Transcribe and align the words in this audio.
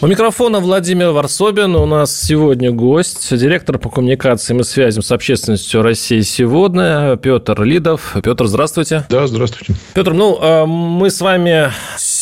У 0.00 0.06
микрофона 0.06 0.60
Владимир 0.60 1.10
Варсобин. 1.10 1.76
У 1.76 1.86
нас 1.86 2.14
сегодня 2.14 2.70
гость, 2.72 3.36
директор 3.36 3.78
по 3.78 3.88
коммуникациям 3.88 4.60
и 4.60 4.64
связям 4.64 5.02
с 5.02 5.12
общественностью 5.12 5.82
России 5.82 6.20
сегодня, 6.20 7.16
Петр 7.16 7.62
Лидов. 7.62 8.16
Петр, 8.22 8.46
здравствуйте. 8.46 9.06
Да, 9.08 9.26
здравствуйте. 9.26 9.74
Петр, 9.94 10.12
ну, 10.12 10.38
а 10.40 10.66
мы 10.66 11.10
с 11.10 11.20
вами 11.20 11.70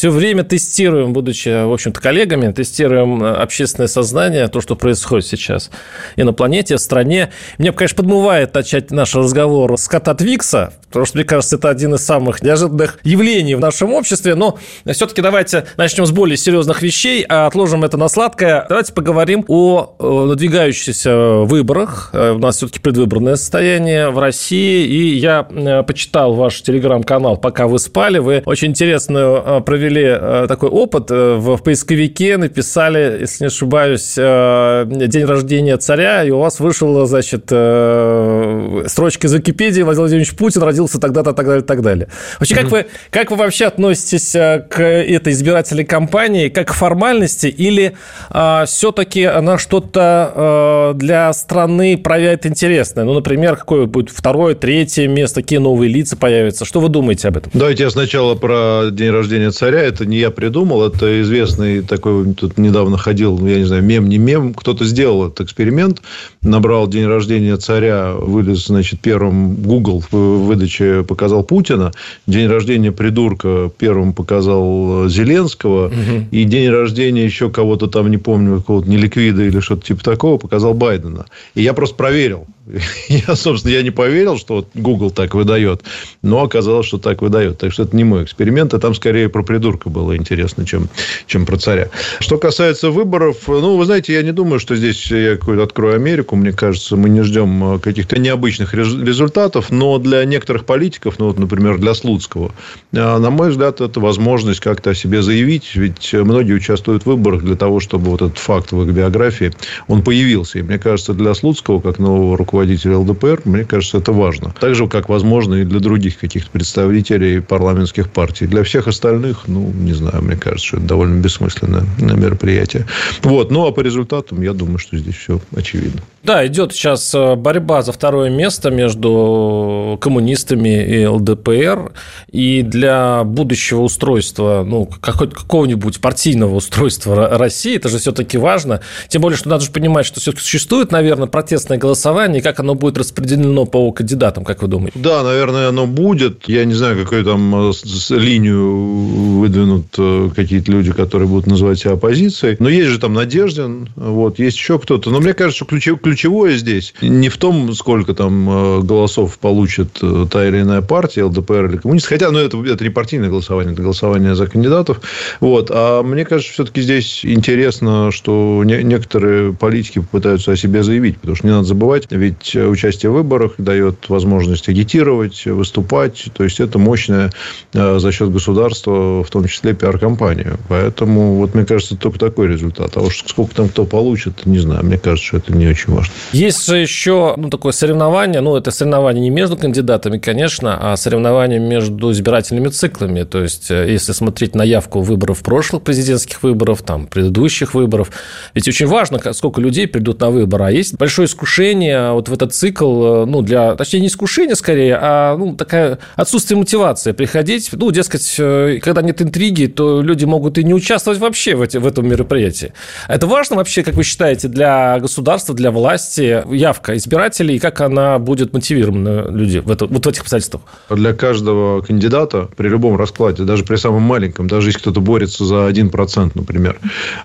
все 0.00 0.08
время 0.08 0.44
тестируем, 0.44 1.12
будучи, 1.12 1.66
в 1.66 1.70
общем-то, 1.70 2.00
коллегами, 2.00 2.50
тестируем 2.52 3.22
общественное 3.22 3.86
сознание, 3.86 4.48
то, 4.48 4.62
что 4.62 4.74
происходит 4.74 5.26
сейчас 5.26 5.70
и 6.16 6.22
на 6.22 6.32
планете, 6.32 6.76
в 6.76 6.80
стране. 6.80 7.28
Мне, 7.58 7.70
конечно, 7.70 7.96
подмывает 7.96 8.54
начать 8.54 8.90
наш 8.90 9.14
разговор 9.14 9.76
с 9.76 9.88
кота 9.88 10.14
Твикса, 10.14 10.72
потому 10.88 11.04
что, 11.04 11.18
мне 11.18 11.26
кажется, 11.26 11.56
это 11.56 11.68
один 11.68 11.94
из 11.96 12.00
самых 12.00 12.42
неожиданных 12.42 12.98
явлений 13.04 13.54
в 13.54 13.60
нашем 13.60 13.92
обществе, 13.92 14.34
но 14.34 14.58
все-таки 14.90 15.20
давайте 15.20 15.66
начнем 15.76 16.06
с 16.06 16.12
более 16.12 16.38
серьезных 16.38 16.80
вещей, 16.80 17.22
а 17.28 17.46
отложим 17.46 17.84
это 17.84 17.98
на 17.98 18.08
сладкое. 18.08 18.64
Давайте 18.70 18.94
поговорим 18.94 19.44
о 19.48 19.96
надвигающихся 19.98 21.40
выборах. 21.44 22.08
Э, 22.14 22.32
у 22.32 22.38
нас 22.38 22.56
все-таки 22.56 22.80
предвыборное 22.80 23.36
состояние 23.36 24.08
в 24.08 24.18
России, 24.18 24.86
и 24.86 25.16
я 25.18 25.46
э, 25.50 25.82
почитал 25.82 26.32
ваш 26.32 26.62
телеграм-канал 26.62 27.36
«Пока 27.36 27.66
вы 27.66 27.78
спали». 27.78 28.16
Вы 28.16 28.42
очень 28.46 28.68
интересную 28.68 29.42
э, 29.44 29.60
провели 29.90 30.46
такой 30.48 30.68
опыт. 30.68 31.10
В 31.10 31.58
поисковике 31.58 32.36
написали, 32.36 33.18
если 33.20 33.44
не 33.44 33.48
ошибаюсь, 33.48 34.14
день 34.14 35.24
рождения 35.24 35.76
царя, 35.76 36.24
и 36.24 36.30
у 36.30 36.38
вас 36.38 36.60
вышел, 36.60 37.06
значит, 37.06 37.44
строчка 37.44 39.26
из 39.26 39.34
Википедии 39.34 39.82
«Владимир 39.82 40.00
Владимирович 40.00 40.36
Путин 40.36 40.62
родился 40.62 40.98
тогда-то, 41.00 41.32
так 41.32 41.46
далее, 41.46 41.62
так 41.62 41.82
далее». 41.82 42.08
Вообще, 42.38 42.54
как 42.54 42.70
вы, 42.70 42.86
как 43.10 43.30
вы 43.30 43.36
вообще 43.36 43.66
относитесь 43.66 44.32
к 44.32 44.80
этой 44.80 45.32
избирательной 45.32 45.84
кампании, 45.84 46.48
как 46.48 46.70
к 46.70 46.72
формальности, 46.72 47.46
или 47.46 47.96
а, 48.30 48.64
все-таки 48.66 49.24
она 49.24 49.58
что-то 49.58 50.32
а, 50.34 50.94
для 50.94 51.32
страны 51.32 51.98
проявляет 51.98 52.46
интересное? 52.46 53.04
Ну, 53.04 53.14
например, 53.14 53.56
какое 53.56 53.86
будет 53.86 54.10
второе, 54.10 54.54
третье 54.54 55.08
место, 55.08 55.42
какие 55.42 55.58
новые 55.58 55.92
лица 55.92 56.16
появятся? 56.16 56.64
Что 56.64 56.80
вы 56.80 56.88
думаете 56.88 57.28
об 57.28 57.38
этом? 57.38 57.50
Давайте 57.54 57.84
я 57.84 57.90
сначала 57.90 58.34
про 58.34 58.90
день 58.90 59.10
рождения 59.10 59.50
царя. 59.50 59.79
Это 59.80 60.06
не 60.06 60.18
я 60.18 60.30
придумал, 60.30 60.86
это 60.86 61.20
известный 61.22 61.82
такой, 61.82 62.34
тут 62.34 62.58
недавно 62.58 62.96
ходил, 62.98 63.44
я 63.46 63.58
не 63.58 63.64
знаю, 63.64 63.82
мем, 63.82 64.08
не 64.08 64.18
мем, 64.18 64.54
кто-то 64.54 64.84
сделал 64.84 65.26
этот 65.26 65.42
эксперимент, 65.42 66.02
набрал 66.42 66.86
день 66.88 67.06
рождения 67.06 67.56
царя, 67.56 68.12
вылез, 68.12 68.66
значит, 68.66 69.00
первым 69.00 69.56
Google 69.56 70.02
в 70.10 70.16
выдаче 70.46 71.04
показал 71.04 71.42
Путина, 71.42 71.92
день 72.26 72.48
рождения 72.48 72.92
придурка 72.92 73.70
первым 73.78 74.12
показал 74.12 75.08
Зеленского, 75.08 75.86
угу. 75.86 76.26
и 76.30 76.44
день 76.44 76.70
рождения 76.70 77.24
еще 77.24 77.50
кого-то 77.50 77.86
там, 77.86 78.10
не 78.10 78.18
помню, 78.18 78.58
какого-то 78.58 78.88
неликвида 78.88 79.42
или 79.42 79.60
что-то 79.60 79.86
типа 79.86 80.04
такого, 80.04 80.38
показал 80.38 80.74
Байдена. 80.74 81.26
И 81.54 81.62
я 81.62 81.74
просто 81.74 81.96
проверил. 81.96 82.46
Я, 83.08 83.36
собственно, 83.36 83.72
я 83.72 83.82
не 83.82 83.90
поверил, 83.90 84.38
что 84.38 84.56
вот 84.56 84.68
Google 84.74 85.10
так 85.10 85.34
выдает, 85.34 85.82
но 86.22 86.42
оказалось, 86.42 86.86
что 86.86 86.98
так 86.98 87.22
выдает. 87.22 87.58
Так 87.58 87.72
что 87.72 87.84
это 87.84 87.96
не 87.96 88.04
мой 88.04 88.24
эксперимент, 88.24 88.74
а 88.74 88.78
там 88.78 88.94
скорее 88.94 89.28
про 89.28 89.42
придурка 89.42 89.88
было 89.90 90.16
интересно, 90.16 90.64
чем, 90.66 90.88
чем 91.26 91.46
про 91.46 91.56
царя. 91.56 91.90
Что 92.20 92.38
касается 92.38 92.90
выборов, 92.90 93.36
ну, 93.48 93.76
вы 93.76 93.84
знаете, 93.84 94.12
я 94.14 94.22
не 94.22 94.32
думаю, 94.32 94.60
что 94.60 94.76
здесь 94.76 95.10
я 95.10 95.36
какой-то 95.36 95.62
открою 95.62 95.96
Америку. 95.96 96.36
Мне 96.36 96.52
кажется, 96.52 96.96
мы 96.96 97.08
не 97.08 97.22
ждем 97.22 97.74
э, 97.74 97.78
каких-то 97.78 98.18
необычных 98.18 98.74
результатов, 98.74 99.70
но 99.70 99.98
для 99.98 100.24
некоторых 100.24 100.64
политиков, 100.64 101.18
ну, 101.18 101.26
вот, 101.26 101.38
например, 101.38 101.78
для 101.78 101.94
Слуцкого, 101.94 102.52
э, 102.92 103.18
на 103.18 103.30
мой 103.30 103.50
взгляд, 103.50 103.80
это 103.80 104.00
возможность 104.00 104.60
как-то 104.60 104.90
о 104.90 104.94
себе 104.94 105.22
заявить, 105.22 105.74
ведь 105.74 106.12
многие 106.12 106.52
участвуют 106.52 107.04
в 107.04 107.06
выборах 107.06 107.42
для 107.42 107.56
того, 107.56 107.80
чтобы 107.80 108.10
вот 108.10 108.22
этот 108.22 108.38
факт 108.38 108.72
в 108.72 108.82
их 108.82 108.94
биографии, 108.94 109.52
он 109.88 110.02
появился. 110.02 110.58
И 110.58 110.62
мне 110.62 110.78
кажется, 110.78 111.14
для 111.14 111.34
Слуцкого, 111.34 111.80
как 111.80 111.98
нового 111.98 112.36
руководителя 112.36 112.59
руководителя 112.60 112.98
ЛДПР, 112.98 113.42
мне 113.44 113.64
кажется, 113.64 113.98
это 113.98 114.12
важно. 114.12 114.54
Так 114.60 114.74
же, 114.74 114.86
как 114.86 115.08
возможно 115.08 115.54
и 115.54 115.64
для 115.64 115.80
других 115.80 116.18
каких-то 116.18 116.50
представителей 116.50 117.40
парламентских 117.40 118.10
партий. 118.10 118.46
Для 118.46 118.62
всех 118.64 118.86
остальных, 118.86 119.44
ну, 119.46 119.72
не 119.72 119.94
знаю, 119.94 120.22
мне 120.22 120.36
кажется, 120.36 120.66
что 120.66 120.76
это 120.76 120.86
довольно 120.86 121.20
бессмысленное 121.20 121.84
мероприятие. 121.98 122.86
Вот. 123.22 123.50
Ну, 123.50 123.66
а 123.66 123.72
по 123.72 123.80
результатам, 123.80 124.42
я 124.42 124.52
думаю, 124.52 124.78
что 124.78 124.98
здесь 124.98 125.14
все 125.14 125.40
очевидно. 125.56 126.02
Да, 126.22 126.46
идет 126.46 126.72
сейчас 126.72 127.14
э, 127.14 127.34
борьба 127.34 127.80
за 127.80 127.92
второе 127.92 128.28
место 128.28 128.70
между 128.70 129.98
коммунистами 130.02 130.84
и 130.84 131.06
ЛДПР. 131.06 131.92
И 132.30 132.60
для 132.62 133.24
будущего 133.24 133.80
устройства, 133.80 134.64
ну, 134.66 134.86
какого-нибудь 134.86 136.00
партийного 136.00 136.56
устройства 136.56 137.38
России, 137.38 137.76
это 137.76 137.88
же 137.88 137.98
все-таки 137.98 138.36
важно. 138.36 138.80
Тем 139.08 139.22
более, 139.22 139.38
что 139.38 139.48
надо 139.48 139.64
же 139.64 139.70
понимать, 139.70 140.04
что 140.04 140.20
все-таки 140.20 140.42
существует, 140.42 140.92
наверное, 140.92 141.26
протестное 141.26 141.78
голосование, 141.78 142.42
как 142.50 142.58
оно 142.60 142.74
будет 142.74 142.98
распределено 142.98 143.64
по 143.64 143.92
кандидатам, 143.92 144.44
как 144.44 144.60
вы 144.62 144.66
думаете? 144.66 144.98
Да, 144.98 145.22
наверное, 145.22 145.68
оно 145.68 145.86
будет. 145.86 146.48
Я 146.48 146.64
не 146.64 146.74
знаю, 146.74 146.98
какую 146.98 147.24
там 147.24 147.70
э, 147.70 147.72
линию 148.10 149.38
выдвинут 149.38 149.86
э, 149.96 150.30
какие-то 150.34 150.72
люди, 150.72 150.90
которые 150.90 151.28
будут 151.28 151.46
называть 151.46 151.78
себя 151.78 151.92
оппозицией. 151.92 152.56
Но 152.58 152.68
есть 152.68 152.88
же 152.88 152.98
там 152.98 153.14
Надеждин, 153.14 153.88
вот, 153.94 154.40
есть 154.40 154.56
еще 154.56 154.80
кто-то. 154.80 155.10
Но 155.10 155.20
мне 155.20 155.32
кажется, 155.32 155.58
что 155.58 155.66
ключев, 155.66 156.00
ключевое 156.00 156.56
здесь 156.56 156.92
не 157.02 157.28
в 157.28 157.36
том, 157.36 157.72
сколько 157.72 158.14
там 158.14 158.50
э, 158.50 158.80
голосов 158.80 159.38
получит 159.38 160.00
та 160.30 160.48
или 160.48 160.62
иная 160.62 160.82
партия, 160.82 161.22
ЛДПР 161.22 161.66
или 161.66 161.76
коммунист. 161.76 162.06
Хотя, 162.06 162.32
ну, 162.32 162.40
это, 162.40 162.60
это 162.64 162.82
не 162.82 162.90
партийное 162.90 163.28
голосование, 163.28 163.74
это 163.74 163.82
голосование 163.82 164.34
за 164.34 164.48
кандидатов. 164.48 165.02
Вот. 165.38 165.70
А 165.72 166.02
мне 166.02 166.24
кажется, 166.24 166.52
все-таки 166.52 166.82
здесь 166.82 167.20
интересно, 167.24 168.10
что 168.10 168.64
некоторые 168.64 169.52
политики 169.52 170.00
попытаются 170.00 170.50
о 170.50 170.56
себе 170.56 170.82
заявить. 170.82 171.18
Потому 171.18 171.36
что 171.36 171.46
не 171.46 171.52
надо 171.52 171.68
забывать, 171.68 172.06
ведь 172.10 172.29
ведь 172.30 172.56
участие 172.56 173.10
в 173.10 173.14
выборах 173.14 173.54
дает 173.58 174.08
возможность 174.08 174.68
агитировать, 174.68 175.46
выступать. 175.46 176.26
То 176.32 176.44
есть, 176.44 176.60
это 176.60 176.78
мощная 176.78 177.30
э, 177.72 177.98
за 177.98 178.12
счет 178.12 178.30
государства, 178.30 179.24
в 179.24 179.30
том 179.30 179.46
числе 179.46 179.74
пиар-компания. 179.74 180.56
Поэтому, 180.68 181.36
вот 181.36 181.54
мне 181.54 181.64
кажется, 181.64 181.96
только 181.96 182.18
такой 182.18 182.48
результат. 182.48 182.96
А 182.96 183.00
уж 183.00 183.24
сколько 183.26 183.54
там 183.54 183.68
кто 183.68 183.84
получит, 183.84 184.46
не 184.46 184.58
знаю. 184.58 184.84
Мне 184.84 184.98
кажется, 184.98 185.26
что 185.26 185.36
это 185.38 185.52
не 185.52 185.66
очень 185.66 185.92
важно. 185.92 186.12
Есть 186.32 186.66
же 186.66 186.76
еще 186.76 187.34
ну, 187.36 187.50
такое 187.50 187.72
соревнование. 187.72 188.40
Ну, 188.40 188.56
это 188.56 188.70
соревнование 188.70 189.22
не 189.22 189.30
между 189.30 189.56
кандидатами, 189.56 190.18
конечно, 190.18 190.78
а 190.80 190.96
соревнование 190.96 191.58
между 191.58 192.12
избирательными 192.12 192.68
циклами. 192.68 193.24
То 193.24 193.42
есть, 193.42 193.70
э, 193.70 193.90
если 193.90 194.12
смотреть 194.12 194.54
на 194.54 194.62
явку 194.62 195.00
выборов 195.00 195.42
прошлых 195.42 195.82
президентских 195.82 196.42
выборов, 196.42 196.82
там, 196.82 197.06
предыдущих 197.06 197.74
выборов, 197.74 198.10
ведь 198.54 198.68
очень 198.68 198.86
важно, 198.86 199.20
сколько 199.32 199.60
людей 199.60 199.86
придут 199.86 200.20
на 200.20 200.30
выборы. 200.30 200.64
А 200.64 200.70
есть 200.70 200.96
большое 200.96 201.26
искушение 201.26 202.12
вот 202.20 202.28
в 202.28 202.32
этот 202.32 202.54
цикл, 202.54 203.04
э, 203.04 203.24
ну, 203.24 203.42
для, 203.42 203.74
точнее, 203.74 204.00
не 204.00 204.06
искушения 204.08 204.54
скорее, 204.54 204.98
а, 205.00 205.36
ну, 205.36 205.54
такая 205.54 205.98
отсутствие 206.16 206.58
мотивации 206.58 207.12
приходить. 207.12 207.70
Ну, 207.72 207.90
дескать, 207.90 208.36
э, 208.38 208.78
когда 208.82 209.00
нет 209.02 209.22
интриги, 209.22 209.66
то 209.66 210.02
люди 210.02 210.26
могут 210.26 210.58
и 210.58 210.64
не 210.64 210.74
участвовать 210.74 211.18
вообще 211.18 211.54
в, 211.54 211.62
эти, 211.62 211.78
в 211.78 211.86
этом 211.86 212.06
мероприятии. 212.06 212.72
Это 213.08 213.26
важно 213.26 213.56
вообще, 213.56 213.82
как 213.82 213.94
вы 213.94 214.04
считаете, 214.04 214.48
для 214.48 214.98
государства, 215.00 215.54
для 215.54 215.70
власти, 215.70 216.44
явка 216.54 216.96
избирателей, 216.96 217.56
и 217.56 217.58
как 217.58 217.80
она 217.80 218.18
будет 218.18 218.52
мотивирована 218.52 219.30
людей 219.30 219.60
в 219.60 219.70
это, 219.70 219.86
вот 219.86 220.04
в 220.04 220.08
этих 220.08 220.22
обстоятельствах? 220.22 220.62
Для 220.90 221.14
каждого 221.14 221.80
кандидата 221.80 222.48
при 222.56 222.68
любом 222.68 222.96
раскладе, 222.96 223.44
даже 223.44 223.64
при 223.64 223.76
самом 223.76 224.02
маленьком, 224.02 224.46
даже 224.46 224.68
если 224.68 224.80
кто-то 224.80 225.00
борется 225.00 225.44
за 225.44 225.68
1%, 225.70 226.32
например, 226.34 226.78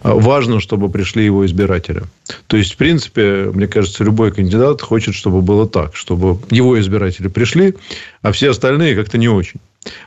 важно, 0.03 0.61
чтобы 0.61 0.89
пришли 0.89 1.25
его 1.25 1.45
избиратели. 1.45 2.03
То 2.47 2.57
есть, 2.57 2.73
в 2.73 2.77
принципе, 2.77 3.51
мне 3.53 3.67
кажется, 3.67 4.03
любой 4.03 4.31
кандидат 4.31 4.84
хочет, 4.85 5.15
чтобы 5.15 5.41
было 5.41 5.67
так, 5.67 5.95
чтобы 5.95 6.39
его 6.49 6.79
избиратели 6.79 7.27
пришли, 7.27 7.75
а 8.21 8.31
все 8.31 8.51
остальные 8.51 8.95
как-то 8.95 9.17
не 9.17 9.27
очень. 9.27 9.59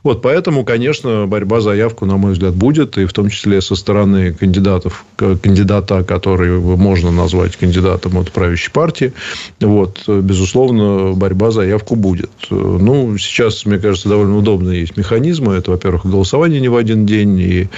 Вот 0.02 0.22
поэтому, 0.22 0.64
конечно, 0.64 1.26
борьба 1.26 1.60
за 1.60 1.72
явку, 1.72 2.06
на 2.06 2.16
мой 2.16 2.32
взгляд, 2.32 2.54
будет, 2.54 2.98
и 2.98 3.06
в 3.06 3.12
том 3.12 3.28
числе 3.30 3.60
со 3.60 3.76
стороны 3.76 4.32
кандидатов, 4.32 5.04
кандидата, 5.16 6.04
который 6.04 6.58
можно 6.58 7.10
назвать 7.10 7.56
кандидатом 7.56 8.18
от 8.18 8.32
правящей 8.32 8.72
партии. 8.72 9.12
Вот, 9.60 10.08
безусловно, 10.08 11.12
борьба 11.14 11.50
за 11.50 11.62
явку 11.62 11.96
будет. 11.96 12.30
Ну, 12.50 13.16
сейчас, 13.18 13.66
мне 13.66 13.78
кажется, 13.78 14.08
довольно 14.08 14.36
удобно 14.36 14.70
есть 14.70 14.96
механизмы. 14.96 15.54
Это, 15.54 15.70
во-первых, 15.70 16.06
голосование 16.06 16.60
не 16.60 16.68
в 16.68 16.76
один 16.76 17.06
день, 17.06 17.38
и 17.38 17.68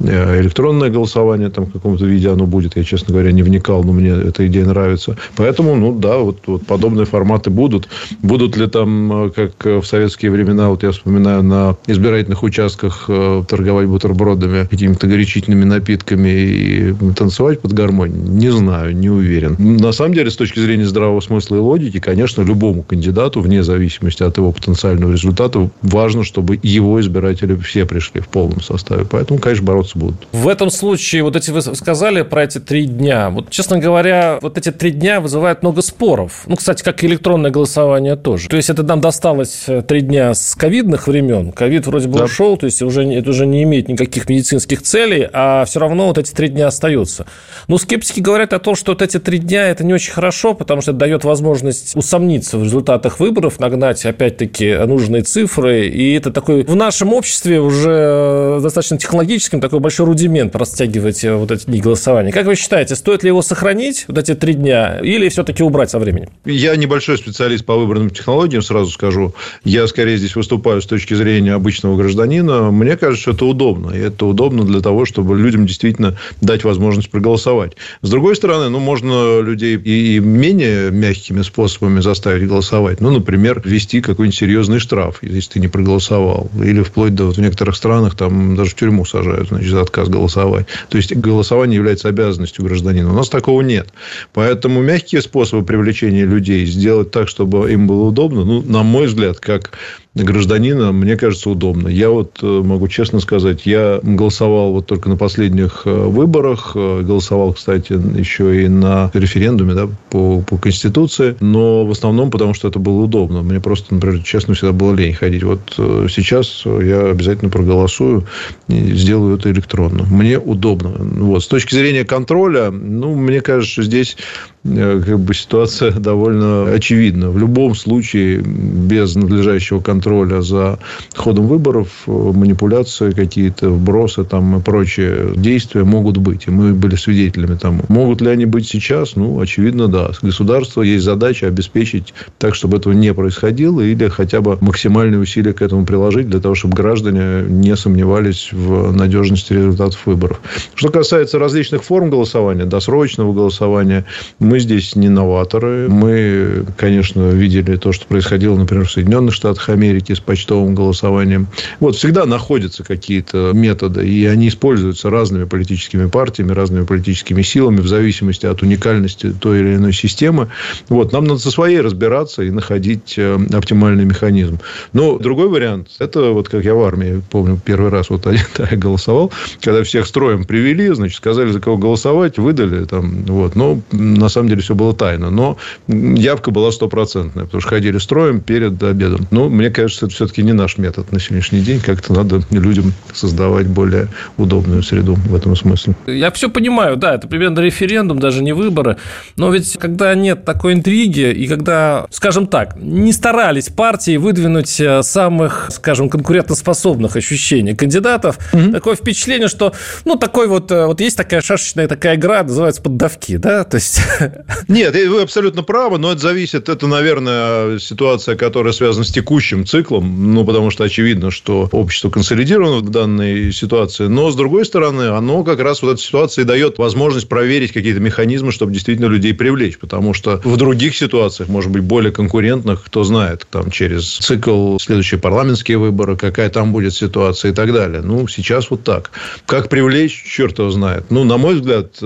э, 0.00 0.40
электронное 0.40 0.90
голосование 0.90 1.50
там 1.50 1.66
в 1.66 1.72
каком-то 1.72 2.04
виде 2.04 2.30
оно 2.30 2.46
будет. 2.46 2.76
Я, 2.76 2.84
честно 2.84 3.12
говоря, 3.12 3.32
не 3.32 3.42
вникал, 3.42 3.84
но 3.84 3.92
мне 3.92 4.10
эта 4.10 4.46
идея 4.46 4.66
нравится. 4.66 5.16
Поэтому, 5.36 5.76
ну, 5.76 5.94
да, 5.94 6.18
вот, 6.18 6.38
вот 6.46 6.66
подобные 6.66 7.06
форматы 7.06 7.50
будут. 7.50 7.88
Будут 8.22 8.56
ли 8.56 8.66
там, 8.66 9.26
э, 9.26 9.30
как 9.30 9.82
в 9.82 9.84
советские 9.84 10.30
времена, 10.30 10.68
вот 10.68 10.82
я 10.82 10.92
вспоминаю, 10.92 11.42
на 11.50 11.76
избирательных 11.86 12.42
участках 12.42 13.06
э, 13.08 13.42
торговать 13.46 13.86
бутербродами, 13.86 14.66
какими-то 14.66 15.06
горячительными 15.06 15.64
напитками 15.64 16.28
и 16.28 16.94
танцевать 17.16 17.60
под 17.60 17.72
гармонь? 17.72 18.12
Не 18.12 18.50
знаю, 18.50 18.96
не 18.96 19.10
уверен. 19.10 19.56
На 19.58 19.92
самом 19.92 20.14
деле, 20.14 20.30
с 20.30 20.36
точки 20.36 20.60
зрения 20.60 20.86
здравого 20.86 21.20
смысла 21.20 21.56
и 21.56 21.58
логики, 21.58 22.00
конечно, 22.00 22.42
любому 22.42 22.82
кандидату, 22.82 23.40
вне 23.40 23.62
зависимости 23.62 24.22
от 24.22 24.36
его 24.38 24.52
потенциального 24.52 25.12
результата, 25.12 25.68
важно, 25.82 26.24
чтобы 26.24 26.58
его 26.62 27.00
избиратели 27.00 27.56
все 27.56 27.84
пришли 27.84 28.20
в 28.20 28.28
полном 28.28 28.60
составе. 28.60 29.04
Поэтому, 29.10 29.40
конечно, 29.40 29.64
бороться 29.64 29.98
будут. 29.98 30.16
В 30.32 30.48
этом 30.48 30.70
случае, 30.70 31.24
вот 31.24 31.36
эти 31.36 31.50
вы 31.50 31.62
сказали 31.62 32.22
про 32.22 32.44
эти 32.44 32.58
три 32.58 32.86
дня. 32.86 33.30
Вот, 33.30 33.50
честно 33.50 33.78
говоря, 33.78 34.38
вот 34.40 34.56
эти 34.56 34.70
три 34.70 34.92
дня 34.92 35.20
вызывают 35.20 35.62
много 35.62 35.82
споров. 35.82 36.44
Ну, 36.46 36.56
кстати, 36.56 36.82
как 36.82 37.02
и 37.02 37.06
электронное 37.06 37.50
голосование 37.50 38.16
тоже. 38.16 38.48
То 38.48 38.56
есть, 38.56 38.70
это 38.70 38.82
нам 38.82 39.00
досталось 39.00 39.64
э, 39.66 39.82
три 39.82 40.00
дня 40.00 40.34
с 40.34 40.54
ковидных 40.54 41.08
времен. 41.08 41.39
Ковид 41.52 41.86
вроде 41.86 42.08
бы 42.08 42.18
да. 42.18 42.24
ушел, 42.24 42.56
то 42.56 42.66
есть, 42.66 42.82
уже, 42.82 43.04
это 43.04 43.30
уже 43.30 43.46
не 43.46 43.62
имеет 43.62 43.88
никаких 43.88 44.28
медицинских 44.28 44.82
целей, 44.82 45.28
а 45.32 45.64
все 45.64 45.80
равно 45.80 46.08
вот 46.08 46.18
эти 46.18 46.32
три 46.32 46.48
дня 46.48 46.68
остаются. 46.68 47.26
Но 47.68 47.78
скептики 47.78 48.20
говорят 48.20 48.52
о 48.52 48.58
том, 48.58 48.74
что 48.74 48.92
вот 48.92 49.02
эти 49.02 49.18
три 49.18 49.38
дня 49.38 49.68
это 49.68 49.84
не 49.84 49.92
очень 49.92 50.12
хорошо, 50.12 50.54
потому 50.54 50.80
что 50.82 50.92
это 50.92 51.00
дает 51.00 51.24
возможность 51.24 51.96
усомниться 51.96 52.58
в 52.58 52.64
результатах 52.64 53.20
выборов, 53.20 53.58
нагнать, 53.60 54.04
опять-таки, 54.04 54.74
нужные 54.86 55.22
цифры. 55.22 55.88
И 55.88 56.14
это 56.14 56.30
такой 56.30 56.64
в 56.64 56.76
нашем 56.76 57.12
обществе 57.12 57.60
уже 57.60 58.58
достаточно 58.60 58.98
технологическим 58.98 59.60
такой 59.60 59.80
большой 59.80 60.06
рудимент 60.06 60.54
растягивать 60.56 61.24
э, 61.24 61.34
вот 61.34 61.50
эти 61.50 61.66
дни 61.66 61.80
голосования. 61.80 62.32
Как 62.32 62.46
вы 62.46 62.54
считаете, 62.56 62.94
стоит 62.96 63.22
ли 63.22 63.28
его 63.28 63.42
сохранить, 63.42 64.04
вот 64.08 64.18
эти 64.18 64.34
три 64.34 64.54
дня, 64.54 65.00
или 65.02 65.28
все-таки 65.28 65.62
убрать 65.62 65.90
со 65.90 65.98
временем? 65.98 66.28
Я 66.44 66.76
небольшой 66.76 67.18
специалист 67.18 67.64
по 67.64 67.76
выбранным 67.76 68.10
технологиям, 68.10 68.62
сразу 68.62 68.90
скажу. 68.90 69.34
Я 69.64 69.86
скорее 69.86 70.16
здесь 70.16 70.34
выступаю 70.36 70.82
с 70.82 70.86
точки 70.86 71.14
зрения 71.14 71.29
обычного 71.38 71.96
гражданина. 71.96 72.70
Мне 72.70 72.96
кажется, 72.96 73.22
что 73.22 73.30
это 73.32 73.44
удобно. 73.46 73.92
И 73.92 73.98
это 73.98 74.26
удобно 74.26 74.64
для 74.64 74.80
того, 74.80 75.04
чтобы 75.04 75.38
людям 75.38 75.66
действительно 75.66 76.16
дать 76.40 76.64
возможность 76.64 77.10
проголосовать. 77.10 77.76
С 78.02 78.10
другой 78.10 78.36
стороны, 78.36 78.68
ну, 78.68 78.80
можно 78.80 79.40
людей 79.40 79.76
и 79.76 80.18
менее 80.18 80.90
мягкими 80.90 81.42
способами 81.42 82.00
заставить 82.00 82.48
голосовать. 82.48 83.00
Ну, 83.00 83.10
например, 83.10 83.62
ввести 83.64 84.00
какой-нибудь 84.00 84.38
серьезный 84.38 84.78
штраф, 84.80 85.18
если 85.22 85.52
ты 85.52 85.60
не 85.60 85.68
проголосовал. 85.68 86.50
Или 86.62 86.82
вплоть 86.82 87.14
до 87.14 87.26
вот, 87.26 87.36
в 87.36 87.40
некоторых 87.40 87.76
странах 87.76 88.16
там 88.16 88.56
даже 88.56 88.70
в 88.70 88.74
тюрьму 88.74 89.04
сажают, 89.04 89.48
значит, 89.48 89.70
за 89.70 89.82
отказ 89.82 90.08
голосовать. 90.08 90.66
То 90.88 90.96
есть, 90.96 91.14
голосование 91.14 91.76
является 91.76 92.08
обязанностью 92.08 92.64
гражданина. 92.64 93.10
У 93.10 93.14
нас 93.14 93.28
такого 93.28 93.62
нет. 93.62 93.92
Поэтому 94.32 94.80
мягкие 94.80 95.22
способы 95.22 95.64
привлечения 95.64 96.24
людей 96.24 96.66
сделать 96.66 97.10
так, 97.10 97.28
чтобы 97.28 97.70
им 97.72 97.86
было 97.86 98.04
удобно, 98.04 98.44
ну, 98.44 98.62
на 98.62 98.82
мой 98.82 99.06
взгляд, 99.06 99.38
как 99.38 99.72
гражданина, 100.14 100.92
мне 100.92 101.16
кажется, 101.16 101.50
удобно. 101.50 101.88
Я 101.88 102.10
вот 102.10 102.38
э, 102.42 102.46
могу 102.46 102.88
честно 102.88 103.20
сказать, 103.20 103.64
я 103.64 104.00
голосовал 104.02 104.72
вот 104.72 104.86
только 104.86 105.08
на 105.08 105.16
последних 105.16 105.82
э, 105.84 105.90
выборах, 105.90 106.72
э, 106.74 107.02
голосовал, 107.02 107.52
кстати, 107.52 107.92
еще 108.18 108.64
и 108.64 108.68
на 108.68 109.10
референдуме 109.14 109.74
да, 109.74 109.88
по, 110.10 110.40
по 110.42 110.56
Конституции, 110.58 111.36
но 111.40 111.86
в 111.86 111.90
основном 111.92 112.30
потому, 112.30 112.54
что 112.54 112.68
это 112.68 112.78
было 112.78 113.02
удобно. 113.02 113.42
Мне 113.42 113.60
просто, 113.60 113.94
например, 113.94 114.22
честно, 114.22 114.54
всегда 114.54 114.72
было 114.72 114.94
лень 114.94 115.14
ходить. 115.14 115.44
Вот 115.44 115.60
сейчас 115.76 116.64
я 116.64 117.10
обязательно 117.10 117.50
проголосую 117.50 118.26
и 118.68 118.94
сделаю 118.94 119.36
это 119.36 119.50
электронно. 119.50 120.04
Мне 120.10 120.38
удобно. 120.38 120.90
Вот. 120.90 121.44
С 121.44 121.46
точки 121.46 121.74
зрения 121.74 122.04
контроля, 122.04 122.70
ну, 122.70 123.14
мне 123.14 123.40
кажется, 123.40 123.82
здесь 123.82 124.16
как 124.62 125.20
бы 125.20 125.34
ситуация 125.34 125.90
довольно 125.98 126.70
очевидна. 126.72 127.30
В 127.30 127.38
любом 127.38 127.74
случае, 127.74 128.40
без 128.40 129.14
надлежащего 129.14 129.80
контроля 129.80 130.42
за 130.42 130.78
ходом 131.14 131.46
выборов, 131.46 131.88
манипуляции 132.06 133.12
какие-то, 133.12 133.70
вбросы 133.70 134.24
там 134.24 134.58
и 134.58 134.60
прочие 134.60 135.32
действия 135.36 135.84
могут 135.84 136.18
быть. 136.18 136.46
И 136.46 136.50
мы 136.50 136.74
были 136.74 136.96
свидетелями 136.96 137.56
тому. 137.56 137.84
Могут 137.88 138.20
ли 138.20 138.28
они 138.28 138.44
быть 138.44 138.66
сейчас? 138.68 139.16
Ну, 139.16 139.40
очевидно, 139.40 139.88
да. 139.88 140.12
С 140.12 140.20
государства 140.22 140.82
есть 140.82 141.04
задача 141.04 141.46
обеспечить 141.46 142.12
так, 142.38 142.54
чтобы 142.54 142.76
этого 142.76 142.92
не 142.92 143.14
происходило, 143.14 143.80
или 143.80 144.08
хотя 144.08 144.40
бы 144.40 144.58
максимальные 144.60 145.20
усилия 145.20 145.52
к 145.54 145.62
этому 145.62 145.86
приложить, 145.86 146.28
для 146.28 146.40
того, 146.40 146.54
чтобы 146.54 146.74
граждане 146.74 147.44
не 147.48 147.74
сомневались 147.76 148.50
в 148.52 148.92
надежности 148.92 149.52
результатов 149.54 150.04
выборов. 150.04 150.40
Что 150.74 150.90
касается 150.90 151.38
различных 151.38 151.82
форм 151.82 152.10
голосования, 152.10 152.64
досрочного 152.64 153.32
голосования, 153.32 154.04
мы 154.50 154.58
здесь 154.58 154.96
не 154.96 155.08
новаторы. 155.08 155.88
Мы, 155.88 156.64
конечно, 156.76 157.30
видели 157.30 157.76
то, 157.76 157.92
что 157.92 158.04
происходило, 158.06 158.56
например, 158.56 158.84
в 158.84 158.90
Соединенных 158.90 159.32
Штатах 159.32 159.68
Америки 159.68 160.12
с 160.12 160.18
почтовым 160.18 160.74
голосованием. 160.74 161.46
Вот 161.78 161.94
всегда 161.94 162.26
находятся 162.26 162.82
какие-то 162.82 163.52
методы, 163.54 164.08
и 164.08 164.26
они 164.26 164.48
используются 164.48 165.08
разными 165.08 165.44
политическими 165.44 166.06
партиями, 166.06 166.50
разными 166.50 166.84
политическими 166.84 167.42
силами 167.42 167.76
в 167.76 167.86
зависимости 167.86 168.44
от 168.44 168.60
уникальности 168.62 169.32
той 169.32 169.60
или 169.60 169.76
иной 169.76 169.92
системы. 169.92 170.48
Вот, 170.88 171.12
нам 171.12 171.26
надо 171.26 171.38
со 171.38 171.52
своей 171.52 171.80
разбираться 171.80 172.42
и 172.42 172.50
находить 172.50 173.14
э, 173.18 173.38
оптимальный 173.52 174.04
механизм. 174.04 174.58
Но 174.92 175.16
другой 175.18 175.48
вариант, 175.48 175.90
это 176.00 176.32
вот 176.32 176.48
как 176.48 176.64
я 176.64 176.74
в 176.74 176.82
армии, 176.82 177.22
помню, 177.30 177.60
первый 177.64 177.90
раз 177.90 178.10
вот 178.10 178.26
один 178.26 178.42
я 178.58 178.66
голосовал, 178.76 179.30
когда 179.60 179.84
всех 179.84 180.08
строем 180.08 180.44
привели, 180.44 180.88
значит, 180.88 181.18
сказали, 181.18 181.52
за 181.52 181.60
кого 181.60 181.76
голосовать, 181.76 182.38
выдали 182.38 182.84
там, 182.84 183.22
вот, 183.26 183.54
но 183.54 183.80
на 183.92 184.28
самом 184.28 184.39
самом 184.40 184.48
деле 184.48 184.62
все 184.62 184.74
было 184.74 184.94
тайно. 184.94 185.30
Но 185.30 185.58
явка 185.86 186.50
была 186.50 186.72
стопроцентная, 186.72 187.44
потому 187.44 187.60
что 187.60 187.70
ходили 187.70 187.98
строем 187.98 188.40
перед 188.40 188.82
обедом. 188.82 189.26
Но 189.30 189.48
мне 189.48 189.70
кажется, 189.70 190.06
это 190.06 190.14
все-таки 190.14 190.42
не 190.42 190.52
наш 190.52 190.78
метод 190.78 191.12
на 191.12 191.20
сегодняшний 191.20 191.60
день. 191.60 191.80
Как-то 191.80 192.12
надо 192.14 192.40
людям 192.50 192.92
создавать 193.12 193.66
более 193.66 194.08
удобную 194.36 194.82
среду 194.82 195.14
в 195.14 195.34
этом 195.34 195.56
смысле. 195.56 195.94
Я 196.06 196.30
все 196.30 196.48
понимаю, 196.48 196.96
да, 196.96 197.14
это 197.14 197.28
примерно 197.28 197.60
референдум, 197.60 198.18
даже 198.18 198.42
не 198.42 198.52
выборы. 198.52 198.96
Но 199.36 199.50
ведь 199.50 199.76
когда 199.78 200.14
нет 200.14 200.44
такой 200.44 200.72
интриги, 200.72 201.30
и 201.30 201.46
когда, 201.46 202.06
скажем 202.10 202.46
так, 202.46 202.76
не 202.76 203.12
старались 203.12 203.68
партии 203.68 204.16
выдвинуть 204.16 204.80
э, 204.80 205.02
самых, 205.02 205.68
скажем, 205.70 206.08
конкурентоспособных 206.08 207.16
ощущений 207.16 207.74
кандидатов, 207.74 208.38
угу. 208.52 208.72
такое 208.72 208.94
впечатление, 208.94 209.48
что, 209.48 209.74
ну, 210.04 210.16
такой 210.16 210.48
вот, 210.48 210.70
э, 210.70 210.86
вот 210.86 211.00
есть 211.00 211.16
такая 211.16 211.40
шашечная 211.40 211.88
такая 211.88 212.16
игра, 212.16 212.42
называется 212.42 212.82
поддавки, 212.82 213.36
да, 213.36 213.64
то 213.64 213.76
есть 213.76 214.00
нет, 214.68 214.94
вы 214.94 215.22
абсолютно 215.22 215.62
правы, 215.62 215.98
но 215.98 216.12
это 216.12 216.20
зависит, 216.20 216.68
это, 216.68 216.86
наверное, 216.86 217.78
ситуация, 217.78 218.36
которая 218.36 218.72
связана 218.72 219.04
с 219.04 219.10
текущим 219.10 219.66
циклом, 219.66 220.32
ну, 220.34 220.44
потому 220.44 220.70
что 220.70 220.84
очевидно, 220.84 221.30
что 221.30 221.68
общество 221.72 222.10
консолидировано 222.10 222.78
в 222.78 222.90
данной 222.90 223.52
ситуации, 223.52 224.06
но, 224.06 224.30
с 224.30 224.36
другой 224.36 224.64
стороны, 224.64 225.08
оно 225.08 225.44
как 225.44 225.60
раз 225.60 225.82
вот 225.82 225.92
эта 225.92 226.00
ситуация 226.00 226.44
дает 226.44 226.78
возможность 226.78 227.28
проверить 227.28 227.72
какие-то 227.72 228.00
механизмы, 228.00 228.52
чтобы 228.52 228.72
действительно 228.72 229.06
людей 229.06 229.34
привлечь, 229.34 229.78
потому 229.78 230.14
что 230.14 230.40
в 230.44 230.56
других 230.56 230.96
ситуациях, 230.96 231.48
может 231.48 231.70
быть, 231.70 231.82
более 231.82 232.12
конкурентных, 232.12 232.84
кто 232.84 233.04
знает, 233.04 233.46
там, 233.50 233.70
через 233.70 234.18
цикл 234.18 234.78
следующие 234.78 235.20
парламентские 235.20 235.78
выборы, 235.78 236.16
какая 236.16 236.50
там 236.50 236.72
будет 236.72 236.94
ситуация 236.94 237.52
и 237.52 237.54
так 237.54 237.72
далее. 237.72 238.02
Ну, 238.02 238.28
сейчас 238.28 238.70
вот 238.70 238.84
так. 238.84 239.10
Как 239.46 239.68
привлечь, 239.68 240.24
черт 240.24 240.58
его 240.58 240.70
знает. 240.70 241.04
Ну, 241.10 241.24
на 241.24 241.36
мой 241.36 241.56
взгляд, 241.56 242.00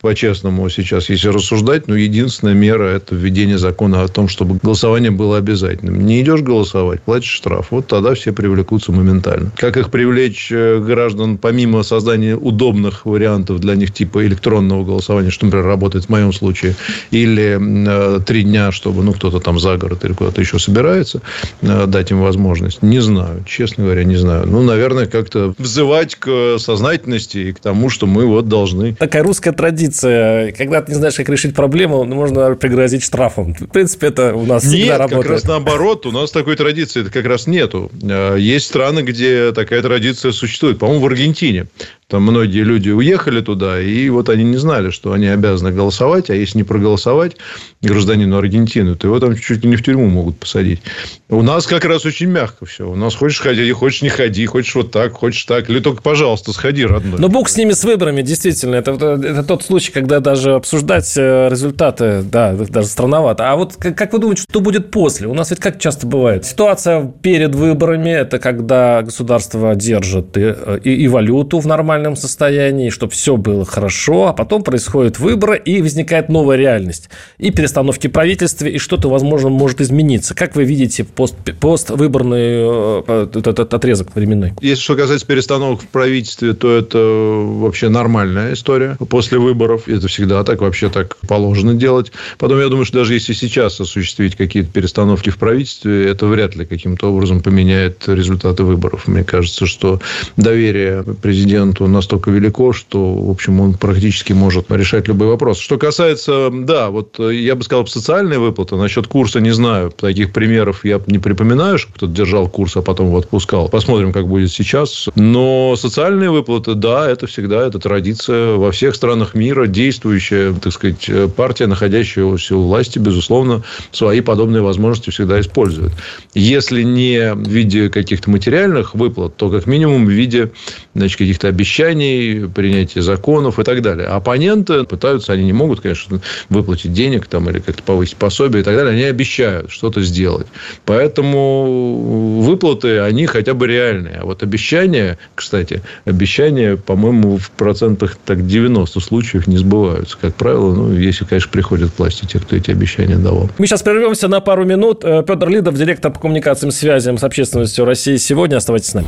по-честному, 0.00 0.68
сейчас, 0.70 1.10
если 1.10 1.28
рассуждать 1.28 1.65
обсуждать, 1.66 1.88
но 1.88 1.96
единственная 1.96 2.54
мера– 2.54 2.84
это 2.96 3.14
введение 3.14 3.58
закона 3.58 4.02
о 4.02 4.08
том, 4.08 4.28
чтобы 4.28 4.58
голосование 4.62 5.10
было 5.10 5.38
обязательным. 5.38 6.06
Не 6.06 6.20
идешь 6.20 6.40
голосовать, 6.40 7.00
платишь 7.02 7.30
штраф. 7.30 7.68
Вот 7.70 7.86
тогда 7.86 8.14
все 8.14 8.32
привлекутся 8.32 8.92
моментально. 8.92 9.50
Как 9.56 9.76
их 9.76 9.90
привлечь 9.90 10.50
э, 10.52 10.78
граждан, 10.78 11.38
помимо 11.38 11.82
создания 11.82 12.36
удобных 12.36 13.04
вариантов 13.06 13.60
для 13.60 13.74
них, 13.74 13.92
типа 13.92 14.24
электронного 14.26 14.84
голосования, 14.84 15.30
что, 15.30 15.46
например, 15.46 15.66
работает 15.66 16.06
в 16.06 16.08
моем 16.08 16.32
случае, 16.32 16.74
или 17.10 17.58
э, 17.60 18.20
три 18.20 18.42
дня, 18.44 18.72
чтобы 18.72 19.02
ну, 19.02 19.12
кто-то 19.12 19.40
там 19.40 19.58
за 19.58 19.76
город 19.76 20.04
или 20.04 20.12
куда-то 20.12 20.40
еще 20.40 20.58
собирается, 20.58 21.20
э, 21.62 21.86
дать 21.86 22.10
им 22.10 22.20
возможность. 22.20 22.82
Не 22.82 23.00
знаю, 23.00 23.44
честно 23.46 23.84
говоря, 23.84 24.04
не 24.04 24.16
знаю. 24.16 24.46
Ну, 24.46 24.62
наверное, 24.62 25.06
как-то 25.06 25.54
взывать 25.58 26.14
к 26.14 26.58
сознательности 26.58 27.38
и 27.38 27.52
к 27.52 27.58
тому, 27.58 27.90
что 27.90 28.06
мы 28.06 28.26
вот 28.26 28.48
должны. 28.48 28.94
Такая 28.94 29.22
русская 29.22 29.52
традиция. 29.52 30.52
Когда 30.52 30.82
ты 30.82 30.92
не 30.92 30.98
знаешь, 30.98 31.14
как 31.14 31.28
решить 31.28 31.55
проблему, 31.56 32.04
можно 32.04 32.54
пригрозить 32.54 33.02
штрафом. 33.02 33.54
В 33.54 33.66
принципе, 33.66 34.08
это 34.08 34.34
у 34.34 34.46
нас 34.46 34.64
Нет, 34.64 34.74
всегда 34.74 34.98
работает. 34.98 35.22
как 35.22 35.32
раз 35.32 35.44
наоборот. 35.44 36.06
У 36.06 36.12
нас 36.12 36.30
такой 36.30 36.56
традиции 36.56 37.02
как 37.02 37.26
раз 37.26 37.46
нету. 37.46 37.90
Э, 38.02 38.36
есть 38.38 38.66
страны, 38.66 39.00
где 39.00 39.52
такая 39.52 39.82
традиция 39.82 40.32
существует. 40.32 40.78
По-моему, 40.78 41.02
в 41.02 41.06
Аргентине. 41.06 41.66
Там 42.08 42.22
многие 42.22 42.62
люди 42.62 42.90
уехали 42.90 43.40
туда, 43.40 43.80
и 43.80 44.08
вот 44.10 44.28
они 44.28 44.44
не 44.44 44.58
знали, 44.58 44.90
что 44.90 45.12
они 45.12 45.26
обязаны 45.26 45.72
голосовать, 45.72 46.30
а 46.30 46.36
если 46.36 46.58
не 46.58 46.62
проголосовать 46.62 47.36
гражданину 47.82 48.36
Аргентины, 48.36 48.94
то 48.94 49.08
его 49.08 49.18
там 49.18 49.36
чуть 49.36 49.64
ли 49.64 49.70
не 49.70 49.74
в 49.74 49.82
тюрьму 49.82 50.06
могут 50.06 50.38
посадить. 50.38 50.82
У 51.28 51.42
нас 51.42 51.66
как 51.66 51.84
раз 51.84 52.06
очень 52.06 52.28
мягко 52.28 52.64
все. 52.64 52.88
У 52.88 52.94
нас 52.94 53.16
хочешь 53.16 53.40
ходи, 53.40 53.72
хочешь 53.72 54.02
не 54.02 54.08
ходи, 54.08 54.46
хочешь 54.46 54.76
вот 54.76 54.92
так, 54.92 55.14
хочешь 55.14 55.42
так. 55.42 55.68
Или 55.68 55.80
только, 55.80 56.00
пожалуйста, 56.00 56.52
сходи, 56.52 56.86
родной. 56.86 57.18
Но 57.18 57.28
бог 57.28 57.48
с 57.48 57.56
ними, 57.56 57.72
с 57.72 57.82
выборами, 57.82 58.22
действительно. 58.22 58.76
Это, 58.76 58.92
это, 58.92 59.20
это 59.20 59.42
тот 59.42 59.64
случай, 59.64 59.90
когда 59.90 60.20
даже 60.20 60.54
обсуждать 60.54 61.12
э, 61.16 61.45
результаты, 61.48 62.22
да, 62.22 62.52
даже 62.52 62.88
странновато. 62.88 63.50
А 63.50 63.56
вот 63.56 63.76
как 63.76 64.12
вы 64.12 64.18
думаете, 64.18 64.42
что 64.42 64.60
будет 64.60 64.90
после? 64.90 65.26
У 65.26 65.34
нас 65.34 65.50
ведь 65.50 65.60
как 65.60 65.78
часто 65.78 66.06
бывает? 66.06 66.44
Ситуация 66.44 67.12
перед 67.22 67.54
выборами– 67.54 68.10
это 68.10 68.38
когда 68.38 69.02
государство 69.02 69.74
держит 69.74 70.36
и, 70.36 70.54
и, 70.82 70.94
и 70.94 71.08
валюту 71.08 71.58
в 71.58 71.66
нормальном 71.66 72.16
состоянии, 72.16 72.90
чтобы 72.90 73.12
все 73.12 73.36
было 73.36 73.64
хорошо, 73.64 74.28
а 74.28 74.32
потом 74.32 74.62
происходят 74.62 75.18
выборы, 75.18 75.56
и 75.58 75.82
возникает 75.82 76.28
новая 76.28 76.56
реальность. 76.56 77.10
И 77.38 77.50
перестановки 77.50 78.06
правительства, 78.06 78.66
и 78.66 78.78
что-то, 78.78 79.08
возможно, 79.08 79.48
может 79.48 79.80
измениться. 79.80 80.34
Как 80.34 80.56
вы 80.56 80.64
видите 80.64 81.04
пост, 81.04 81.36
поствыборный 81.60 83.04
э, 83.06 83.28
этот 83.34 83.72
отрезок 83.72 84.14
временной? 84.14 84.52
Если 84.60 84.82
что 84.82 84.96
касается 84.96 85.26
перестановок 85.26 85.82
в 85.82 85.88
правительстве, 85.88 86.54
то 86.54 86.76
это 86.76 86.98
вообще 86.98 87.88
нормальная 87.88 88.52
история 88.52 88.96
после 89.08 89.38
выборов. 89.38 89.88
Это 89.88 90.08
всегда 90.08 90.44
так, 90.44 90.60
вообще 90.60 90.88
так 90.88 91.16
положено 91.36 91.74
делать. 91.74 92.12
Потом, 92.38 92.60
я 92.60 92.68
думаю, 92.68 92.86
что 92.86 92.98
даже 92.98 93.12
если 93.12 93.34
сейчас 93.34 93.78
осуществить 93.78 94.36
какие-то 94.36 94.70
перестановки 94.72 95.28
в 95.28 95.36
правительстве, 95.36 96.08
это 96.08 96.24
вряд 96.26 96.56
ли 96.56 96.64
каким-то 96.64 97.12
образом 97.12 97.42
поменяет 97.42 98.08
результаты 98.08 98.62
выборов. 98.62 99.06
Мне 99.06 99.22
кажется, 99.22 99.66
что 99.66 100.00
доверие 100.38 101.04
президенту 101.20 101.88
настолько 101.88 102.30
велико, 102.30 102.72
что, 102.72 103.14
в 103.14 103.30
общем, 103.30 103.60
он 103.60 103.74
практически 103.74 104.32
может 104.32 104.70
решать 104.70 105.08
любой 105.08 105.28
вопрос. 105.28 105.58
Что 105.58 105.76
касается, 105.76 106.48
да, 106.50 106.88
вот 106.88 107.20
э, 107.20 107.34
я 107.34 107.54
бы 107.54 107.62
сказал, 107.62 107.86
социальные 107.86 108.38
выплаты. 108.38 108.76
Насчет 108.76 109.06
курса 109.06 109.40
не 109.40 109.50
знаю. 109.50 109.90
Таких 109.90 110.32
примеров 110.32 110.86
я 110.86 111.02
не 111.06 111.18
припоминаю, 111.18 111.78
что 111.78 111.92
кто-то 111.92 112.12
держал 112.14 112.48
курс, 112.48 112.76
а 112.78 112.82
потом 112.82 113.08
его 113.08 113.18
отпускал. 113.18 113.68
Посмотрим, 113.68 114.14
как 114.14 114.26
будет 114.26 114.50
сейчас. 114.50 115.10
Но 115.16 115.76
социальные 115.76 116.30
выплаты, 116.30 116.72
да, 116.74 117.10
это 117.10 117.26
всегда 117.26 117.66
это 117.66 117.78
традиция 117.78 118.54
во 118.54 118.70
всех 118.70 118.94
странах 118.94 119.34
мира, 119.34 119.66
действующая, 119.66 120.54
так 120.54 120.72
сказать, 120.72 121.10
партия, 121.28 121.66
находящаяся 121.66 122.56
у 122.56 122.62
власти, 122.62 122.98
безусловно, 122.98 123.62
свои 123.92 124.20
подобные 124.20 124.62
возможности 124.62 125.10
всегда 125.10 125.40
использует. 125.40 125.92
Если 126.34 126.82
не 126.82 127.34
в 127.34 127.48
виде 127.48 127.88
каких-то 127.88 128.30
материальных 128.30 128.94
выплат, 128.94 129.36
то 129.36 129.50
как 129.50 129.66
минимум 129.66 130.06
в 130.06 130.10
виде 130.10 130.50
значит, 130.94 131.18
каких-то 131.18 131.48
обещаний 131.48 132.48
принятия 132.48 133.02
законов 133.02 133.58
и 133.58 133.64
так 133.64 133.82
далее. 133.82 134.08
Оппоненты 134.08 134.84
пытаются, 134.84 135.32
они 135.32 135.44
не 135.44 135.52
могут, 135.52 135.80
конечно, 135.80 136.20
выплатить 136.48 136.92
денег 136.92 137.26
там, 137.26 137.48
или 137.50 137.58
как-то 137.58 137.82
повысить 137.82 138.16
пособие 138.16 138.62
и 138.62 138.64
так 138.64 138.76
далее. 138.76 138.92
Они 138.92 139.04
обещают 139.04 139.70
что-то 139.70 140.02
сделать. 140.02 140.46
Поэтому 140.84 142.40
выплаты, 142.42 143.00
они 143.00 143.26
хотя 143.26 143.54
бы 143.54 143.66
реальные. 143.66 144.16
А 144.16 144.24
вот 144.24 144.42
обещания, 144.42 145.18
кстати, 145.34 145.82
обещания, 146.04 146.76
по-моему, 146.76 147.38
в 147.38 147.50
процентах 147.50 148.16
так 148.24 148.46
90 148.46 149.00
случаев 149.00 149.46
не 149.46 149.58
сбываются. 149.58 150.16
Как 150.20 150.34
правило, 150.34 150.74
ну, 150.74 150.92
если, 151.06 151.24
конечно, 151.24 151.50
приходят 151.50 151.92
к 151.92 151.98
власти 151.98 152.24
те, 152.24 152.38
кто 152.38 152.56
эти 152.56 152.70
обещания 152.70 153.16
давал. 153.16 153.50
Мы 153.58 153.66
сейчас 153.66 153.82
прервемся 153.82 154.28
на 154.28 154.40
пару 154.40 154.64
минут. 154.64 155.04
Э, 155.04 155.22
Петр 155.26 155.48
Лидов, 155.48 155.74
директор 155.74 156.12
по 156.12 156.20
коммуникациям 156.20 156.70
и 156.70 156.72
связям 156.72 157.18
с 157.18 157.24
общественностью 157.24 157.84
России 157.84 158.16
сегодня. 158.16 158.56
Оставайтесь 158.56 158.90
с 158.90 158.94
нами. 158.94 159.06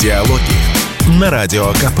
Диалоги 0.00 1.18
на 1.20 1.30
Радио 1.30 1.68
КП. 1.72 2.00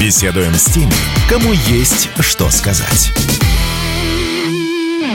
Беседуем 0.00 0.54
с 0.54 0.64
теми, 0.66 0.92
кому 1.28 1.52
есть 1.52 2.08
что 2.20 2.50
сказать. 2.50 3.12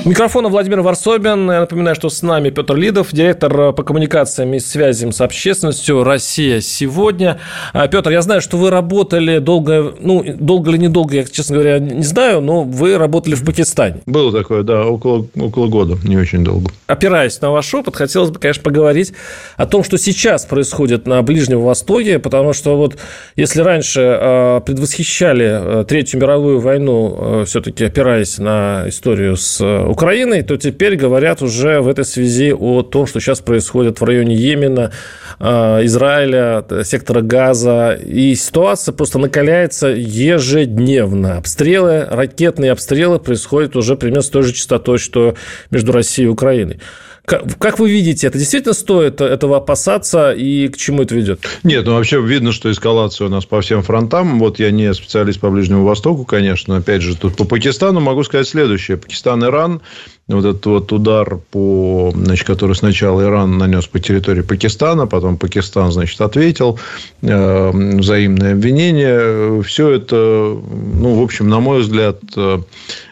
Микрофона 0.06 0.50
Владимир 0.50 0.82
Варсобин. 0.82 1.51
Я 1.51 1.62
напоминаю, 1.62 1.96
что 1.96 2.10
с 2.10 2.22
нами 2.22 2.50
Петр 2.50 2.75
Лидов, 2.75 3.10
директор 3.12 3.74
по 3.74 3.84
коммуникациям 3.84 4.54
и 4.54 4.60
связям 4.60 5.12
с 5.12 5.22
общественностью 5.22 6.04
«Россия 6.04 6.62
сегодня». 6.62 7.39
А, 7.74 7.88
Петр, 7.88 8.12
я 8.12 8.22
знаю, 8.22 8.42
что 8.42 8.58
вы 8.58 8.70
работали 8.70 9.39
долго, 9.39 9.96
ну, 10.00 10.24
долго 10.39 10.72
или 10.72 10.77
недолго, 10.77 11.16
я, 11.16 11.24
честно 11.25 11.56
говоря, 11.56 11.80
не 11.80 12.04
знаю, 12.04 12.42
но 12.42 12.63
вы 12.63 12.98
работали 12.98 13.36
в 13.36 13.44
Пакистане. 13.44 14.01
Было 14.06 14.32
такое, 14.32 14.63
да, 14.63 14.86
около, 14.86 15.27
около 15.36 15.68
года, 15.68 15.98
не 16.04 16.18
очень 16.18 16.44
долго. 16.44 16.70
Опираясь 16.88 17.42
на 17.42 17.51
ваш 17.51 17.74
опыт, 17.74 17.96
хотелось 17.96 18.30
бы, 18.30 18.39
конечно, 18.39 18.63
поговорить 18.63 19.13
о 19.58 19.66
том, 19.66 19.84
что 19.84 19.98
сейчас 19.98 20.46
происходит 20.46 21.08
на 21.08 21.22
Ближнем 21.22 21.62
Востоке, 21.62 22.20
потому 22.20 22.54
что 22.54 22.77
вот 22.77 22.98
если 23.36 23.62
раньше 23.62 24.01
а, 24.01 24.60
предвосхищали 24.62 25.48
а, 25.50 25.84
Третью 25.84 26.20
мировую 26.20 26.60
войну, 26.60 27.44
все-таки 27.46 27.86
опираясь 27.86 28.38
на 28.38 28.86
историю 28.88 29.38
с 29.38 29.62
Украиной, 29.88 30.44
то 30.44 30.58
теперь 30.58 30.96
говорят 30.96 31.41
уже 31.41 31.82
в 31.82 31.88
этой 31.88 32.06
связи 32.06 32.53
о 32.53 32.84
том, 32.84 33.08
что 33.08 33.20
сейчас 33.20 33.39
происходит 33.39 34.00
в 34.00 34.03
районе 34.03 34.36
Йемена, 34.36 34.91
а, 35.39 35.84
Израиля, 35.86 36.65
сектора 36.84 37.22
Газа. 37.22 37.94
И 37.94 38.36
ситуация 38.36 38.94
просто 38.94 39.20
накаляется 39.20 39.88
ежедневно. 39.88 41.38
Обстрелы, 41.38 42.06
ракетные 42.10 42.72
обстрелы 42.72 43.20
происходят 43.20 43.75
уже 43.75 43.96
примерно 43.96 44.22
с 44.22 44.29
той 44.29 44.44
же 44.44 44.53
частотой, 44.53 44.98
что 44.98 45.36
между 45.72 45.91
Россией 45.91 46.27
и 46.27 46.32
Украиной. 46.32 46.79
Как 47.27 47.77
вы 47.77 47.89
видите, 47.89 48.25
это 48.27 48.38
действительно 48.38 48.74
стоит 48.74 49.19
этого 49.19 49.57
опасаться 49.57 50.31
и 50.31 50.69
к 50.69 50.77
чему 50.77 51.01
это 51.01 51.13
ведет? 51.13 51.41
Нет, 51.63 51.86
ну 51.86 51.96
вообще 51.96 52.22
видно, 52.22 52.53
что 52.53 52.72
эскалация 52.72 53.27
у 53.27 53.29
нас 53.29 53.46
по 53.46 53.60
всем 53.60 53.84
фронтам. 53.84 54.39
Вот 54.39 54.60
я 54.60 54.72
не 54.72 54.93
специалист 54.93 55.38
по 55.41 55.50
Ближнему 55.50 55.84
Востоку, 55.84 56.24
конечно. 56.24 56.77
Опять 56.77 57.01
же, 57.01 57.17
тут 57.17 57.36
по 57.36 57.43
Пакистану 57.43 58.00
могу 58.00 58.24
сказать 58.24 58.48
следующее. 58.48 58.96
Пакистан, 58.96 59.43
Иран, 59.43 59.81
вот 60.29 60.46
этот 60.46 60.65
вот 60.67 60.93
удар, 60.93 61.38
по, 61.51 62.13
значит, 62.15 62.48
который 62.48 62.77
сначала 62.77 63.22
Иран 63.24 63.57
нанес 63.57 63.86
по 63.88 64.00
территории 64.00 64.41
Пакистана, 64.41 65.05
потом 65.05 65.38
Пакистан, 65.38 65.91
значит, 65.91 66.22
ответил, 66.22 66.79
э, 67.24 67.72
взаимное 67.74 68.53
обвинение. 68.53 69.62
Все 69.63 69.89
это, 69.89 70.15
ну, 70.15 71.15
в 71.15 71.22
общем, 71.22 71.50
на 71.50 71.60
мой 71.60 71.81
взгляд, 71.81 72.22
э, 72.38 72.60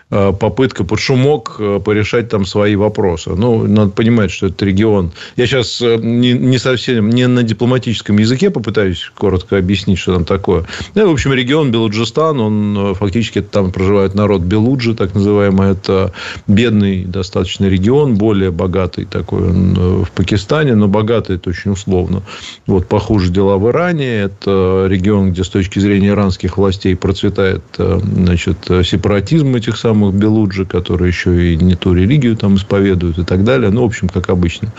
попытка 0.09 0.83
под 0.83 0.99
шумок 0.99 1.55
э, 1.57 1.79
порешать 1.83 2.29
там 2.29 2.45
свои 2.45 2.75
вопросы. 2.75 3.31
Ну, 3.31 3.65
надо 3.65 3.89
понимать, 3.89 4.29
что 4.29 4.47
этот 4.47 4.61
регион... 4.61 5.11
Я 5.35 5.47
сейчас 5.47 5.81
э, 5.81 5.97
не, 5.97 6.33
не 6.33 6.59
совсем, 6.59 7.09
не 7.09 7.27
на 7.27 7.41
дипломатическом 7.41 8.19
языке 8.19 8.51
попытаюсь 8.51 9.11
коротко 9.15 9.57
объяснить, 9.57 9.97
что 9.97 10.13
там 10.13 10.23
такое. 10.23 10.65
Ну, 10.93 11.09
в 11.09 11.13
общем, 11.13 11.33
регион 11.33 11.71
Белуджистан, 11.71 12.39
он 12.39 12.93
фактически 12.93 13.41
там 13.41 13.71
проживает 13.71 14.13
народ 14.13 14.43
Белуджи, 14.43 14.93
так 14.93 15.15
называемый. 15.15 15.71
Это 15.71 16.13
бедный 16.45 17.03
достаточно 17.03 17.65
регион, 17.65 18.13
более 18.15 18.51
богатый 18.51 19.05
такой 19.05 19.49
он 19.49 20.03
в 20.03 20.11
Пакистане, 20.11 20.75
но 20.75 20.87
богатый 20.87 21.37
это 21.37 21.49
очень 21.49 21.71
условно. 21.71 22.21
Вот, 22.67 22.87
похуже 22.87 23.31
дела 23.31 23.57
в 23.57 23.67
Иране. 23.69 24.21
Это 24.21 24.85
регион, 24.87 25.31
где 25.31 25.43
с 25.43 25.49
точки 25.49 25.79
зрения 25.79 26.09
иранских 26.09 26.57
властей 26.57 26.95
процветает 26.95 27.63
значит, 27.77 28.57
сепаратизм 28.83 29.55
этих 29.55 29.77
самых 29.77 29.94
самых 29.95 30.13
Белуджи, 30.13 30.65
которые 30.65 31.07
еще 31.07 31.53
и 31.53 31.55
не 31.55 31.75
ту 31.75 31.93
религию 31.93 32.35
там 32.35 32.55
исповедуют 32.55 33.17
и 33.17 33.23
так 33.23 33.45
далее. 33.45 33.71
Ну, 33.71 33.83
в 33.83 33.85
общем, 33.85 34.09
как 34.09 34.29
обычно. 34.29 34.73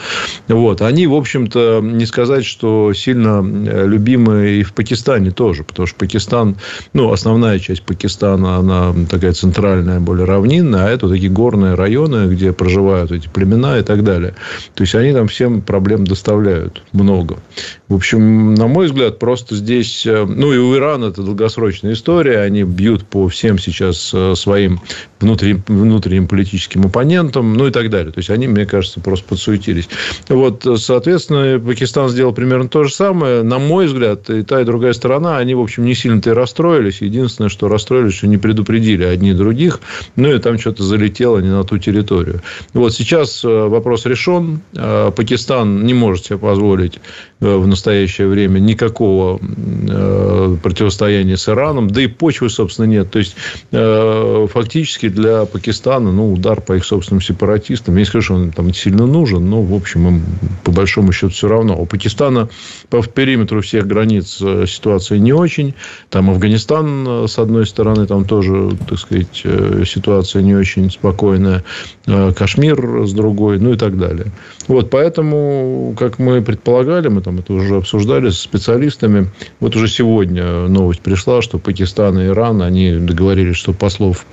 Вот. 0.46 0.82
Они, 0.82 1.06
в 1.06 1.14
общем-то, 1.14 1.80
не 1.82 2.04
сказать, 2.04 2.44
что 2.44 2.92
сильно 2.92 3.42
э, 3.42 3.86
любимы 3.86 4.50
и 4.58 4.62
в 4.62 4.74
Пакистане 4.74 5.30
тоже. 5.30 5.64
Потому 5.64 5.86
что 5.86 5.96
Пакистан, 5.96 6.56
ну, 6.92 7.12
основная 7.12 7.58
часть 7.58 7.82
Пакистана, 7.82 8.56
она 8.56 8.94
такая 9.08 9.32
центральная, 9.32 10.00
более 10.00 10.26
равнинная, 10.26 10.86
а 10.86 10.90
это 10.90 11.08
такие 11.08 11.30
горные 11.30 11.74
районы, 11.74 12.28
где 12.30 12.52
проживают 12.52 13.10
эти 13.10 13.28
племена 13.28 13.78
и 13.78 13.82
так 13.82 14.04
далее. 14.04 14.34
То 14.74 14.82
есть, 14.82 14.94
они 14.94 15.14
там 15.14 15.28
всем 15.28 15.62
проблем 15.62 16.06
доставляют 16.06 16.82
много. 16.92 17.38
В 17.88 17.94
общем, 17.94 18.54
на 18.54 18.66
мой 18.66 18.86
взгляд, 18.86 19.18
просто 19.18 19.54
здесь... 19.56 20.04
Э, 20.04 20.26
ну, 20.28 20.52
и 20.52 20.58
у 20.58 20.76
Ирана 20.76 21.06
это 21.06 21.22
долгосрочная 21.22 21.94
история. 21.94 22.40
Они 22.40 22.64
бьют 22.64 23.06
по 23.06 23.28
всем 23.28 23.58
сейчас 23.58 24.12
э, 24.12 24.34
своим 24.34 24.80
внутренним, 25.20 25.62
внутренним 25.66 26.26
политическим 26.26 26.86
оппонентам, 26.86 27.54
ну 27.54 27.66
и 27.66 27.70
так 27.70 27.90
далее. 27.90 28.12
То 28.12 28.18
есть, 28.18 28.30
они, 28.30 28.48
мне 28.48 28.66
кажется, 28.66 29.00
просто 29.00 29.26
подсуетились. 29.26 29.88
Вот, 30.28 30.66
соответственно, 30.78 31.58
Пакистан 31.58 32.08
сделал 32.08 32.32
примерно 32.32 32.68
то 32.68 32.84
же 32.84 32.92
самое. 32.92 33.42
На 33.42 33.58
мой 33.58 33.86
взгляд, 33.86 34.28
и 34.30 34.42
та, 34.42 34.60
и 34.60 34.64
другая 34.64 34.92
сторона, 34.92 35.38
они, 35.38 35.54
в 35.54 35.60
общем, 35.60 35.84
не 35.84 35.94
сильно-то 35.94 36.30
и 36.30 36.32
расстроились. 36.32 37.00
Единственное, 37.00 37.48
что 37.48 37.68
расстроились, 37.68 38.14
что 38.14 38.26
не 38.26 38.38
предупредили 38.38 39.04
одни 39.04 39.32
других, 39.32 39.80
ну 40.16 40.34
и 40.34 40.38
там 40.38 40.58
что-то 40.58 40.82
залетело 40.82 41.38
не 41.38 41.48
на 41.48 41.64
ту 41.64 41.78
территорию. 41.78 42.42
Вот 42.72 42.94
сейчас 42.94 43.44
э, 43.44 43.48
вопрос 43.48 44.06
решен. 44.06 44.60
Э, 44.74 45.10
Пакистан 45.14 45.84
не 45.84 45.94
может 45.94 46.26
себе 46.26 46.38
позволить 46.38 47.00
э, 47.40 47.56
в 47.56 47.66
настоящее 47.66 48.28
время 48.28 48.58
никакого 48.58 49.38
противостояния 50.62 51.36
с 51.36 51.48
Ираном, 51.48 51.88
да 51.88 52.02
и 52.02 52.06
почвы, 52.06 52.50
собственно, 52.50 52.86
нет. 52.86 53.10
То 53.10 53.18
есть, 53.18 53.36
фактически 53.70 55.05
для 55.08 55.44
Пакистана 55.46 56.12
ну, 56.12 56.32
удар 56.32 56.60
по 56.60 56.74
их 56.76 56.84
собственным 56.84 57.20
сепаратистам, 57.20 57.94
я 57.94 58.00
не 58.00 58.04
скажу, 58.06 58.24
что 58.24 58.34
он 58.34 58.50
там 58.52 58.72
сильно 58.74 59.06
нужен, 59.06 59.48
но, 59.48 59.62
в 59.62 59.74
общем, 59.74 60.08
им 60.08 60.22
по 60.64 60.72
большому 60.72 61.12
счету 61.12 61.32
все 61.32 61.48
равно. 61.48 61.76
У 61.76 61.86
Пакистана 61.86 62.48
по 62.90 63.02
периметру 63.02 63.60
всех 63.62 63.86
границ 63.86 64.36
ситуация 64.66 65.18
не 65.18 65.32
очень. 65.32 65.74
Там 66.10 66.30
Афганистан, 66.30 67.28
с 67.28 67.38
одной 67.38 67.66
стороны, 67.66 68.06
там 68.06 68.24
тоже, 68.24 68.76
так 68.88 68.98
сказать, 68.98 69.44
ситуация 69.86 70.42
не 70.42 70.54
очень 70.54 70.90
спокойная. 70.90 71.64
Кашмир 72.06 73.06
с 73.06 73.12
другой, 73.12 73.58
ну 73.58 73.72
и 73.72 73.76
так 73.76 73.98
далее. 73.98 74.26
Вот, 74.68 74.90
поэтому, 74.90 75.94
как 75.98 76.18
мы 76.18 76.42
предполагали, 76.42 77.08
мы 77.08 77.20
там 77.20 77.38
это 77.38 77.52
уже 77.52 77.76
обсуждали 77.76 78.30
с 78.30 78.38
специалистами, 78.38 79.28
вот 79.60 79.76
уже 79.76 79.88
сегодня 79.88 80.68
новость 80.68 81.00
пришла, 81.00 81.42
что 81.42 81.58
Пакистан 81.58 82.18
и 82.18 82.26
Иран, 82.26 82.62
они 82.62 82.92
договорились, 82.92 83.56
что 83.56 83.72
послов 83.72 84.24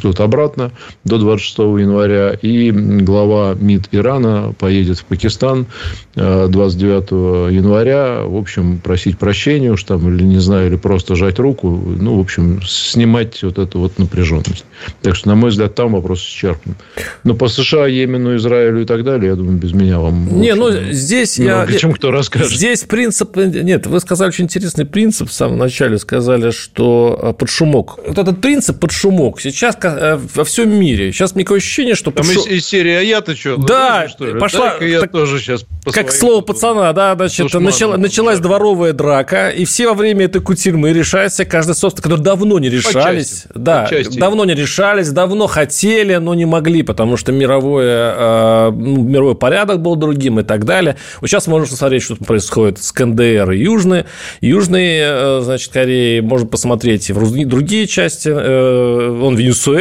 пришлют 0.00 0.20
обратно 0.20 0.72
до 1.04 1.18
26 1.18 1.58
января, 1.58 2.32
и 2.40 2.70
глава 2.70 3.54
МИД 3.54 3.88
Ирана 3.92 4.54
поедет 4.58 4.98
в 4.98 5.04
Пакистан 5.04 5.66
29 6.14 7.06
э, 7.10 7.54
января, 7.54 8.22
в 8.24 8.36
общем, 8.36 8.78
просить 8.78 9.18
прощения 9.18 9.70
уж 9.70 9.84
там, 9.84 10.08
или 10.14 10.22
не 10.22 10.38
знаю, 10.38 10.68
или 10.68 10.76
просто 10.76 11.16
жать 11.16 11.38
руку, 11.38 11.68
ну, 11.68 12.16
в 12.16 12.20
общем, 12.20 12.62
снимать 12.62 13.42
вот 13.42 13.58
эту 13.58 13.78
вот 13.78 13.98
напряженность. 13.98 14.64
Так 15.02 15.14
что, 15.14 15.28
на 15.28 15.34
мой 15.34 15.50
взгляд, 15.50 15.74
там 15.74 15.92
вопрос 15.92 16.20
исчерпан. 16.20 16.76
Но 17.24 17.34
по 17.34 17.48
США, 17.48 17.86
Йемену, 17.86 18.36
Израилю 18.36 18.82
и 18.82 18.84
так 18.86 19.04
далее, 19.04 19.30
я 19.30 19.36
думаю, 19.36 19.58
без 19.58 19.72
меня 19.72 19.98
вам... 19.98 20.40
Не, 20.40 20.54
ну, 20.54 20.70
здесь 20.90 21.38
я... 21.38 21.66
Чем 21.78 21.92
кто 21.92 22.10
расскажет? 22.10 22.50
Здесь 22.50 22.82
принцип... 22.82 23.36
Нет, 23.36 23.86
вы 23.86 24.00
сказали 24.00 24.28
очень 24.28 24.44
интересный 24.44 24.86
принцип 24.86 25.28
в 25.28 25.32
самом 25.32 25.58
начале. 25.58 25.98
Сказали, 25.98 26.50
что 26.50 27.18
э, 27.22 27.32
под 27.32 27.48
шумок. 27.48 27.98
Вот 28.06 28.18
этот 28.18 28.40
принцип 28.40 28.80
под 28.80 28.92
шумок 28.92 29.40
сейчас 29.40 29.76
э, 29.98 30.18
во 30.34 30.44
всем 30.44 30.70
мире. 30.70 31.12
Сейчас 31.12 31.34
мне 31.34 31.44
такое 31.44 31.58
ощущение, 31.58 31.94
что... 31.94 32.10
Там 32.10 32.24
из, 32.24 32.46
из 32.46 32.66
серии 32.66 32.92
«А 32.92 33.00
я-то 33.00 33.34
что?» 33.36 33.56
Да, 33.56 34.08
что 34.08 34.34
пошла... 34.38 34.76
я 34.80 35.00
так, 35.00 35.12
тоже 35.12 35.38
сейчас 35.38 35.64
Как 35.92 36.12
слово 36.12 36.40
пацана, 36.40 36.92
да, 36.92 37.16
значит, 37.16 37.52
начала, 37.54 37.96
началась 37.96 38.38
да. 38.38 38.44
дворовая 38.44 38.92
драка, 38.92 39.50
и 39.50 39.64
все 39.64 39.88
во 39.88 39.94
время 39.94 40.26
этой 40.26 40.40
кутюрьмы 40.40 40.92
решаются 40.92 41.44
каждый 41.44 41.74
собственно, 41.74 42.02
которые 42.02 42.24
давно 42.24 42.58
не 42.58 42.68
решались. 42.68 43.44
Отчасти. 43.44 43.48
Да, 43.54 43.84
Отчасти. 43.84 44.18
давно 44.18 44.44
не 44.44 44.54
решались, 44.54 45.10
давно 45.10 45.46
хотели, 45.46 46.16
но 46.16 46.34
не 46.34 46.44
могли, 46.44 46.82
потому 46.82 47.16
что 47.16 47.32
мировое, 47.32 48.14
э, 48.16 48.70
ну, 48.70 49.02
мировой 49.02 49.34
порядок 49.34 49.80
был 49.80 49.96
другим 49.96 50.40
и 50.40 50.42
так 50.42 50.64
далее. 50.64 50.96
Вот 51.20 51.28
сейчас 51.28 51.46
можно 51.46 51.66
посмотреть, 51.66 52.02
что 52.02 52.16
происходит 52.16 52.82
с 52.82 52.92
КНДР 52.92 53.50
и 53.52 53.58
Южной. 53.58 54.04
Южной, 54.40 54.98
э, 55.00 55.40
значит, 55.42 55.72
Кореи. 55.72 56.20
Можно 56.20 56.46
посмотреть 56.46 57.10
и 57.10 57.12
в 57.12 57.46
другие 57.46 57.86
части. 57.86 58.28
Э, 58.32 59.20
он 59.22 59.36
Венесуэла 59.36 59.79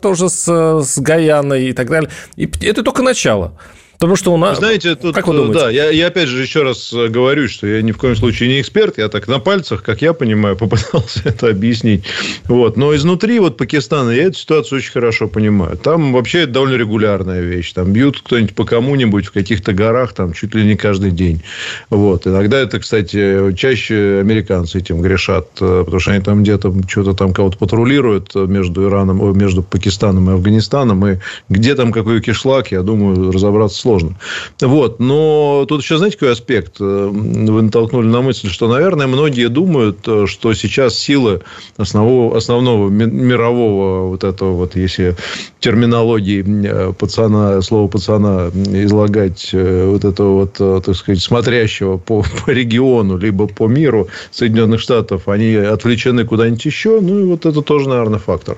тоже 0.00 0.28
с, 0.28 0.46
с 0.82 0.98
Гаяной 0.98 1.68
и 1.68 1.72
так 1.72 1.88
далее. 1.88 2.10
И 2.36 2.50
это 2.62 2.82
только 2.82 3.02
начало. 3.02 3.58
Потому 4.00 4.16
что 4.16 4.32
у 4.32 4.38
нас... 4.38 4.56
Знаете, 4.56 4.94
тут, 4.94 5.14
как 5.14 5.28
вы 5.28 5.36
думаете? 5.36 5.60
да, 5.60 5.68
я, 5.68 5.90
я 5.90 6.06
опять 6.06 6.26
же 6.26 6.40
еще 6.40 6.62
раз 6.62 6.90
э, 6.90 7.08
говорю, 7.08 7.48
что 7.50 7.66
я 7.66 7.82
ни 7.82 7.92
в 7.92 7.98
коем 7.98 8.16
случае 8.16 8.48
не 8.48 8.62
эксперт, 8.62 8.96
я 8.96 9.10
так 9.10 9.28
на 9.28 9.40
пальцах, 9.40 9.82
как 9.82 10.00
я 10.00 10.14
понимаю, 10.14 10.56
попытался 10.58 11.20
это 11.26 11.50
объяснить. 11.50 12.04
Вот. 12.46 12.78
Но 12.78 12.96
изнутри 12.96 13.38
вот 13.40 13.58
Пакистана 13.58 14.08
я 14.08 14.24
эту 14.24 14.38
ситуацию 14.38 14.78
очень 14.78 14.90
хорошо 14.90 15.28
понимаю. 15.28 15.76
Там 15.76 16.14
вообще 16.14 16.44
это 16.44 16.52
довольно 16.52 16.76
регулярная 16.76 17.42
вещь. 17.42 17.74
Там 17.74 17.92
бьют 17.92 18.22
кто-нибудь 18.22 18.54
по 18.54 18.64
кому-нибудь 18.64 19.26
в 19.26 19.32
каких-то 19.32 19.74
горах, 19.74 20.14
там 20.14 20.32
чуть 20.32 20.54
ли 20.54 20.64
не 20.64 20.76
каждый 20.76 21.10
день. 21.10 21.42
Вот. 21.90 22.26
Иногда 22.26 22.58
это, 22.58 22.80
кстати, 22.80 23.52
чаще 23.52 24.20
американцы 24.20 24.78
этим 24.78 25.02
грешат, 25.02 25.48
э, 25.60 25.82
потому 25.84 26.00
что 26.00 26.12
они 26.12 26.22
там 26.22 26.42
где-то 26.42 26.74
что-то 26.88 27.12
там 27.12 27.34
кого-то 27.34 27.58
патрулируют 27.58 28.34
между 28.34 28.88
Ираном, 28.88 29.36
между 29.36 29.62
Пакистаном 29.62 30.30
и 30.30 30.32
Афганистаном, 30.32 31.06
и 31.06 31.18
где 31.50 31.74
там 31.74 31.92
какой 31.92 32.22
кишлак, 32.22 32.72
я 32.72 32.80
думаю, 32.80 33.30
разобраться 33.30 33.89
сложно. 33.90 34.16
Вот. 34.60 35.00
Но 35.00 35.64
тут 35.68 35.82
еще, 35.82 35.98
знаете, 35.98 36.16
какой 36.16 36.32
аспект? 36.32 36.76
Э, 36.80 37.10
вы 37.12 37.62
натолкнули 37.62 38.06
на 38.06 38.22
мысль, 38.22 38.48
что, 38.48 38.68
наверное, 38.68 39.06
многие 39.06 39.48
думают, 39.48 39.98
э, 40.06 40.26
что 40.26 40.54
сейчас 40.54 40.96
силы 40.96 41.42
основного, 41.76 42.36
основного 42.36 42.88
мирового 42.88 44.08
вот 44.08 44.24
этого 44.24 44.52
вот, 44.52 44.76
если 44.76 45.16
терминологии 45.58 46.44
э, 46.66 46.92
пацана, 46.92 47.60
слово 47.62 47.88
пацана 47.88 48.50
излагать 48.54 49.50
вот 49.52 50.04
этого 50.04 50.46
вот, 50.46 50.84
так 50.84 50.96
сказать, 50.96 51.22
смотрящего 51.22 51.96
по, 51.96 52.24
по 52.44 52.50
региону, 52.50 53.16
либо 53.16 53.46
по 53.46 53.66
миру 53.66 54.08
Соединенных 54.30 54.80
Штатов, 54.80 55.28
они 55.28 55.54
отвлечены 55.54 56.24
куда-нибудь 56.24 56.64
еще, 56.64 57.00
ну, 57.00 57.18
и 57.20 57.24
вот 57.24 57.46
это 57.46 57.62
тоже, 57.62 57.88
наверное, 57.88 58.18
фактор. 58.18 58.56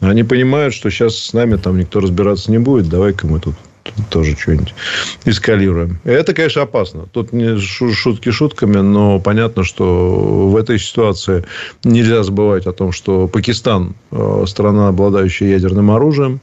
Они 0.00 0.22
понимают, 0.24 0.74
что 0.74 0.90
сейчас 0.90 1.16
с 1.16 1.32
нами 1.32 1.56
там 1.56 1.78
никто 1.78 2.00
разбираться 2.00 2.50
не 2.50 2.58
будет, 2.58 2.88
давай-ка 2.88 3.26
мы 3.26 3.40
тут 3.40 3.54
тоже 4.10 4.36
что-нибудь 4.36 4.74
эскалируем. 5.24 5.98
Это, 6.04 6.34
конечно, 6.34 6.62
опасно. 6.62 7.06
Тут 7.12 7.32
не 7.32 7.58
шутки 7.58 8.30
шутками, 8.30 8.78
но 8.78 9.20
понятно, 9.20 9.64
что 9.64 10.48
в 10.48 10.56
этой 10.56 10.78
ситуации 10.78 11.44
нельзя 11.84 12.22
забывать 12.22 12.66
о 12.66 12.72
том, 12.72 12.92
что 12.92 13.28
Пакистан 13.28 13.94
э, 14.10 14.44
страна, 14.46 14.88
обладающая 14.88 15.48
ядерным 15.48 15.90
оружием. 15.90 16.40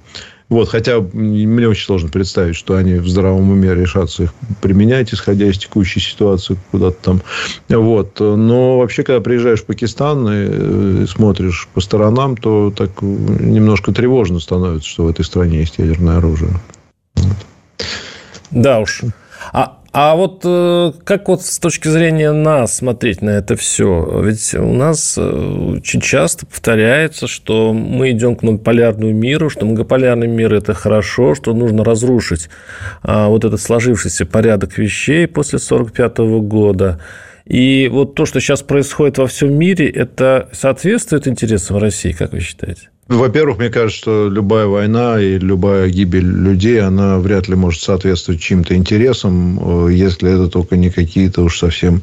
Вот, 0.49 0.69
хотя 0.69 0.99
мне 0.99 1.67
очень 1.67 1.85
сложно 1.85 2.09
представить, 2.09 2.55
что 2.55 2.75
они 2.75 2.95
в 2.95 3.07
здравом 3.07 3.49
уме 3.49 3.73
решатся 3.73 4.23
их 4.23 4.33
применять, 4.61 5.11
исходя 5.11 5.47
из 5.47 5.57
текущей 5.57 5.99
ситуации 5.99 6.57
куда-то 6.69 6.97
там. 7.01 7.21
Вот. 7.69 8.19
Но 8.19 8.77
вообще, 8.77 9.03
когда 9.03 9.19
приезжаешь 9.19 9.61
в 9.61 9.65
Пакистан 9.65 10.27
и 10.27 10.31
э, 10.31 11.05
смотришь 11.09 11.67
по 11.73 11.81
сторонам, 11.81 12.37
то 12.37 12.71
так 12.75 13.01
немножко 13.01 13.91
тревожно 13.91 14.39
становится, 14.39 14.87
что 14.87 15.05
в 15.05 15.07
этой 15.07 15.25
стране 15.25 15.61
есть 15.61 15.79
ядерное 15.79 16.17
оружие. 16.17 16.51
Да 18.53 18.79
уж. 18.79 19.01
А, 19.51 19.79
а 19.91 20.15
вот 20.15 20.41
э, 20.43 20.91
как 21.03 21.27
вот 21.27 21.43
с 21.43 21.59
точки 21.59 21.87
зрения 21.87 22.31
нас 22.31 22.77
смотреть 22.77 23.21
на 23.21 23.31
это 23.31 23.55
все? 23.55 24.21
Ведь 24.23 24.55
у 24.55 24.73
нас 24.73 25.15
э, 25.19 25.75
очень 25.77 26.01
часто 26.01 26.45
повторяется, 26.45 27.27
что 27.27 27.73
мы 27.73 28.09
идем 28.09 28.35
к 28.35 28.41
многополярному 28.41 29.11
миру, 29.11 29.51
что 29.51 29.65
многополярный 29.65 30.27
мир– 30.27 30.53
это 30.55 30.73
хорошо, 30.73 31.35
что 31.35 31.53
нужно 31.53 31.83
разрушить 31.83 32.49
а, 33.03 33.27
вот 33.27 33.45
этот 33.45 33.61
сложившийся 33.61 34.25
порядок 34.25 34.77
вещей 34.77 35.27
после 35.27 35.57
1945 35.57 36.17
года. 36.47 36.99
И 37.45 37.89
вот 37.91 38.15
то, 38.15 38.25
что 38.25 38.39
сейчас 38.39 38.61
происходит 38.61 39.17
во 39.17 39.27
всем 39.27 39.53
мире, 39.53 39.89
это 39.89 40.49
соответствует 40.53 41.27
интересам 41.27 41.77
России, 41.77 42.11
как 42.11 42.31
вы 42.31 42.39
считаете? 42.39 42.89
Во-первых, 43.09 43.57
мне 43.57 43.69
кажется, 43.69 43.99
что 43.99 44.29
любая 44.29 44.65
война 44.65 45.19
и 45.19 45.37
любая 45.37 45.89
гибель 45.89 46.25
людей, 46.25 46.79
она 46.79 47.19
вряд 47.19 47.49
ли 47.49 47.55
может 47.55 47.81
соответствовать 47.81 48.41
чьим-то 48.41 48.75
интересам, 48.75 49.87
э, 49.87 49.93
если 49.93 50.33
это 50.33 50.49
только 50.49 50.77
не 50.77 50.89
какие-то 50.89 51.41
уж 51.41 51.59
совсем, 51.59 52.01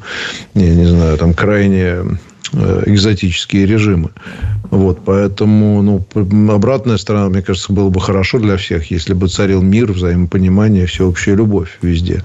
я 0.53 0.75
не 0.75 0.85
знаю, 0.85 1.17
там 1.17 1.33
крайне 1.33 1.83
э, 1.83 2.03
экзотические 2.53 3.65
режимы. 3.65 4.11
Вот, 4.71 4.99
поэтому 5.05 5.81
ну, 5.81 6.51
обратная 6.51 6.97
сторона, 6.97 7.29
мне 7.29 7.41
кажется, 7.41 7.73
было 7.73 7.89
бы 7.89 7.99
хорошо 7.99 8.39
для 8.39 8.55
всех, 8.55 8.89
если 8.89 9.13
бы 9.13 9.27
царил 9.27 9.61
мир, 9.61 9.91
взаимопонимание, 9.91 10.85
всеобщая 10.85 11.35
любовь 11.35 11.77
везде. 11.81 12.23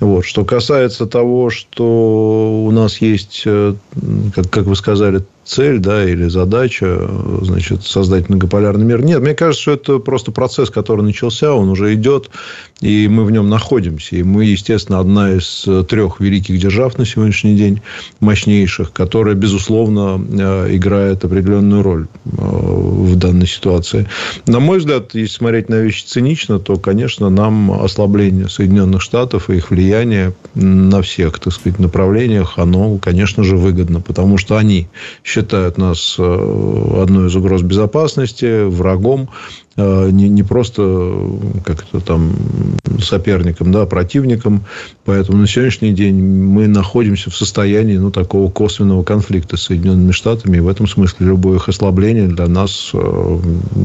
Вот. 0.00 0.24
Что 0.24 0.44
касается 0.44 1.06
того, 1.06 1.50
что 1.50 2.64
у 2.66 2.70
нас 2.72 2.98
есть, 2.98 3.42
э, 3.46 3.74
как, 4.34 4.50
как 4.50 4.64
вы 4.64 4.74
сказали, 4.74 5.24
цель, 5.44 5.78
да, 5.78 6.08
или 6.08 6.28
задача, 6.28 7.08
значит, 7.42 7.84
создать 7.84 8.28
многополярный 8.28 8.84
мир. 8.84 9.02
Нет, 9.02 9.20
мне 9.20 9.34
кажется, 9.34 9.62
что 9.62 9.72
это 9.72 9.98
просто 9.98 10.32
процесс, 10.32 10.70
который 10.70 11.02
начался, 11.02 11.52
он 11.52 11.68
уже 11.68 11.94
идет, 11.94 12.30
и 12.80 13.08
мы 13.08 13.24
в 13.24 13.30
нем 13.30 13.48
находимся. 13.48 14.16
И 14.16 14.22
мы, 14.22 14.44
естественно, 14.44 15.00
одна 15.00 15.32
из 15.32 15.66
трех 15.88 16.20
великих 16.20 16.58
держав 16.58 16.98
на 16.98 17.04
сегодняшний 17.04 17.56
день, 17.56 17.80
мощнейших, 18.20 18.92
которая, 18.92 19.34
безусловно, 19.34 20.20
э, 20.30 20.76
играет 20.76 21.24
определенную 21.24 21.82
роль 21.82 22.06
э, 22.24 22.28
в 22.30 23.16
данной 23.16 23.46
ситуации. 23.46 24.06
На 24.46 24.60
мой 24.60 24.78
взгляд, 24.78 25.14
если 25.14 25.34
смотреть 25.34 25.68
на 25.68 25.76
вещи 25.76 26.04
цинично, 26.04 26.58
то, 26.58 26.76
конечно, 26.76 27.30
нам 27.30 27.72
ослабление 27.72 28.48
Соединенных 28.48 29.02
Штатов 29.02 29.50
и 29.50 29.56
их 29.56 29.70
влияние 29.70 30.32
на 30.54 31.02
всех, 31.02 31.38
так 31.38 31.52
сказать, 31.52 31.78
направлениях, 31.78 32.58
оно, 32.58 32.98
конечно 32.98 33.44
же, 33.44 33.56
выгодно, 33.56 34.00
потому 34.00 34.38
что 34.38 34.56
они 34.56 34.88
считают 35.34 35.78
нас 35.78 36.16
одной 36.18 37.28
из 37.28 37.36
угроз 37.36 37.62
безопасности, 37.62 38.64
врагом. 38.64 39.28
Э, 39.76 40.08
не, 40.10 40.28
не 40.28 40.44
просто 40.44 41.18
как-то 41.64 42.00
там 42.00 42.32
соперником, 43.00 43.72
да, 43.72 43.82
а 43.82 43.86
противником. 43.86 44.64
Поэтому 45.04 45.38
на 45.38 45.46
сегодняшний 45.48 45.92
день 45.92 46.22
мы 46.22 46.68
находимся 46.68 47.30
в 47.30 47.36
состоянии 47.36 47.96
ну, 47.96 48.12
такого 48.12 48.50
косвенного 48.50 49.02
конфликта 49.02 49.56
с 49.56 49.62
Соединенными 49.62 50.12
Штатами. 50.12 50.58
И 50.58 50.60
в 50.60 50.68
этом 50.68 50.86
смысле 50.86 51.26
любое 51.26 51.56
их 51.56 51.68
ослабление 51.68 52.28
для 52.28 52.46
нас, 52.46 52.90
э, 52.94 53.38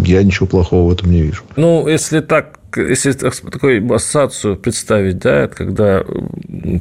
я 0.06 0.22
ничего 0.22 0.46
плохого 0.46 0.90
в 0.90 0.94
этом 0.94 1.12
не 1.12 1.22
вижу. 1.22 1.42
Ну, 1.56 1.88
если 1.88 2.20
так 2.20 2.60
если 2.76 3.14
такую 3.14 3.92
ассоциацию 3.92 4.56
представить, 4.56 5.18
да, 5.18 5.48
когда 5.48 6.06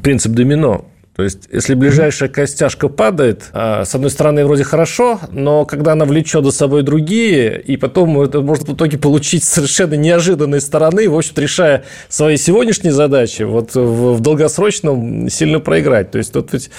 принцип 0.02 0.33
домино, 0.33 0.85
то 1.18 1.24
есть, 1.24 1.48
если 1.50 1.74
ближайшая 1.74 2.28
костяшка 2.28 2.88
падает, 2.88 3.50
а, 3.52 3.85
с 3.85 3.92
одной 3.92 4.09
стороны, 4.09 4.44
вроде 4.44 4.62
хорошо, 4.62 5.18
но 5.33 5.64
когда 5.64 5.94
она 5.94 6.04
влечет 6.04 6.44
за 6.44 6.52
собой 6.52 6.85
другие, 6.85 7.61
и 7.61 7.76
потом 7.76 8.20
это 8.20 8.40
может 8.40 8.68
в 8.68 8.74
итоге 8.76 8.98
получить 8.98 9.42
совершенно 9.42 9.94
неожиданной 9.94 10.61
стороны, 10.61 11.09
в 11.09 11.18
общем-то, 11.18 11.42
решая 11.42 11.83
свои 12.09 12.37
сегодняшние 12.37 12.92
задачи, 12.92 13.42
вот 13.42 13.74
в 13.74 14.20
долгосрочном 14.20 15.28
сильно 15.28 15.59
проиграть. 15.59 16.12
То 16.12 16.18
есть, 16.18 16.33
тут 16.33 16.52
ведь... 16.52 16.70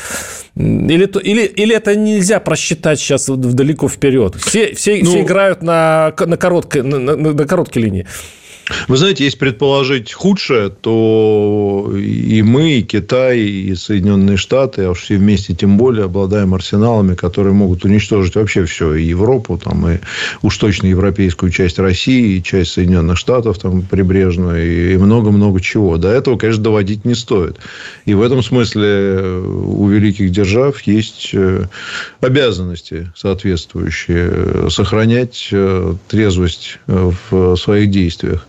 Или, 0.55 1.03
или, 1.21 1.41
или 1.41 1.75
это 1.75 1.97
нельзя 1.97 2.39
просчитать 2.39 2.97
сейчас 3.01 3.27
далеко 3.27 3.89
вперед? 3.89 4.35
Все, 4.35 4.73
все, 4.73 5.01
ну, 5.03 5.09
все 5.09 5.19
играют 5.19 5.61
на, 5.61 6.13
на, 6.17 6.37
короткой, 6.37 6.83
на, 6.83 6.97
на, 6.97 7.17
на 7.17 7.45
короткой 7.45 7.83
линии. 7.83 8.07
Вы 8.87 8.97
знаете, 8.97 9.23
если 9.23 9.37
предположить 9.37 10.13
худшее, 10.13 10.69
то 10.69 11.91
и 11.95 12.41
мы, 12.41 12.79
и 12.79 12.83
Китай, 12.83 13.39
и 13.39 13.75
Соединенные 13.75 14.37
Штаты, 14.37 14.83
а 14.83 14.91
уж 14.91 14.99
все 15.01 15.17
вместе 15.17 15.53
тем 15.53 15.77
более, 15.77 16.05
обладаем 16.05 16.53
арсеналами, 16.53 17.15
которые 17.15 17.53
могут 17.53 17.85
уничтожить 17.85 18.35
вообще 18.35 18.65
все. 18.65 18.93
И 18.95 19.03
Европу, 19.03 19.57
там, 19.57 19.87
и 19.87 19.97
уж 20.41 20.57
точно 20.57 20.87
европейскую 20.87 21.51
часть 21.51 21.79
России, 21.79 22.37
и 22.37 22.43
часть 22.43 22.73
Соединенных 22.73 23.17
Штатов 23.17 23.59
там, 23.59 23.81
прибрежную, 23.81 24.93
и 24.93 24.97
много-много 24.97 25.59
чего. 25.61 25.97
До 25.97 26.09
этого, 26.09 26.37
конечно, 26.37 26.63
доводить 26.63 27.05
не 27.05 27.15
стоит. 27.15 27.57
И 28.05 28.13
в 28.13 28.21
этом 28.21 28.43
смысле 28.43 29.19
у 29.39 29.87
великих 29.87 30.31
держав 30.31 30.81
есть 30.83 31.31
э, 31.33 31.65
обязанности 32.21 33.11
соответствующие 33.15 34.69
сохранять 34.69 35.49
э, 35.51 35.95
трезвость 36.07 36.79
э, 36.87 37.11
в 37.29 37.55
своих 37.55 37.91
действиях. 37.91 38.47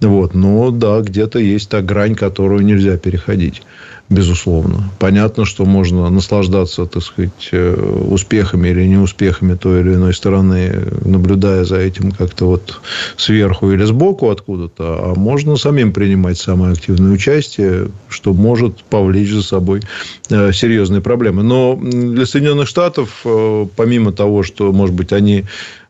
Вот. 0.00 0.34
Но 0.34 0.70
да, 0.70 1.00
где-то 1.00 1.38
есть 1.38 1.68
та 1.68 1.80
грань, 1.82 2.14
которую 2.14 2.64
нельзя 2.64 2.96
переходить 2.96 3.62
безусловно. 4.10 4.90
Понятно, 4.98 5.44
что 5.44 5.64
можно 5.64 6.10
наслаждаться, 6.10 6.84
так 6.84 7.02
сказать, 7.02 7.48
э, 7.52 7.74
успехами 8.10 8.68
или 8.68 8.84
неуспехами 8.84 9.54
той 9.54 9.80
или 9.80 9.94
иной 9.94 10.12
стороны, 10.12 10.84
наблюдая 11.04 11.64
за 11.64 11.76
этим 11.76 12.10
как-то 12.10 12.46
вот 12.46 12.80
сверху 13.16 13.70
или 13.70 13.84
сбоку 13.84 14.30
откуда-то, 14.30 14.84
а 14.84 15.14
можно 15.14 15.56
самим 15.56 15.92
принимать 15.92 16.38
самое 16.38 16.72
активное 16.72 17.12
участие, 17.12 17.88
что 18.08 18.32
может 18.32 18.82
повлечь 18.82 19.30
за 19.30 19.44
собой 19.44 19.82
э, 20.28 20.52
серьезные 20.52 21.00
проблемы. 21.00 21.44
Но 21.44 21.78
для 21.80 22.26
Соединенных 22.26 22.66
Штатов, 22.66 23.20
э, 23.24 23.66
помимо 23.76 24.12
того, 24.12 24.42
что, 24.42 24.72
может 24.72 24.94
быть, 24.94 25.12
они 25.12 25.44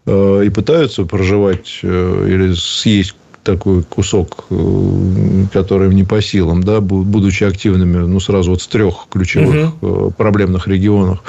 и 0.07 0.51
пытаются 0.53 1.05
проживать 1.05 1.81
или 1.83 2.55
съесть 2.55 3.15
такой 3.43 3.83
кусок, 3.83 4.45
э, 4.51 5.45
который 5.53 5.93
не 5.95 6.05
по 6.05 6.21
силам, 6.21 6.63
да, 6.63 6.81
будучи 6.81 7.45
активными, 7.45 7.99
ну, 7.99 8.21
сразу 8.21 8.53
вот 8.53 8.63
в 8.63 8.69
трех 8.69 9.07
ключевых 9.11 9.73
угу. 9.81 10.11
проблемных 10.11 10.69
регионах. 10.69 11.23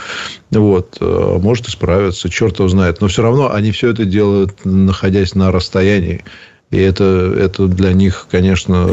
Вот. 0.52 0.98
А 1.00 1.40
может 1.40 1.68
и 1.68 1.72
справиться, 1.72 2.30
черт 2.30 2.60
его 2.60 2.68
знает. 2.68 3.02
Но 3.02 3.08
все 3.08 3.22
равно 3.22 3.54
они 3.54 3.72
все 3.72 3.92
это 3.92 4.06
делают, 4.06 4.66
находясь 4.66 5.36
на 5.36 5.52
расстоянии. 5.52 6.24
И 6.72 6.78
это, 6.78 7.36
это 7.38 7.68
для 7.68 7.92
них, 7.92 8.28
конечно, 8.32 8.86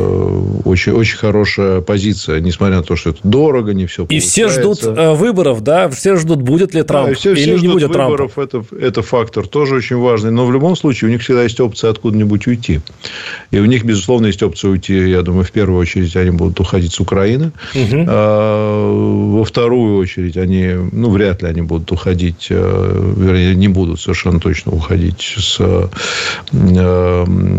очень, 0.64 0.92
очень 0.92 1.16
хорошая 1.16 1.80
позиция, 1.80 2.40
несмотря 2.40 2.78
на 2.78 2.82
то, 2.82 2.96
что 2.96 3.10
это 3.10 3.20
дорого, 3.22 3.72
не 3.72 3.86
все 3.86 4.04
И 4.08 4.18
все 4.18 4.48
ждут 4.48 4.82
э, 4.82 5.14
выборов, 5.14 5.62
да? 5.62 5.88
Все 5.88 6.16
ждут, 6.16 6.42
будет 6.42 6.74
ли 6.74 6.82
Трамп 6.82 7.10
да, 7.10 7.14
все, 7.14 7.32
или 7.32 7.56
все 7.56 7.58
не 7.58 7.68
будет 7.68 7.88
выборов, 7.88 8.32
Трампа. 8.34 8.40
Это, 8.40 8.76
это 8.76 9.02
фактор 9.02 9.46
тоже 9.46 9.76
очень 9.76 9.96
важный. 9.96 10.32
Но 10.32 10.44
в 10.44 10.52
любом 10.52 10.74
случае 10.74 11.08
у 11.08 11.12
них 11.12 11.22
всегда 11.22 11.44
есть 11.44 11.60
опция 11.60 11.90
откуда-нибудь 11.90 12.48
уйти. 12.48 12.80
И 13.52 13.60
у 13.60 13.64
них, 13.64 13.84
безусловно, 13.84 14.26
есть 14.26 14.42
опция 14.42 14.72
уйти, 14.72 15.10
я 15.10 15.22
думаю, 15.22 15.44
в 15.44 15.52
первую 15.52 15.80
очередь 15.80 16.16
они 16.16 16.30
будут 16.30 16.58
уходить 16.58 16.92
с 16.92 16.98
Украины. 16.98 17.52
Угу. 17.76 18.06
А, 18.08 19.36
во 19.36 19.44
вторую 19.44 19.98
очередь 19.98 20.36
они, 20.36 20.74
ну, 20.90 21.10
вряд 21.10 21.42
ли 21.42 21.48
они 21.48 21.62
будут 21.62 21.92
уходить, 21.92 22.48
э, 22.50 23.14
вернее, 23.16 23.54
не 23.54 23.68
будут 23.68 24.00
совершенно 24.00 24.40
точно 24.40 24.72
уходить 24.72 25.36
с 25.38 25.58
э, 25.60 25.86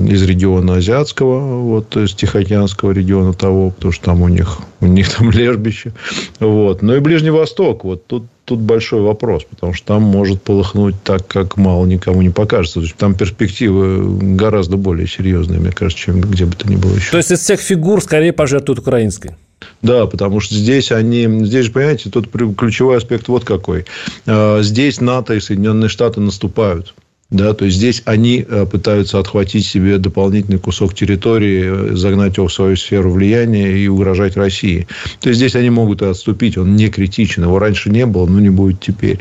из 0.10 0.24
региона 0.24 0.76
азиатского, 0.76 1.62
вот, 1.62 1.96
из 1.96 2.14
Тихоокеанского 2.14 2.92
региона 2.92 3.34
того, 3.34 3.70
потому 3.72 3.92
что 3.92 4.06
там 4.06 4.22
у 4.22 4.28
них, 4.28 4.60
у 4.82 4.88
них 4.88 5.10
там 5.14 5.32
лежбище. 5.32 5.94
Вот. 6.40 6.82
Ну 6.82 6.96
и 6.96 7.00
Ближний 7.00 7.30
Восток. 7.30 7.84
Вот 7.84 8.06
тут 8.08 8.26
тут 8.46 8.60
большой 8.62 9.02
вопрос, 9.02 9.44
потому 9.48 9.76
что 9.76 9.86
там 9.86 10.02
может 10.02 10.42
полыхнуть 10.42 10.96
так, 11.04 11.28
как 11.28 11.56
мало 11.56 11.86
никому 11.86 12.24
не 12.24 12.32
покажется. 12.32 12.80
То 12.80 12.82
есть, 12.82 12.96
там 12.96 13.14
перспективы 13.14 14.36
гораздо 14.36 14.76
более 14.76 15.06
серьезные, 15.06 15.60
мне 15.60 15.72
кажется, 15.72 16.06
чем 16.06 16.20
где 16.22 16.46
бы 16.46 16.56
то 16.56 16.68
ни 16.68 16.76
было 16.76 16.96
еще. 16.96 17.12
То 17.12 17.18
есть, 17.18 17.32
из 17.32 17.42
всех 17.42 17.60
фигур 17.60 18.02
скорее 18.02 18.34
пожертвуют 18.34 18.80
украинской? 18.80 19.36
Да, 19.84 20.08
потому 20.08 20.40
что 20.40 20.56
здесь 20.56 20.92
они, 20.92 21.46
здесь 21.46 21.66
же, 21.66 21.72
понимаете, 21.72 22.10
тут 22.10 22.28
ключевой 22.58 22.98
аспект 22.98 23.28
вот 23.28 23.46
какой. 23.46 23.86
А, 24.26 24.64
здесь 24.64 25.00
НАТО 25.00 25.36
и 25.36 25.40
Соединенные 25.40 25.90
Штаты 25.90 26.20
наступают. 26.20 26.96
Да, 27.32 27.54
то 27.54 27.66
есть 27.66 27.78
здесь 27.78 28.02
они 28.06 28.44
э, 28.48 28.66
пытаются 28.66 29.20
отхватить 29.20 29.64
себе 29.64 30.00
дополнительный 30.00 30.58
кусок 30.58 30.96
территории, 30.96 31.92
э, 31.92 31.96
загнать 31.96 32.38
его 32.38 32.48
в 32.48 32.54
свою 32.54 32.76
сферу 32.76 33.12
влияния 33.12 33.72
и 33.72 33.88
угрожать 33.88 34.36
России. 34.36 34.88
То 35.20 35.30
есть 35.30 35.38
здесь 35.38 35.56
они 35.56 35.70
могут 35.70 36.02
и 36.02 36.06
отступить, 36.06 36.58
он 36.58 36.76
не 36.76 36.90
критичен. 36.90 37.44
Его 37.44 37.60
раньше 37.60 37.92
не 37.92 38.08
было, 38.08 38.26
но 38.26 38.40
не 38.40 38.50
будет 38.50 38.80
теперь. 38.80 39.20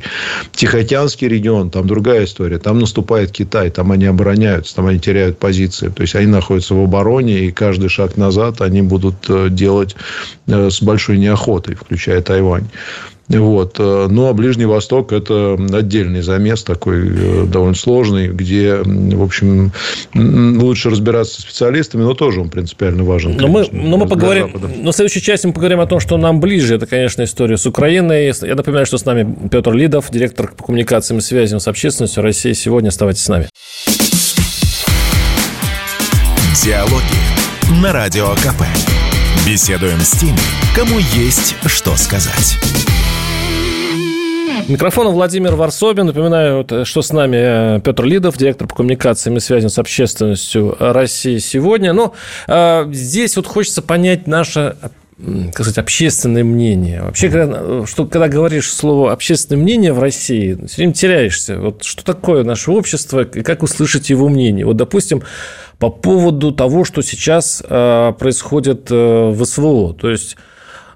Тихоокеанский 0.53 1.29
регион, 1.29 1.69
там 1.69 1.87
другая 1.87 2.25
история. 2.25 2.59
Там 2.59 2.79
наступает 2.79 3.31
Китай, 3.31 3.69
там 3.69 3.93
они 3.93 4.07
обороняются, 4.07 4.75
там 4.75 4.87
они 4.87 4.99
теряют 4.99 5.39
позиции. 5.39 5.91
То 5.91 6.01
есть 6.01 6.15
они 6.15 6.29
находятся 6.29 6.75
в 6.75 6.83
обороне, 6.83 7.41
и 7.41 7.51
каждый 7.51 7.91
шаг 7.91 8.17
назад 8.17 8.63
они 8.63 8.81
будут 8.81 9.29
э, 9.29 9.49
делать 9.51 9.97
с 10.47 10.81
большой 10.81 11.19
неохотой, 11.19 11.75
включая 11.75 12.23
Тайвань. 12.23 12.69
Вот. 13.29 13.77
Э, 13.79 14.07
ну, 14.11 14.29
а 14.29 14.33
Ближний 14.33 14.65
Восток– 14.65 15.13
это 15.13 15.59
отдельный 15.73 16.23
замес 16.23 16.63
такой 16.63 17.09
э, 17.09 17.45
довольно 17.47 17.75
сложный, 17.75 18.29
где, 18.29 18.77
в 18.83 19.23
общем, 19.23 19.73
лучше 20.15 20.91
разбираться 20.91 21.41
с 21.41 21.45
специалистами, 21.45 22.03
но 22.03 22.15
тоже 22.15 22.41
он 22.41 22.49
принципиально 22.49 23.05
важен. 23.05 23.37
Но 23.37 23.49
мы, 23.49 23.67
но 23.71 23.99
мы 23.99 24.07
поговорим, 24.07 24.53
но 24.79 24.93
в 24.93 24.95
следующей 24.95 25.21
части 25.21 25.47
мы 25.47 25.53
поговорим 25.53 25.81
о 25.81 25.87
том, 25.87 26.01
что 26.01 26.17
нам 26.17 26.41
ближе. 26.41 26.77
Это, 26.77 26.87
конечно, 26.87 27.23
история 27.23 27.57
с 27.57 27.67
Украиной. 27.67 28.33
Я 28.43 28.55
напоминаю, 28.55 28.87
что 28.87 28.97
с 28.97 29.05
нами 29.05 29.49
Петр 29.51 29.73
Лидов, 29.73 30.11
директор 30.11 30.53
по 30.57 30.65
коммуникациям 30.65 31.19
и 31.19 31.23
связям 31.23 31.61
с 31.61 31.69
общественностью 31.69 32.23
России. 32.23 32.53
Сегодня 32.53 32.89
оставайтесь 32.89 33.23
с 33.23 33.29
нами. 33.29 33.49
Диалоги 36.65 37.83
на 37.83 37.93
Радио 37.93 38.31
КП. 38.37 38.63
Беседуем 39.47 40.01
с 40.01 40.13
теми, 40.13 40.39
кому 40.75 40.99
есть 40.99 41.55
что 41.67 41.97
сказать. 41.97 42.59
Микрофон 44.67 45.09
Владимир 45.09 45.55
Варсобин. 45.55 46.07
Напоминаю, 46.07 46.67
что 46.85 47.03
с 47.03 47.13
нами 47.13 47.77
э, 47.77 47.81
Петр 47.81 48.05
Лидов, 48.05 48.37
директор 48.37 48.67
по 48.67 48.75
коммуникациям 48.75 49.37
и 49.37 49.41
связям 49.41 49.71
с 49.71 49.79
общественностью 49.79 50.77
России 50.79 51.39
сегодня. 51.39 51.93
Но 51.93 52.15
э, 52.47 52.89
здесь 52.93 53.37
вот 53.37 53.47
хочется 53.47 53.83
понять 53.83 54.27
наше 54.27 54.77
как 55.19 55.65
сказать, 55.65 55.79
общественное 55.79 56.45
мнение. 56.45 57.03
Вообще, 57.03 57.29
когда, 57.29 57.87
что, 57.87 58.07
когда 58.07 58.29
говоришь 58.29 58.73
слово 58.73 59.13
общественное 59.13 59.61
мнение 59.61 59.93
в 59.93 59.99
России, 59.99 60.57
все 60.67 60.77
время 60.77 60.93
теряешься. 60.93 61.59
Вот 61.59 61.83
что 61.83 62.05
такое 62.05 62.45
наше 62.45 62.71
общество 62.71 63.23
и 63.23 63.43
как 63.43 63.65
услышать 63.65 64.11
его 64.11 64.29
мнение? 64.29 64.65
Вот, 64.65 64.77
допустим, 64.77 65.25
по 65.79 65.91
поводу 65.91 66.53
того, 66.53 66.85
что 66.85 67.03
сейчас 67.03 67.63
э, 67.69 68.13
происходит 68.17 68.93
э, 68.93 69.31
в 69.31 69.45
СВО. 69.45 69.93
То 69.95 70.09
есть 70.09 70.37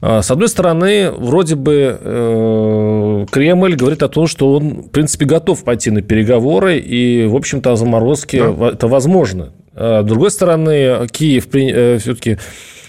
с 0.02 0.30
одной 0.32 0.48
стороны, 0.48 1.12
вроде 1.12 1.54
бы 1.54 1.96
э, 2.00 3.26
Кремль 3.30 3.76
говорит 3.76 4.02
о 4.02 4.08
том, 4.08 4.26
что 4.26 4.54
он, 4.54 4.82
в 4.82 4.90
принципе, 4.90 5.26
готов 5.26 5.62
пойти 5.62 5.92
на 5.92 6.02
переговоры, 6.02 6.78
и, 6.78 7.24
в 7.26 7.36
общем-то, 7.36 7.72
о 7.72 7.76
заморозке 7.76 8.52
да. 8.52 8.70
это 8.70 8.88
возможно. 8.88 9.52
А 9.74 10.02
с 10.02 10.04
другой 10.04 10.32
стороны, 10.32 11.06
Киев 11.08 11.46
э, 11.54 11.98
все-таки 11.98 12.38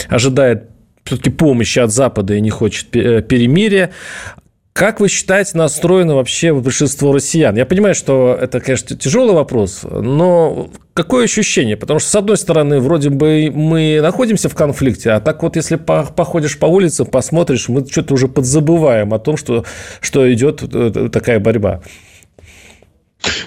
ожидает 0.10 0.70
все-таки 1.04 1.30
помощи 1.30 1.80
от 1.80 1.92
Запада 1.92 2.34
и 2.34 2.42
не 2.42 2.50
хочет 2.50 2.96
э, 2.96 3.22
перемирия. 3.22 3.92
Как 4.74 5.00
вы 5.00 5.08
считаете, 5.08 5.56
настроено 5.56 6.16
вообще 6.16 6.52
большинство 6.52 7.14
россиян? 7.14 7.56
Я 7.56 7.68
понимаю, 7.68 7.94
что 7.94 8.36
это, 8.40 8.60
конечно, 8.60 8.98
тяжелый 8.98 9.36
вопрос, 9.36 9.82
но 9.84 10.72
какое 10.96 11.26
ощущение? 11.26 11.78
Потому 11.78 12.00
что, 12.00 12.10
с 12.10 12.16
одной 12.16 12.38
стороны, 12.38 12.80
вроде 12.80 13.12
бы 13.12 13.52
мы 13.54 14.00
находимся 14.02 14.50
в 14.50 14.56
конфликте, 14.56 15.12
а 15.12 15.20
так 15.20 15.44
вот, 15.44 15.56
если 15.58 15.76
походишь 15.76 16.58
по 16.58 16.66
улице, 16.66 17.06
посмотришь, 17.06 17.70
мы 17.70 17.86
что-то 17.88 18.16
уже 18.16 18.28
подзабываем 18.28 19.14
о 19.14 19.20
том, 19.20 19.38
что, 19.38 19.64
что 20.02 20.32
идет 20.34 20.64
э, 20.64 21.10
такая 21.12 21.40
борьба. 21.40 21.82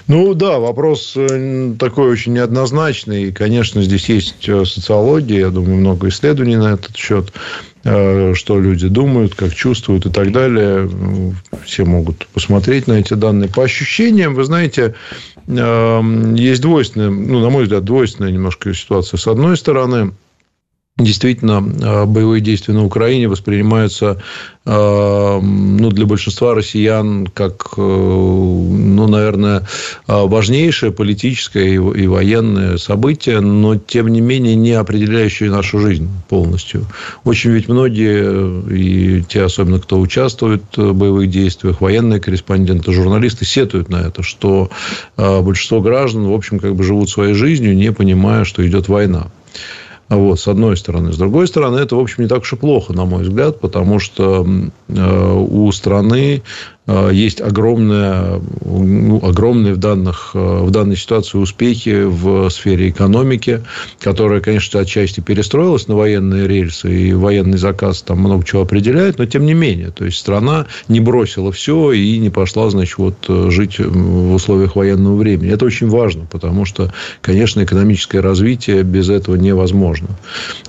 Ну 0.07 0.33
да, 0.33 0.59
вопрос 0.59 1.13
э, 1.15 1.73
такой 1.77 2.11
очень 2.11 2.33
неоднозначный. 2.33 3.25
И, 3.25 3.31
конечно, 3.31 3.81
здесь 3.81 4.07
есть 4.09 4.47
э, 4.47 4.63
социология, 4.65 5.39
я 5.39 5.49
думаю, 5.49 5.77
много 5.77 6.07
исследований 6.07 6.55
на 6.55 6.73
этот 6.73 6.95
счет, 6.95 7.33
э, 7.83 8.33
что 8.33 8.59
люди 8.59 8.87
думают, 8.87 9.35
как 9.35 9.53
чувствуют 9.53 10.05
и 10.05 10.09
так 10.09 10.31
далее. 10.31 10.89
Все 11.65 11.83
могут 11.83 12.25
посмотреть 12.27 12.87
на 12.87 12.93
эти 12.93 13.13
данные. 13.13 13.49
По 13.49 13.63
ощущениям, 13.63 14.33
вы 14.33 14.45
знаете, 14.45 14.95
есть 15.47 16.61
двойственная, 16.61 17.09
ну, 17.09 17.39
на 17.39 17.49
мой 17.49 17.63
взгляд, 17.63 17.85
двойственная 17.85 18.31
немножко 18.31 18.73
ситуация. 18.73 19.17
С 19.17 19.27
одной 19.27 19.55
стороны, 19.55 20.11
Действительно, 20.97 21.61
боевые 22.05 22.41
действия 22.41 22.73
на 22.73 22.83
Украине 22.83 23.27
воспринимаются 23.27 24.21
ну, 24.65 25.89
для 25.91 26.05
большинства 26.05 26.53
россиян 26.53 27.27
как, 27.27 27.75
э, 27.77 27.81
ну, 27.81 29.07
наверное, 29.07 29.65
важнейшее 30.07 30.91
политическое 30.91 31.75
и 31.75 32.07
военное 32.07 32.77
событие, 32.77 33.39
но, 33.39 33.77
тем 33.77 34.09
не 34.09 34.19
менее, 34.19 34.55
не 34.55 34.73
определяющее 34.73 35.49
нашу 35.49 35.79
жизнь 35.79 36.09
полностью. 36.27 36.85
Очень 37.23 37.51
ведь 37.51 37.69
многие, 37.69 38.61
и 38.69 39.23
те, 39.23 39.43
особенно 39.43 39.79
кто 39.79 39.99
участвует 39.99 40.63
в 40.75 40.93
боевых 40.93 41.29
действиях, 41.29 41.79
военные 41.79 42.19
корреспонденты, 42.19 42.91
журналисты, 42.91 43.45
сетуют 43.45 43.87
на 43.87 44.01
это, 44.01 44.21
что 44.21 44.69
э, 45.15 45.41
большинство 45.41 45.79
граждан, 45.79 46.25
в 46.27 46.33
общем, 46.33 46.59
как 46.59 46.75
бы 46.75 46.83
живут 46.83 47.09
своей 47.09 47.35
жизнью, 47.35 47.73
не 47.73 47.93
понимая, 47.93 48.43
что 48.43 48.67
идет 48.67 48.89
война. 48.89 49.27
Вот, 50.09 50.39
с 50.39 50.47
одной 50.47 50.77
стороны. 50.77 51.11
С 51.11 51.17
другой 51.17 51.47
стороны, 51.47 51.77
это, 51.77 51.95
в 51.95 51.99
общем, 51.99 52.23
не 52.23 52.29
так 52.29 52.41
уж 52.41 52.53
и 52.53 52.55
плохо, 52.55 52.93
на 52.93 53.05
мой 53.05 53.23
взгляд, 53.23 53.59
потому 53.59 53.99
что 53.99 54.47
э, 54.87 55.33
у 55.33 55.71
страны 55.71 56.43
есть 56.87 57.41
огромные, 57.41 58.41
ну, 58.63 59.19
огромные 59.23 59.73
в, 59.73 59.77
данных, 59.77 60.31
э, 60.33 60.59
в 60.63 60.71
данной 60.71 60.95
ситуации 60.95 61.37
успехи 61.37 62.03
в 62.05 62.49
сфере 62.49 62.89
экономики, 62.89 63.61
которая, 63.99 64.39
конечно, 64.39 64.79
отчасти 64.79 65.19
перестроилась 65.19 65.87
на 65.87 65.95
военные 65.95 66.47
рельсы, 66.47 67.09
и 67.09 67.13
военный 67.13 67.57
заказ 67.57 68.01
там 68.03 68.19
много 68.19 68.45
чего 68.45 68.61
определяет, 68.61 69.17
но 69.17 69.25
тем 69.25 69.45
не 69.45 69.53
менее. 69.53 69.91
То 69.91 70.05
есть, 70.05 70.17
страна 70.17 70.67
не 70.87 71.01
бросила 71.01 71.51
все 71.51 71.91
и 71.91 72.17
не 72.19 72.29
пошла, 72.29 72.69
значит, 72.69 72.97
вот, 72.97 73.51
жить 73.51 73.79
в 73.79 74.33
условиях 74.33 74.75
военного 74.77 75.17
времени. 75.17 75.51
Это 75.51 75.65
очень 75.65 75.89
важно, 75.89 76.25
потому 76.29 76.63
что, 76.63 76.93
конечно, 77.21 77.63
экономическое 77.63 78.21
развитие 78.21 78.83
без 78.83 79.09
этого 79.09 79.35
невозможно. 79.35 80.07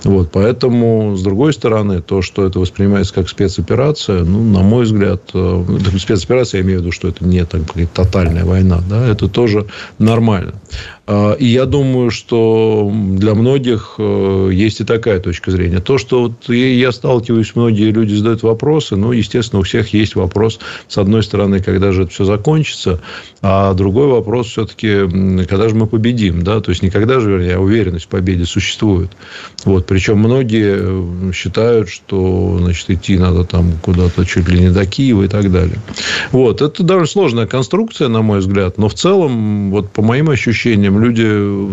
Вот, 0.03 0.31
поэтому, 0.33 1.15
с 1.17 1.23
другой 1.23 1.53
стороны, 1.53 2.03
то, 2.03 2.23
что 2.23 2.45
это 2.45 2.59
воспринимается 2.59 3.15
как 3.15 3.29
спецоперация, 3.29 4.25
ну, 4.25 4.43
на 4.43 4.61
мой 4.61 4.85
взгляд, 4.85 5.23
э, 5.35 5.65
спецоперация, 6.17 6.59
я 6.59 6.65
имею 6.65 6.79
в 6.79 6.83
виду, 6.83 6.93
что 6.93 7.09
это 7.09 7.25
не 7.25 7.45
так, 7.45 7.63
тотальная 7.95 8.45
война, 8.45 8.81
да, 8.89 9.07
это 9.07 9.29
тоже 9.29 9.67
нормально. 9.99 10.55
А, 11.11 11.33
и 11.33 11.47
я 11.47 11.65
думаю, 11.65 12.11
что 12.11 12.93
для 12.93 13.35
многих 13.35 13.95
э, 13.97 14.51
есть 14.53 14.83
и 14.83 14.85
такая 14.85 15.21
точка 15.21 15.51
зрения. 15.51 15.81
То, 15.81 15.97
что 15.97 16.25
вот 16.25 16.53
я 16.53 16.93
сталкиваюсь, 16.93 17.55
многие 17.55 17.91
люди 17.91 18.15
задают 18.15 18.43
вопросы, 18.43 18.95
ну, 18.95 19.13
естественно, 19.13 19.61
у 19.61 19.63
всех 19.63 19.95
есть 19.95 20.17
вопрос, 20.17 20.61
с 20.87 20.99
одной 20.99 21.23
стороны, 21.23 21.61
когда 21.61 21.93
же 21.93 22.03
это 22.03 22.13
все 22.13 22.25
закончится, 22.25 23.01
а 23.41 23.73
другой 23.73 24.09
вопрос 24.09 24.49
все-таки, 24.49 25.09
когда 25.47 25.71
же 25.71 25.77
мы 25.77 25.87
победим, 25.87 26.43
да, 26.43 26.61
то 26.61 26.71
есть, 26.71 26.83
никогда 26.83 27.21
же, 27.21 27.31
вернее, 27.31 27.59
уверенность 27.59 28.05
в 28.05 28.09
победе 28.09 28.45
существует. 28.45 29.11
Вот, 29.65 29.87
причем 29.87 30.19
многие 30.19 30.77
э, 30.79 31.33
считают, 31.33 31.89
что, 31.89 32.59
значит, 32.61 32.91
идти 32.91 33.17
надо 33.17 33.45
там 33.45 33.73
куда-то 33.81 34.27
чуть 34.27 34.47
ли 34.51 34.61
не 34.61 34.71
до 34.71 34.85
Киева 34.85 35.23
и 35.23 35.29
так 35.29 35.51
далее. 35.51 35.79
Вот, 36.33 36.61
это 36.61 36.83
довольно 36.83 37.09
сложная 37.09 37.47
конструкция, 37.47 38.09
на 38.09 38.21
мой 38.21 38.41
взгляд, 38.41 38.77
но 38.77 38.91
в 38.91 38.95
целом, 38.95 39.71
вот 39.71 39.91
по 39.91 40.03
моим 40.03 40.29
ощущениям, 40.29 40.98
люди 40.99 41.25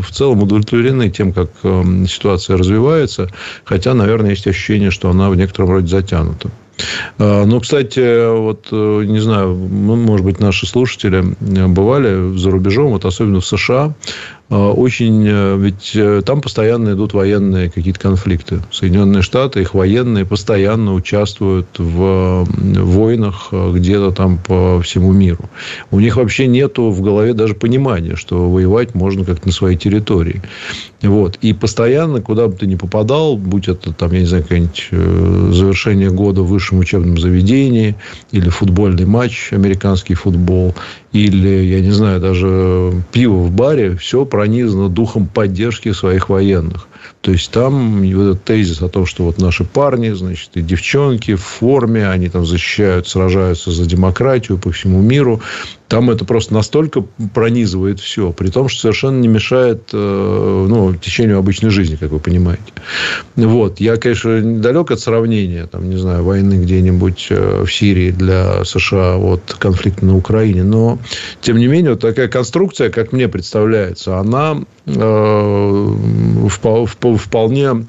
в 0.01 0.09
целом 0.11 0.43
удовлетворены 0.43 1.09
тем, 1.09 1.33
как 1.33 1.49
эм, 1.63 2.07
ситуация 2.07 2.57
развивается, 2.57 3.29
хотя, 3.63 3.93
наверное, 3.93 4.31
есть 4.31 4.47
ощущение, 4.47 4.91
что 4.91 5.09
она 5.09 5.29
в 5.29 5.35
некотором 5.35 5.69
роде 5.71 5.87
затянута. 5.87 6.49
Э, 7.17 7.45
ну, 7.45 7.59
кстати, 7.59 8.35
вот, 8.35 8.67
э, 8.71 9.03
не 9.05 9.19
знаю, 9.19 9.55
может 9.55 10.25
быть, 10.25 10.39
наши 10.39 10.67
слушатели 10.67 11.23
бывали 11.67 12.37
за 12.37 12.51
рубежом, 12.51 12.91
вот 12.91 13.05
особенно 13.05 13.39
в 13.39 13.45
США, 13.45 13.93
э, 14.44 14.44
очень, 14.49 15.27
ведь 15.59 15.97
там 16.25 16.41
постоянно 16.41 16.91
идут 16.93 17.13
военные 17.13 17.71
какие-то 17.71 17.99
конфликты. 17.99 18.61
Соединенные 18.71 19.23
Штаты, 19.23 19.61
их 19.61 19.73
военные 19.73 20.25
постоянно 20.25 20.93
участвуют 20.93 21.67
в 21.77 22.45
войнах 22.47 23.49
где-то 23.51 24.11
там 24.11 24.37
по 24.37 24.79
всему 24.81 25.11
миру. 25.11 25.49
У 25.89 25.99
них 25.99 26.17
вообще 26.17 26.45
нету 26.47 26.91
в 26.91 27.01
голове 27.01 27.33
даже 27.33 27.55
понимания, 27.55 28.15
что 28.15 28.49
воевать 28.49 28.93
можно 28.93 29.25
как-то 29.25 29.47
на 29.47 29.53
своей 29.53 29.77
территории. 29.77 30.41
Вот. 31.01 31.37
И 31.41 31.53
постоянно, 31.53 32.21
куда 32.21 32.47
бы 32.47 32.53
ты 32.53 32.67
ни 32.67 32.75
попадал, 32.75 33.37
будь 33.37 33.67
это, 33.67 33.93
там, 33.93 34.11
я 34.11 34.19
не 34.19 34.25
знаю, 34.25 34.43
какое-нибудь 34.43 34.89
завершение 35.55 36.09
года 36.11 36.41
в 36.41 36.47
высшем 36.47 36.79
учебном 36.79 37.17
заведении, 37.17 37.95
или 38.31 38.49
футбольный 38.49 39.05
матч, 39.05 39.49
американский 39.51 40.13
футбол, 40.13 40.75
или, 41.11 41.63
я 41.65 41.79
не 41.81 41.91
знаю, 41.91 42.19
даже 42.19 43.03
пиво 43.11 43.37
в 43.37 43.51
баре, 43.51 43.95
все 43.97 44.25
пронизано 44.35 44.89
духом 44.89 45.27
поддержки 45.27 45.93
своих 45.93 46.27
военных. 46.27 46.89
То 47.21 47.31
есть, 47.31 47.51
там 47.51 48.01
вот 48.01 48.21
этот 48.21 48.43
тезис 48.43 48.81
о 48.81 48.89
том, 48.89 49.05
что 49.05 49.23
вот 49.23 49.37
наши 49.37 49.63
парни, 49.63 50.09
значит, 50.09 50.49
и 50.55 50.61
девчонки 50.61 51.35
в 51.35 51.41
форме, 51.41 52.09
они 52.09 52.27
там 52.27 52.45
защищают, 52.45 53.07
сражаются 53.07 53.71
за 53.71 53.85
демократию 53.85 54.57
по 54.57 54.71
всему 54.71 55.01
миру. 55.01 55.41
Там 55.87 56.09
это 56.09 56.25
просто 56.25 56.53
настолько 56.53 57.03
пронизывает 57.33 57.99
все, 57.99 58.31
при 58.31 58.49
том, 58.49 58.69
что 58.69 58.81
совершенно 58.81 59.19
не 59.19 59.27
мешает 59.27 59.89
э, 59.93 60.65
ну, 60.67 60.95
течению 60.95 61.37
обычной 61.37 61.69
жизни, 61.69 61.95
как 61.95 62.11
вы 62.11 62.19
понимаете. 62.19 62.63
Вот. 63.35 63.79
Я, 63.79 63.97
конечно, 63.97 64.41
далек 64.59 64.91
от 64.91 64.99
сравнения, 64.99 65.67
там, 65.67 65.89
не 65.89 65.97
знаю, 65.97 66.23
войны 66.23 66.55
где-нибудь 66.55 67.27
э, 67.29 67.63
в 67.65 67.71
Сирии 67.71 68.09
для 68.09 68.65
США 68.65 69.17
от 69.17 69.55
конфликта 69.59 70.05
на 70.05 70.17
Украине, 70.17 70.63
но, 70.63 70.97
тем 71.41 71.57
не 71.57 71.67
менее, 71.67 71.91
вот 71.91 72.01
такая 72.01 72.27
конструкция, 72.29 72.89
как 72.89 73.11
мне 73.11 73.27
представляется, 73.27 74.17
она 74.17 74.57
э, 74.87 75.89
вполне 76.49 77.85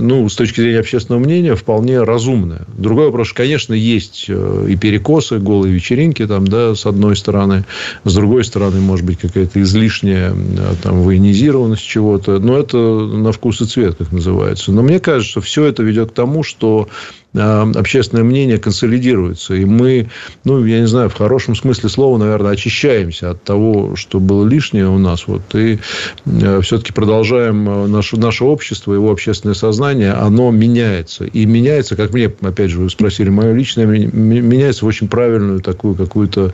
ну, 0.00 0.28
с 0.28 0.34
точки 0.34 0.60
зрения 0.60 0.80
общественного 0.80 1.22
мнения, 1.22 1.54
вполне 1.54 2.02
разумная. 2.02 2.66
Другой 2.76 3.06
вопрос, 3.06 3.32
конечно, 3.32 3.74
есть 3.74 4.26
э, 4.28 4.66
и 4.68 4.76
перекосы, 4.76 5.38
голые 5.38 5.72
вечеринки, 5.72 6.26
там, 6.26 6.46
да, 6.46 6.74
с 6.74 6.86
одной 6.86 7.16
стороны. 7.16 7.64
С 8.04 8.14
другой 8.14 8.44
стороны, 8.44 8.80
может 8.80 9.06
быть, 9.06 9.18
какая-то 9.18 9.60
излишняя 9.62 10.32
э, 10.32 10.74
там, 10.82 11.02
военизированность 11.02 11.84
чего-то. 11.84 12.38
Но 12.38 12.58
это 12.58 12.76
на 12.76 13.32
вкус 13.32 13.60
и 13.60 13.66
цвет, 13.66 13.96
как 13.98 14.12
называется. 14.12 14.72
Но 14.72 14.82
мне 14.82 15.00
кажется, 15.00 15.30
что 15.30 15.40
все 15.40 15.64
это 15.64 15.82
ведет 15.82 16.10
к 16.10 16.14
тому, 16.14 16.42
что 16.42 16.88
общественное 17.34 18.24
мнение 18.24 18.58
консолидируется. 18.58 19.54
И 19.54 19.64
мы, 19.64 20.08
ну, 20.44 20.64
я 20.64 20.80
не 20.80 20.86
знаю, 20.86 21.08
в 21.10 21.14
хорошем 21.14 21.54
смысле 21.54 21.88
слова, 21.88 22.18
наверное, 22.18 22.52
очищаемся 22.52 23.30
от 23.30 23.44
того, 23.44 23.94
что 23.94 24.18
было 24.18 24.46
лишнее 24.46 24.88
у 24.88 24.98
нас. 24.98 25.26
Вот, 25.26 25.42
и 25.54 25.78
э, 26.26 26.60
все-таки 26.62 26.92
продолжаем 26.92 27.68
э, 27.68 27.86
наше, 27.86 28.16
наше 28.16 28.44
общество, 28.44 28.94
его 28.94 29.10
общественное 29.10 29.54
сознание, 29.54 30.12
оно 30.12 30.50
меняется. 30.50 31.24
И 31.24 31.46
меняется, 31.46 31.94
как 31.94 32.12
мне, 32.12 32.32
опять 32.40 32.70
же, 32.70 32.80
вы 32.80 32.90
спросили, 32.90 33.28
мое 33.28 33.52
личное, 33.52 33.86
меняется 33.86 34.84
в 34.84 34.88
очень 34.88 35.08
правильную 35.08 35.60
такую 35.60 35.94
какую-то 35.94 36.52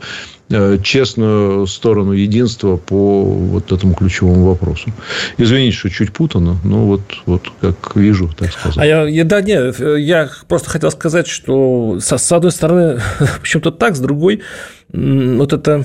честную 0.83 1.67
сторону 1.67 2.13
единства 2.13 2.77
по 2.77 3.23
вот 3.23 3.71
этому 3.71 3.93
ключевому 3.93 4.45
вопросу. 4.45 4.91
Извините, 5.37 5.75
что 5.75 5.89
чуть 5.89 6.13
путано, 6.13 6.57
но 6.63 6.85
вот, 6.85 7.01
вот 7.25 7.51
как 7.59 7.95
вижу, 7.95 8.29
так 8.37 8.51
сказать. 8.51 8.77
А 8.77 8.85
я, 8.85 9.23
да, 9.25 9.41
нет, 9.41 9.79
я 9.79 10.29
просто 10.47 10.69
хотел 10.69 10.91
сказать, 10.91 11.27
что 11.27 11.99
с, 11.99 12.17
с 12.17 12.31
одной 12.31 12.51
стороны, 12.51 13.01
почему-то 13.41 13.71
так, 13.71 13.95
с 13.95 13.99
другой, 13.99 14.41
вот 14.93 15.53
это 15.53 15.83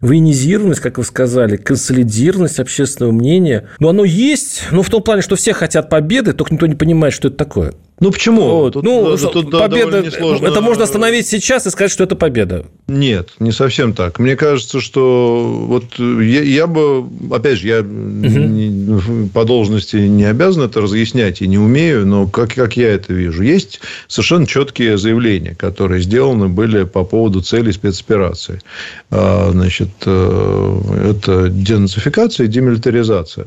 военизированность, 0.00 0.80
как 0.80 0.98
вы 0.98 1.04
сказали, 1.04 1.56
консолидированность 1.56 2.60
общественного 2.60 3.12
мнения. 3.12 3.68
Но 3.80 3.88
оно 3.88 4.04
есть, 4.04 4.62
ну, 4.70 4.82
в 4.82 4.90
том 4.90 5.02
плане, 5.02 5.22
что 5.22 5.36
все 5.36 5.52
хотят 5.52 5.90
победы, 5.90 6.32
только 6.32 6.54
никто 6.54 6.66
не 6.66 6.76
понимает, 6.76 7.14
что 7.14 7.28
это 7.28 7.36
такое. 7.36 7.74
Ну 8.00 8.12
почему? 8.12 8.42
Вот. 8.42 8.74
Тут, 8.74 8.84
ну, 8.84 9.16
тут 9.16 9.50
победа, 9.50 10.02
несложно... 10.02 10.46
это 10.46 10.60
можно 10.60 10.84
остановить 10.84 11.26
сейчас 11.26 11.66
и 11.66 11.70
сказать, 11.70 11.90
что 11.90 12.04
это 12.04 12.14
победа. 12.14 12.66
Нет, 12.86 13.30
не 13.40 13.50
совсем 13.50 13.92
так. 13.92 14.20
Мне 14.20 14.36
кажется, 14.36 14.80
что 14.80 15.64
вот 15.66 15.98
я, 15.98 16.42
я 16.42 16.66
бы, 16.68 17.06
опять 17.32 17.58
же, 17.58 17.68
я 17.68 17.80
угу. 17.80 19.28
по 19.34 19.44
должности 19.44 19.96
не 19.96 20.24
обязан 20.24 20.62
это 20.62 20.80
разъяснять 20.80 21.42
и 21.42 21.48
не 21.48 21.58
умею, 21.58 22.06
но 22.06 22.28
как, 22.28 22.54
как 22.54 22.76
я 22.76 22.94
это 22.94 23.12
вижу, 23.12 23.42
есть 23.42 23.80
совершенно 24.06 24.46
четкие 24.46 24.96
заявления, 24.96 25.56
которые 25.56 26.00
сделаны 26.00 26.48
были 26.48 26.84
по 26.84 27.02
поводу 27.02 27.40
целей 27.40 27.72
спецоперации. 27.72 28.60
А, 29.10 29.50
значит, 29.50 29.90
э, 30.06 31.10
это 31.10 31.48
денацификация 31.48 32.46
и 32.46 32.48
демилитаризация. 32.48 33.46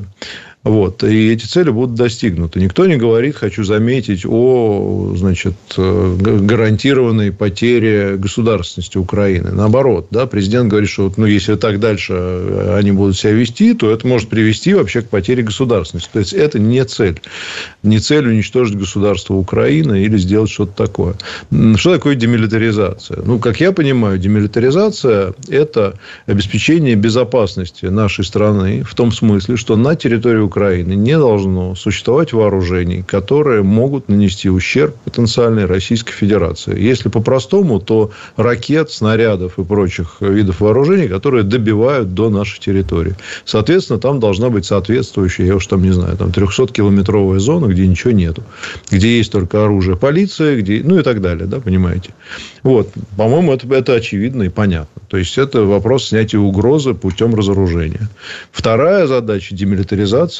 Вот. 0.64 1.02
И 1.02 1.32
эти 1.32 1.44
цели 1.44 1.70
будут 1.70 1.96
достигнуты. 1.96 2.60
Никто 2.60 2.86
не 2.86 2.96
говорит, 2.96 3.34
хочу 3.34 3.64
заметить, 3.64 4.24
о 4.24 5.12
значит, 5.16 5.54
э, 5.76 6.16
гарантированной 6.20 7.32
потере 7.32 8.16
государственности 8.16 8.96
Украины. 8.96 9.50
Наоборот, 9.50 10.06
да, 10.12 10.26
президент 10.26 10.70
говорит, 10.70 10.88
что 10.88 11.12
ну, 11.16 11.26
если 11.26 11.56
так 11.56 11.80
дальше 11.80 12.12
э, 12.14 12.76
они 12.78 12.92
будут 12.92 13.16
себя 13.16 13.32
вести, 13.32 13.74
то 13.74 13.90
это 13.90 14.06
может 14.06 14.28
привести 14.28 14.72
вообще 14.74 15.02
к 15.02 15.08
потере 15.08 15.42
государственности. 15.42 16.10
То 16.12 16.20
есть, 16.20 16.32
это 16.32 16.60
не 16.60 16.84
цель. 16.84 17.20
Не 17.82 17.98
цель 17.98 18.28
уничтожить 18.28 18.78
государство 18.78 19.34
Украины 19.34 20.04
или 20.04 20.16
сделать 20.16 20.50
что-то 20.50 20.76
такое. 20.76 21.14
Что 21.74 21.94
такое 21.94 22.14
демилитаризация? 22.14 23.20
Ну, 23.24 23.40
как 23.40 23.60
я 23.60 23.72
понимаю, 23.72 24.16
демилитаризация– 24.18 25.34
это 25.48 25.94
обеспечение 26.26 26.94
безопасности 26.94 27.86
нашей 27.86 28.24
страны 28.24 28.84
в 28.84 28.94
том 28.94 29.10
смысле, 29.10 29.56
что 29.56 29.74
на 29.74 29.96
территории 29.96 30.51
Украины 30.52 30.92
не 30.92 31.18
должно 31.18 31.74
существовать 31.74 32.34
вооружений, 32.34 33.02
которые 33.02 33.62
могут 33.62 34.10
нанести 34.10 34.50
ущерб 34.50 34.94
потенциальной 35.04 35.64
Российской 35.64 36.12
Федерации. 36.12 36.78
Если 36.78 37.08
по-простому, 37.08 37.80
то 37.80 38.10
ракет, 38.36 38.90
снарядов 38.90 39.58
и 39.58 39.64
прочих 39.64 40.16
видов 40.20 40.60
вооружений, 40.60 41.08
которые 41.08 41.42
добивают 41.42 42.12
до 42.12 42.28
нашей 42.28 42.60
территории. 42.60 43.14
Соответственно, 43.46 43.98
там 43.98 44.20
должна 44.20 44.50
быть 44.50 44.66
соответствующая, 44.66 45.46
я 45.46 45.56
уж 45.56 45.66
там 45.66 45.82
не 45.82 45.92
знаю, 45.92 46.18
там 46.18 46.28
300-километровая 46.28 47.38
зона, 47.38 47.66
где 47.66 47.86
ничего 47.86 48.12
нету. 48.12 48.42
Где 48.90 49.16
есть 49.16 49.32
только 49.32 49.64
оружие 49.64 49.96
полиции, 49.96 50.60
где, 50.60 50.82
ну 50.84 50.98
и 50.98 51.02
так 51.02 51.22
далее, 51.22 51.46
да, 51.46 51.60
понимаете. 51.60 52.10
Вот. 52.62 52.90
По-моему, 53.16 53.54
это, 53.54 53.74
это 53.74 53.94
очевидно 53.94 54.42
и 54.42 54.48
понятно. 54.50 55.00
То 55.08 55.16
есть, 55.16 55.38
это 55.38 55.62
вопрос 55.62 56.08
снятия 56.08 56.40
угрозы 56.40 56.92
путем 56.92 57.34
разоружения. 57.34 58.08
Вторая 58.50 59.06
задача 59.06 59.54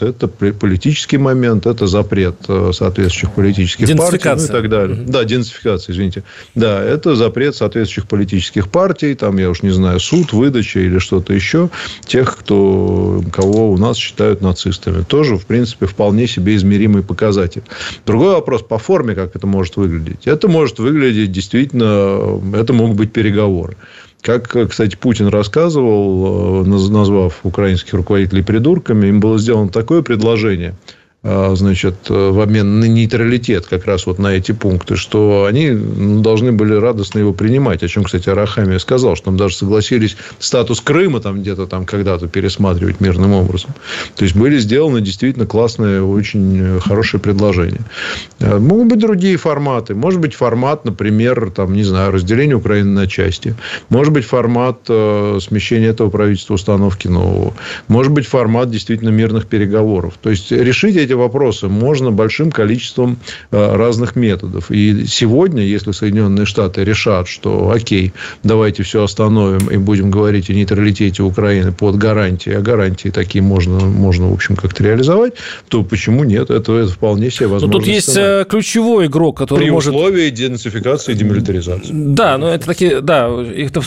демилитаризации 0.03 0.09
это 0.09 0.29
политический 0.29 1.19
момент, 1.19 1.67
это 1.67 1.87
запрет 1.87 2.37
э, 2.49 2.71
соответствующих 2.73 3.33
политических 3.33 3.97
партий 3.97 4.29
ну, 4.29 4.45
и 4.45 4.49
так 4.49 4.69
далее. 4.69 5.03
Угу. 5.03 5.13
Да, 5.13 5.25
денацификация, 5.25 5.93
извините. 5.93 6.25
Да, 6.55 6.83
это 6.83 7.15
запрет 7.15 7.55
соответствующих 7.55 8.09
политических 8.09 8.69
партий, 8.69 9.15
там, 9.15 9.39
я 9.39 9.51
уж 9.51 9.63
не 9.63 9.71
знаю, 9.71 10.01
суд, 10.01 10.33
выдача 10.33 10.81
или 10.81 10.99
что-то 10.99 11.33
еще, 11.33 11.71
тех, 12.05 12.37
кто, 12.37 13.23
кого 13.33 13.73
у 13.73 13.79
нас 13.79 13.97
считают 13.97 14.41
нацистами. 14.41 15.03
Тоже, 15.03 15.37
в 15.37 15.47
принципе, 15.47 15.87
вполне 15.87 16.27
себе 16.27 16.57
измеримый 16.57 17.03
показатель. 17.03 17.63
Другой 18.07 18.35
вопрос 18.35 18.63
по 18.63 18.79
форме, 18.79 19.15
как 19.15 19.37
это 19.37 19.47
может 19.47 19.77
выглядеть. 19.77 20.27
Это 20.27 20.49
может 20.49 20.79
выглядеть 20.79 21.33
действительно, 21.33 22.41
это 22.55 22.73
могут 22.73 22.97
быть 22.97 23.13
переговоры. 23.13 23.77
Как, 24.23 24.57
кстати, 24.71 24.97
Путин 24.97 25.29
рассказывал, 25.29 26.65
э, 26.65 26.69
назвав 26.69 27.41
украинских 27.43 27.93
руководителей 27.95 28.43
придурками, 28.43 29.09
им 29.09 29.21
было 29.21 29.39
сделано 29.39 29.69
такое 29.69 30.03
предложение– 30.03 30.75
значит, 31.23 32.09
в 32.09 32.41
обмен 32.41 32.81
на 32.81 32.87
нейтралитет 32.87 33.67
как 33.67 33.87
раз 33.87 34.07
вот 34.07 34.19
на 34.19 34.29
эти 34.29 34.53
пункты, 34.53 34.97
что 34.97 35.45
они 35.49 35.71
должны 36.21 36.53
были 36.53 36.75
радостно 36.75 37.21
его 37.21 37.33
принимать. 37.33 37.83
О 37.85 37.89
чем, 37.89 38.03
кстати, 38.05 38.29
Арахами 38.29 38.79
сказал, 38.79 39.15
что 39.15 39.27
там 39.27 39.37
даже 39.37 39.57
согласились 39.57 40.17
статус 40.41 40.81
Крыма 40.81 41.21
там 41.21 41.41
где-то 41.41 41.67
там 41.67 41.87
когда-то 41.87 42.27
пересматривать 42.27 43.01
мирным 43.01 43.33
образом. 43.35 43.71
То 44.17 44.25
есть, 44.25 44.35
были 44.35 44.59
сделаны 44.59 45.01
действительно 45.01 45.47
классные, 45.47 46.03
очень 46.03 46.81
хорошие 46.81 47.21
предложения. 47.21 47.83
Могут 48.41 48.89
быть 48.89 48.99
другие 48.99 49.37
форматы. 49.37 49.95
Может 49.95 50.21
быть, 50.21 50.35
формат, 50.35 50.85
например, 50.85 51.53
там, 51.55 51.73
не 51.73 51.85
знаю, 51.85 52.13
разделение 52.13 52.57
Украины 52.57 52.91
на 52.91 53.07
части. 53.07 53.55
Может 53.91 54.13
быть, 54.13 54.25
формат 54.25 54.81
э, 54.89 55.39
смещения 55.41 55.89
этого 55.89 56.11
правительства, 56.11 56.55
установки 56.55 57.07
нового. 57.07 57.55
Может 57.89 58.13
быть, 58.13 58.27
формат 58.27 58.71
действительно 58.71 59.11
мирных 59.11 59.47
переговоров. 59.47 60.15
То 60.21 60.31
есть, 60.31 60.51
решить 60.51 60.97
эти 60.97 61.12
эти 61.13 61.19
вопросы 61.19 61.69
можно 61.69 62.11
большим 62.11 62.51
количеством 62.51 63.19
э, 63.51 63.77
разных 63.77 64.17
методов. 64.17 64.71
И 64.71 65.05
сегодня, 65.07 65.63
если 65.63 65.93
Соединенные 65.93 66.47
Штаты 66.47 66.85
решат, 66.85 67.29
что 67.29 67.71
окей, 67.71 68.13
давайте 68.43 68.83
все 68.83 69.05
остановим 69.05 69.71
и 69.71 69.77
будем 69.77 70.11
говорить 70.11 70.49
о 70.51 70.55
нейтралитете 70.55 71.23
Украины 71.23 71.73
под 71.73 71.97
гарантией, 71.97 72.57
а 72.57 72.61
гарантии 72.61 73.11
такие 73.11 73.43
можно, 73.43 73.81
можно 73.81 74.29
в 74.29 74.33
общем, 74.33 74.57
как-то 74.57 74.85
реализовать, 74.85 75.35
то 75.69 75.83
почему 75.83 76.25
нет? 76.25 76.51
Это, 76.51 76.73
это 76.73 76.93
вполне 76.93 77.31
себе 77.31 77.49
возможно. 77.49 77.75
Но 77.75 77.79
тут 77.81 77.89
есть 77.89 78.11
сценарий. 78.11 78.43
Э, 78.43 78.45
ключевой 78.49 79.07
игрок, 79.07 79.37
который 79.37 79.65
При 79.65 79.71
может... 79.71 79.95
условии 79.95 80.31
денацификации 80.31 81.13
и 81.13 81.15
демилитаризации. 81.15 81.93
Да, 81.93 82.39
но 82.39 82.49
это 82.49 82.67
такие, 82.67 83.01
да, 83.01 83.29
это, 83.29 83.83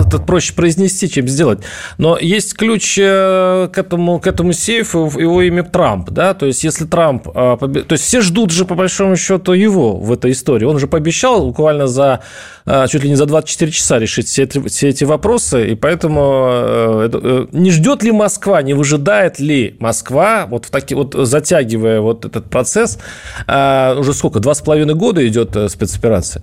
это 0.00 0.18
проще 0.18 0.54
произнести, 0.54 1.10
чем 1.10 1.26
сделать. 1.26 1.58
Но 1.98 2.16
есть 2.20 2.54
ключ 2.54 2.98
э, 2.98 3.68
к 3.72 3.78
этому, 3.78 4.20
к 4.20 4.26
этому 4.26 4.52
сейфу, 4.52 5.10
его 5.18 5.42
имя 5.42 5.64
Трамп, 5.64 6.10
да, 6.10 6.34
то 6.34 6.46
есть 6.46 6.51
есть, 6.52 6.64
если 6.64 6.84
Трамп... 6.84 7.28
А, 7.34 7.56
то 7.56 7.92
есть, 7.92 8.04
все 8.04 8.20
ждут 8.20 8.50
же, 8.50 8.64
по 8.64 8.74
большому 8.74 9.16
счету, 9.16 9.52
его 9.52 9.96
в 9.96 10.12
этой 10.12 10.32
истории. 10.32 10.64
Он 10.64 10.78
же 10.78 10.86
пообещал 10.86 11.46
буквально 11.46 11.86
за 11.86 12.20
а, 12.64 12.86
чуть 12.86 13.02
ли 13.02 13.10
не 13.10 13.16
за 13.16 13.26
24 13.26 13.72
часа 13.72 13.98
решить 13.98 14.28
все, 14.28 14.46
все 14.46 14.88
эти 14.88 15.04
вопросы, 15.04 15.72
и 15.72 15.74
поэтому 15.74 16.48
э, 16.48 17.10
э, 17.12 17.46
не 17.52 17.70
ждет 17.70 18.04
ли 18.04 18.12
Москва, 18.12 18.62
не 18.62 18.74
выжидает 18.74 19.40
ли 19.40 19.76
Москва, 19.80 20.46
вот, 20.48 20.66
в 20.66 20.70
таки, 20.70 20.94
вот 20.94 21.14
затягивая 21.14 22.00
вот 22.00 22.24
этот 22.24 22.48
процесс, 22.50 22.98
а, 23.46 23.96
уже 23.98 24.14
сколько, 24.14 24.38
два 24.38 24.54
с 24.54 24.60
половиной 24.60 24.94
года 24.94 25.26
идет 25.26 25.56
э, 25.56 25.68
спецоперация, 25.68 26.42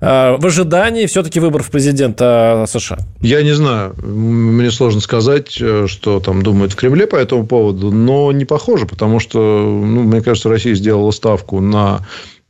в 0.00 0.46
ожидании 0.46 1.06
все-таки 1.06 1.38
выборов 1.40 1.70
президента 1.70 2.64
США? 2.66 2.98
Я 3.20 3.42
не 3.42 3.52
знаю, 3.52 3.94
мне 4.02 4.70
сложно 4.70 5.00
сказать, 5.00 5.50
что 5.50 6.20
там 6.20 6.42
думают 6.42 6.72
в 6.72 6.76
Кремле 6.76 7.06
по 7.06 7.16
этому 7.16 7.46
поводу, 7.46 7.90
но 7.90 8.32
не 8.32 8.44
похоже, 8.44 8.86
потому 8.86 9.20
что, 9.20 9.38
ну, 9.48 10.02
мне 10.02 10.20
кажется, 10.20 10.48
Россия 10.48 10.74
сделала 10.74 11.10
ставку 11.10 11.60
на 11.60 12.00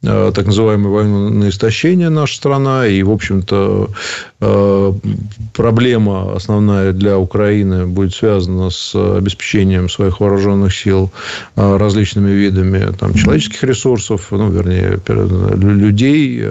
Э, 0.05 0.31
так 0.33 0.47
называемую 0.47 0.93
войну 0.93 1.29
на 1.29 1.49
истощение 1.49 2.09
наша 2.09 2.37
страна. 2.37 2.87
И, 2.87 3.03
в 3.03 3.11
общем-то, 3.11 3.91
э, 4.41 4.93
проблема 5.55 6.37
основная 6.37 6.93
для 6.93 7.19
Украины 7.19 7.85
будет 7.87 8.15
связана 8.15 8.71
с 8.71 8.95
обеспечением 8.95 9.89
своих 9.89 10.21
вооруженных 10.21 10.73
сил 10.73 11.11
э, 11.57 11.77
различными 11.77 12.31
видами 12.31 12.93
там, 12.97 13.13
человеческих 13.15 13.65
ресурсов, 13.65 14.29
ну, 14.31 14.51
вернее, 14.51 15.01
людей, 15.09 16.45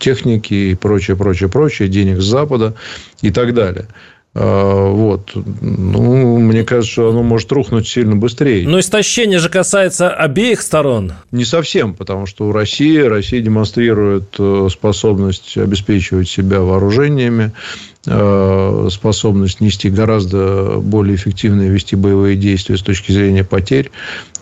техники 0.00 0.54
и 0.54 0.74
прочее, 0.74 1.16
прочее, 1.16 1.48
прочее, 1.48 1.88
денег 1.88 2.20
с 2.20 2.24
Запада 2.24 2.74
и 3.22 3.30
так 3.30 3.54
далее. 3.54 3.86
А, 4.34 4.90
вот. 4.90 5.30
Ну, 5.34 6.38
мне 6.38 6.62
кажется, 6.64 6.92
что 6.92 7.10
оно 7.10 7.22
может 7.22 7.50
рухнуть 7.50 7.88
сильно 7.88 8.14
быстрее. 8.14 8.68
Но 8.68 8.78
истощение 8.78 9.38
же 9.38 9.48
касается 9.48 10.10
обеих 10.10 10.60
сторон. 10.60 11.14
Не 11.32 11.44
совсем, 11.44 11.94
потому 11.94 12.26
что 12.26 12.46
у 12.46 12.52
России, 12.52 12.98
Россия 12.98 13.40
демонстрирует 13.40 14.34
э, 14.38 14.68
способность 14.70 15.56
обеспечивать 15.56 16.28
себя 16.28 16.60
вооружениями, 16.60 17.52
э, 18.06 18.88
способность 18.92 19.60
нести 19.60 19.88
гораздо 19.88 20.78
более 20.78 21.16
эффективные 21.16 21.70
вести 21.70 21.96
боевые 21.96 22.36
действия 22.36 22.76
с 22.76 22.82
точки 22.82 23.12
зрения 23.12 23.44
потерь, 23.44 23.90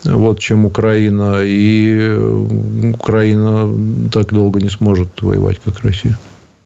вот, 0.03 0.39
чем 0.39 0.65
Украина. 0.65 1.41
И 1.43 1.97
э, 1.97 2.91
Украина 2.93 4.09
так 4.11 4.33
долго 4.33 4.61
не 4.61 4.69
сможет 4.69 5.21
воевать, 5.21 5.59
как 5.63 5.79
Россия. 5.79 6.19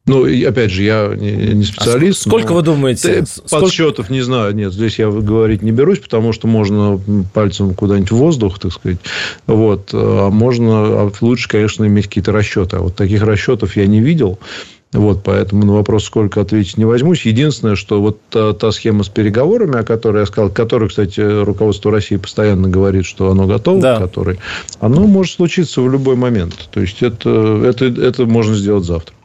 Ну, 0.08 0.26
и 0.26 0.44
опять 0.44 0.72
же, 0.72 0.82
я 0.84 1.14
не 1.16 1.64
специалист. 1.64 2.26
А 2.26 2.30
сколько 2.30 2.54
вы 2.54 2.64
думаете? 2.64 3.24
Подсчетов 3.50 4.10
не 4.10 4.22
знаю. 4.22 4.56
Нет, 4.56 4.74
здесь 4.74 4.98
я 4.98 5.10
говорить 5.10 5.62
не 5.62 5.72
берусь, 5.72 6.00
потому 6.00 6.34
что 6.34 6.48
можно 6.48 7.00
пальцем 7.34 7.76
куда-нибудь 7.76 8.12
в 8.12 8.16
воздух, 8.16 8.58
так 8.60 8.74
сказать. 8.74 8.98
Вот. 9.46 9.90
А 9.94 10.30
можно... 10.30 11.04
А 11.04 11.12
лучше, 11.22 11.48
конечно, 11.48 11.86
иметь 11.86 12.08
какие-то 12.08 12.32
расчеты. 12.32 12.78
А 12.78 12.80
вот 12.80 12.96
таких 12.96 13.22
расчетов 13.22 13.76
я 13.78 13.86
не 13.86 14.02
видел. 14.02 14.40
Вот, 14.94 15.24
поэтому 15.24 15.66
на 15.66 15.74
вопрос, 15.74 16.04
сколько 16.04 16.42
ответить, 16.42 16.78
не 16.78 16.84
возьмусь. 16.84 17.26
Единственное, 17.26 17.76
что 17.76 18.02
вот 18.02 18.20
та, 18.30 18.52
та 18.52 18.74
схема 18.74 19.04
с 19.04 19.10
переговорами, 19.10 19.80
о 19.80 19.84
которой 19.84 20.20
я 20.20 20.26
сказал, 20.26 20.50
которой, 20.50 20.90
кстати, 20.90 21.22
руководство 21.22 21.92
России 21.92 22.18
постоянно 22.18 22.68
говорит, 22.68 23.06
что 23.06 23.32
оно 23.32 23.48
готово, 23.48 23.82
да. 23.82 24.00
которой, 24.00 24.40
оно 24.82 25.08
может 25.08 25.36
случиться 25.36 25.82
в 25.82 25.90
любой 25.90 26.18
момент. 26.18 26.68
То 26.72 26.82
есть, 26.82 27.02
это, 27.04 27.62
это, 27.64 27.86
это 27.86 28.26
можно 28.26 28.54
сделать 28.54 28.84
завтра. 28.84 29.16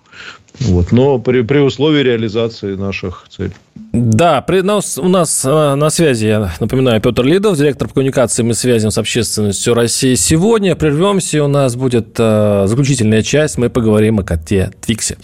Вот. 0.60 0.92
Но 0.92 1.18
при, 1.18 1.42
при 1.42 1.58
условии 1.58 2.02
реализации 2.02 2.74
наших 2.74 3.26
целей. 3.28 3.52
Да, 3.92 4.40
при, 4.42 4.60
нас, 4.60 4.98
у 4.98 5.08
нас 5.08 5.44
э, 5.44 5.74
на 5.74 5.90
связи, 5.90 6.26
я 6.26 6.52
напоминаю, 6.60 7.00
Петр 7.00 7.24
Лидов, 7.24 7.56
директор 7.56 7.88
по 7.88 7.94
коммуникациям 7.94 8.50
и 8.50 8.54
связям 8.54 8.90
с 8.90 8.98
общественностью 8.98 9.74
России. 9.74 10.14
Сегодня 10.14 10.76
прервемся, 10.76 11.42
у 11.44 11.48
нас 11.48 11.76
будет 11.76 12.14
э, 12.18 12.64
заключительная 12.66 13.22
часть, 13.22 13.58
мы 13.58 13.70
поговорим 13.70 14.18
о 14.18 14.22
коте 14.22 14.70
Твиксе. 14.84 15.16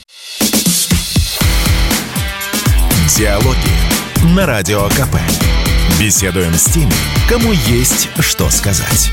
Диалоги 3.19 4.35
на 4.35 4.47
Радио 4.47 4.85
КП. 4.89 5.17
Беседуем 6.01 6.55
с 6.55 6.65
теми, 6.65 6.93
кому 7.29 7.53
есть 7.53 8.09
что 8.21 8.49
сказать. 8.51 9.13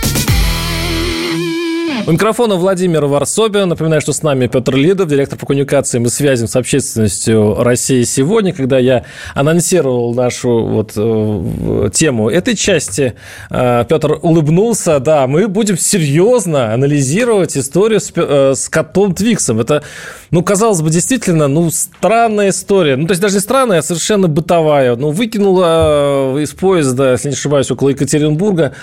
У 2.10 2.12
микрофона 2.12 2.56
Владимир 2.56 3.06
Варсобин. 3.06 3.70
Напоминаю, 3.70 4.02
что 4.02 4.14
с 4.14 4.24
нами 4.24 4.48
Петр 4.48 4.76
Лидов, 4.76 5.10
директор 5.10 5.38
по 5.38 5.46
коммуникациям 5.46 6.06
и 6.06 6.10
связям 6.10 6.48
с 6.48 6.56
общественностью 6.56 7.62
России 7.62 8.02
сегодня. 8.02 8.52
Когда 8.52 8.80
я 8.80 9.06
анонсировал 9.36 10.16
нашу 10.16 10.66
вот 10.66 10.94
э, 10.96 11.90
тему 11.94 12.32
этой 12.32 12.56
части, 12.56 13.14
э, 13.52 13.86
Петр 13.88 14.18
улыбнулся. 14.24 15.00
Да, 15.00 15.28
мы 15.28 15.48
будем 15.48 15.78
серьезно 15.78 16.74
анализировать 16.74 17.56
историю 17.56 18.00
с, 18.00 18.12
э, 18.16 18.54
с 18.56 18.70
котом 18.70 19.14
Твиксом. 19.14 19.60
Это, 19.60 19.84
ну, 20.32 20.42
казалось 20.42 20.82
бы, 20.82 20.90
действительно, 20.90 21.48
ну, 21.48 21.70
странная 21.70 22.50
история. 22.50 22.96
Ну, 22.96 23.06
то 23.06 23.12
есть 23.12 23.22
даже 23.22 23.36
не 23.36 23.42
странная, 23.42 23.80
а 23.80 23.84
совершенно 23.84 24.28
бытовая. 24.28 24.96
Ну, 24.96 25.12
выкинула 25.12 26.40
из 26.40 26.54
поезда, 26.54 27.12
если 27.12 27.28
не 27.28 27.36
ошибаюсь, 27.36 27.70
около 27.70 27.90
Екатеринбурга 27.90 28.74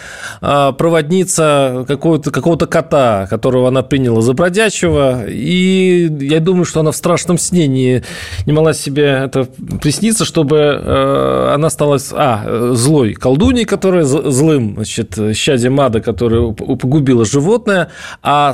проводница 0.40 1.84
какого-то 1.88 2.30
какого 2.30 2.56
кота 2.56 3.15
которого 3.24 3.68
она 3.68 3.82
приняла 3.82 4.20
за 4.20 4.34
бродячего. 4.34 5.24
И 5.26 6.10
я 6.20 6.40
думаю, 6.40 6.66
что 6.66 6.80
она 6.80 6.90
в 6.90 6.96
страшном 6.96 7.38
сне 7.38 7.66
не, 7.66 8.02
не 8.44 8.52
могла 8.52 8.74
себе 8.74 9.22
это 9.24 9.48
присниться, 9.80 10.26
чтобы 10.26 10.56
э, 10.58 11.52
она 11.54 11.70
стала 11.70 11.98
а, 12.12 12.72
злой 12.74 13.14
колдуней, 13.14 13.64
которая 13.64 14.04
злым, 14.04 14.74
значит, 14.74 15.18
щадем 15.34 15.80
ада, 15.80 16.00
которая 16.00 16.52
погубила 16.52 17.24
животное, 17.24 17.88
а 18.22 18.52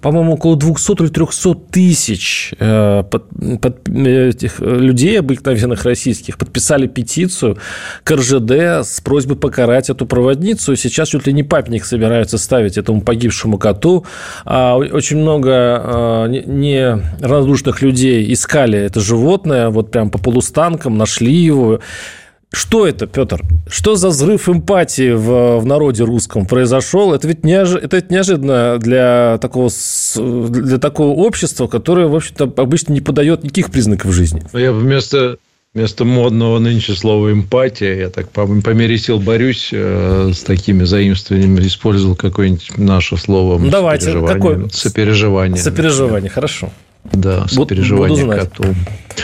по-моему, 0.00 0.34
около 0.34 0.56
200 0.56 1.02
или 1.02 1.08
300 1.08 1.54
тысяч 1.70 2.54
э, 2.58 3.02
под, 3.10 3.24
под, 3.60 3.88
этих 3.88 4.60
людей 4.60 5.18
обыкновенных 5.18 5.84
российских 5.84 6.38
подписали 6.38 6.86
петицию 6.86 7.58
к 8.04 8.10
РЖД 8.10 8.84
с 8.84 9.00
просьбой 9.00 9.36
покарать 9.36 9.90
эту 9.90 10.06
проводницу. 10.06 10.72
И 10.72 10.76
сейчас 10.76 11.08
чуть 11.08 11.26
ли 11.26 11.32
не 11.32 11.42
памятник 11.42 11.84
собираются 11.84 12.38
ставить 12.38 12.78
этому 12.78 13.00
погибшему 13.00 13.58
коту. 13.58 14.04
А, 14.44 14.76
очень 14.76 15.18
много 15.18 15.52
а, 15.52 16.26
неравнодушных 16.26 17.82
людей 17.82 18.32
искали 18.32 18.78
это 18.78 19.00
животное, 19.00 19.70
вот 19.70 19.90
прям 19.90 20.10
по 20.10 20.18
полустанкам, 20.18 20.96
нашли 20.96 21.34
его. 21.34 21.80
Что 22.56 22.86
это, 22.86 23.06
Петр? 23.06 23.42
Что 23.68 23.96
за 23.96 24.08
взрыв 24.08 24.48
эмпатии 24.48 25.12
в, 25.12 25.58
в 25.58 25.66
народе 25.66 26.04
русском 26.04 26.46
произошел? 26.46 27.12
Это 27.12 27.28
ведь, 27.28 27.44
неож... 27.44 27.74
это 27.74 28.02
неожиданно 28.08 28.78
для 28.78 29.36
такого, 29.42 29.70
для 30.16 30.78
такого 30.78 31.10
общества, 31.10 31.66
которое, 31.66 32.06
в 32.06 32.16
общем-то, 32.16 32.44
обычно 32.56 32.94
не 32.94 33.02
подает 33.02 33.44
никаких 33.44 33.70
признаков 33.70 34.12
жизни. 34.12 34.42
Я 34.54 34.72
вместо 34.72 35.36
Вместо 35.74 36.06
модного 36.06 36.58
нынче 36.58 36.94
слова 36.94 37.30
эмпатия, 37.30 37.96
я 37.96 38.08
так 38.08 38.30
по, 38.30 38.46
по 38.46 38.70
мере 38.70 38.96
сил 38.96 39.20
борюсь 39.20 39.68
э, 39.72 40.30
с 40.32 40.42
такими 40.42 40.84
заимствованиями, 40.84 41.60
использовал 41.66 42.16
какое-нибудь 42.16 42.78
наше 42.78 43.18
слово. 43.18 43.58
Ну, 43.58 43.68
давайте, 43.68 44.12
какое? 44.12 44.70
Сопереживание. 44.70 45.62
Сопереживание, 45.62 46.30
хорошо. 46.30 46.70
Да, 47.12 47.46
сопереживание 47.48 48.24
Буду 48.24 48.38
коту. 48.38 48.74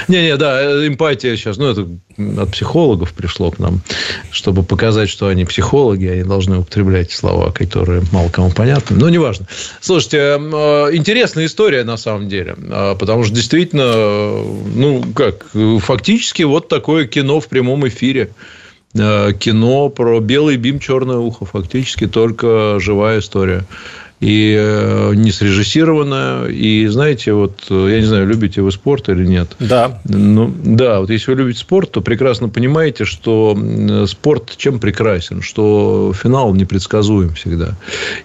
Не-не, 0.08 0.36
да, 0.36 0.86
эмпатия 0.86 1.36
сейчас, 1.36 1.58
ну, 1.58 1.70
это 1.70 1.86
от 2.40 2.50
психологов 2.50 3.12
пришло 3.12 3.50
к 3.50 3.58
нам, 3.58 3.80
чтобы 4.30 4.62
показать, 4.62 5.08
что 5.08 5.28
они 5.28 5.44
психологи, 5.44 6.06
они 6.06 6.22
должны 6.22 6.58
употреблять 6.58 7.12
слова, 7.12 7.50
которые 7.50 8.02
мало 8.12 8.28
кому 8.28 8.50
понятны. 8.50 8.96
Но 8.96 9.08
неважно. 9.08 9.46
Слушайте, 9.80 10.18
э, 10.18 10.36
интересная 10.92 11.46
история 11.46 11.84
на 11.84 11.96
самом 11.96 12.28
деле, 12.28 12.56
э, 12.58 12.96
потому 12.98 13.24
что 13.24 13.34
действительно, 13.34 14.42
ну, 14.74 15.04
как, 15.14 15.46
фактически 15.80 16.42
вот 16.42 16.68
такое 16.68 17.06
кино 17.06 17.40
в 17.40 17.48
прямом 17.48 17.86
эфире 17.88 18.30
э, 18.94 19.32
кино 19.38 19.88
про 19.88 20.20
белый 20.20 20.56
бим, 20.56 20.78
черное 20.78 21.18
ухо. 21.18 21.44
Фактически 21.44 22.06
только 22.06 22.78
живая 22.80 23.20
история 23.20 23.64
и 24.22 24.56
э, 24.56 25.14
не 25.16 25.32
срежиссированная. 25.32 26.46
И 26.46 26.86
знаете, 26.86 27.32
вот 27.32 27.54
я 27.68 28.00
не 28.00 28.06
знаю, 28.06 28.26
любите 28.28 28.62
вы 28.62 28.70
спорт 28.70 29.08
или 29.08 29.26
нет. 29.26 29.56
Да. 29.58 30.00
Ну, 30.04 30.52
да, 30.62 31.00
вот 31.00 31.10
если 31.10 31.32
вы 31.32 31.38
любите 31.38 31.58
спорт, 31.58 31.90
то 31.90 32.00
прекрасно 32.00 32.48
понимаете, 32.48 33.04
что 33.04 33.58
спорт 34.06 34.54
чем 34.56 34.78
прекрасен, 34.78 35.42
что 35.42 36.14
финал 36.14 36.54
непредсказуем 36.54 37.34
всегда. 37.34 37.74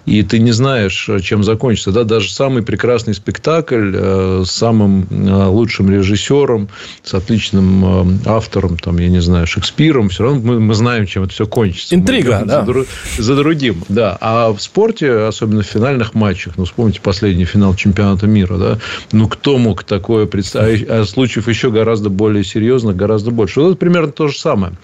И 0.06 0.22
ты 0.22 0.38
не 0.38 0.52
знаешь, 0.52 1.10
чем 1.22 1.42
закончится. 1.42 1.90
Да, 1.90 2.04
даже 2.04 2.30
самый 2.30 2.62
прекрасный 2.62 3.14
спектакль 3.14 3.92
э, 3.92 4.42
с 4.46 4.52
самым 4.52 5.08
э, 5.10 5.46
лучшим 5.46 5.90
режиссером, 5.90 6.68
с 7.02 7.12
отличным 7.12 8.20
автором, 8.24 8.76
там, 8.76 8.98
я 8.98 9.08
не 9.08 9.20
знаю, 9.20 9.48
Шекспиром, 9.48 10.10
все 10.10 10.22
равно 10.22 10.40
мы, 10.44 10.60
мы 10.60 10.74
знаем, 10.74 11.06
чем 11.06 11.24
это 11.24 11.32
все 11.32 11.46
кончится. 11.46 11.92
Интрига, 11.94 12.44
да. 12.46 12.64
За, 12.64 12.84
за 13.22 13.34
другим, 13.34 13.82
да. 13.88 14.16
А 14.20 14.52
в 14.52 14.60
спорте, 14.60 15.12
особенно 15.12 15.62
в 15.62 15.66
финале, 15.66 15.87
финальных 15.88 16.14
матчах, 16.14 16.54
ну, 16.58 16.64
вспомните 16.66 17.00
последний 17.00 17.46
финал 17.46 17.74
чемпионата 17.74 18.26
мира, 18.26 18.58
да, 18.58 18.78
ну, 19.12 19.26
кто 19.26 19.56
мог 19.56 19.84
такое 19.84 20.26
представить, 20.26 20.86
а 20.88 21.04
случаев 21.04 21.48
еще 21.48 21.70
гораздо 21.70 22.10
более 22.10 22.44
серьезных, 22.44 22.94
гораздо 22.94 23.30
больше. 23.30 23.60
Вот 23.60 23.68
это 23.70 23.76
примерно 23.76 24.12
то 24.12 24.28
же 24.28 24.38
самое. 24.38 24.74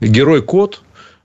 Герой 0.00 0.40
Кот, 0.40 0.82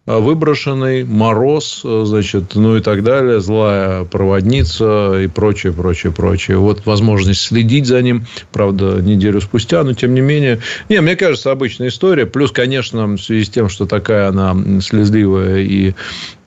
выброшенный, 0.07 1.03
мороз, 1.03 1.81
а, 1.83 2.05
значит, 2.05 2.55
ну 2.55 2.77
и 2.77 2.81
так 2.81 3.03
далее, 3.03 3.41
злая 3.41 4.05
проводница 4.05 5.21
и 5.21 5.27
прочее, 5.27 5.73
прочее, 5.73 6.13
прочее. 6.13 6.57
Вот 6.57 6.85
возможность 6.85 7.41
следить 7.41 7.85
за 7.85 8.01
ним, 8.01 8.25
правда, 8.51 9.01
неделю 9.01 9.41
спустя, 9.41 9.83
но 9.83 9.93
тем 9.93 10.13
не 10.13 10.21
менее. 10.21 10.59
Не, 10.89 11.01
мне 11.01 11.15
кажется, 11.15 11.51
обычная 11.51 11.89
история. 11.89 12.25
Плюс, 12.25 12.51
конечно, 12.51 13.05
в 13.05 13.17
связи 13.17 13.43
с 13.43 13.49
тем, 13.49 13.67
что 13.67 13.85
такая 13.85 14.29
она 14.29 14.55
слезливая 14.81 15.59
и 15.59 15.93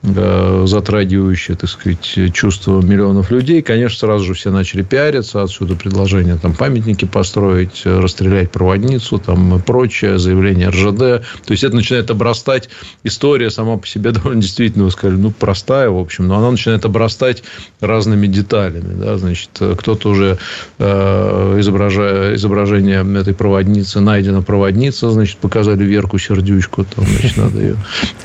Э, 0.03 0.63
затрагивающее, 0.65 1.55
так 1.55 1.69
сказать, 1.69 2.33
чувство 2.33 2.81
миллионов 2.81 3.29
людей, 3.29 3.61
конечно, 3.61 3.99
сразу 3.99 4.25
же 4.25 4.33
все 4.33 4.49
начали 4.49 4.81
пиариться. 4.81 5.43
Отсюда 5.43 5.75
предложение 5.75 6.37
там 6.37 6.55
памятники 6.55 7.05
построить, 7.05 7.83
расстрелять 7.85 8.49
проводницу 8.49 9.19
там, 9.19 9.57
и 9.57 9.61
прочее, 9.61 10.17
заявление 10.17 10.69
РЖД. 10.69 11.23
То 11.45 11.51
есть, 11.51 11.63
это 11.63 11.75
начинает 11.75 12.09
обрастать. 12.09 12.69
История 13.03 13.50
сама 13.51 13.77
по 13.77 13.87
себе 13.87 14.11
довольно 14.11 14.41
действительно, 14.41 14.85
вы 14.85 14.91
сказали, 14.91 15.17
ну, 15.17 15.31
простая, 15.31 15.89
в 15.89 15.97
общем, 15.97 16.27
но 16.27 16.37
она 16.37 16.51
начинает 16.51 16.85
обрастать 16.85 17.43
разными 17.79 18.27
деталями. 18.27 18.93
Да? 18.93 19.17
Значит, 19.17 19.49
кто-то 19.77 20.09
уже 20.09 20.37
э, 20.79 21.57
изображая, 21.59 22.35
изображение 22.35 23.05
этой 23.19 23.33
проводницы, 23.33 23.99
найдена 23.99 24.41
проводница, 24.41 25.09
значит, 25.11 25.37
показали 25.37 25.83
Верку 25.83 26.17
Сердючку, 26.17 26.85
там, 26.85 27.05
значит, 27.05 27.37
надо 27.37 27.59
ее, 27.59 27.75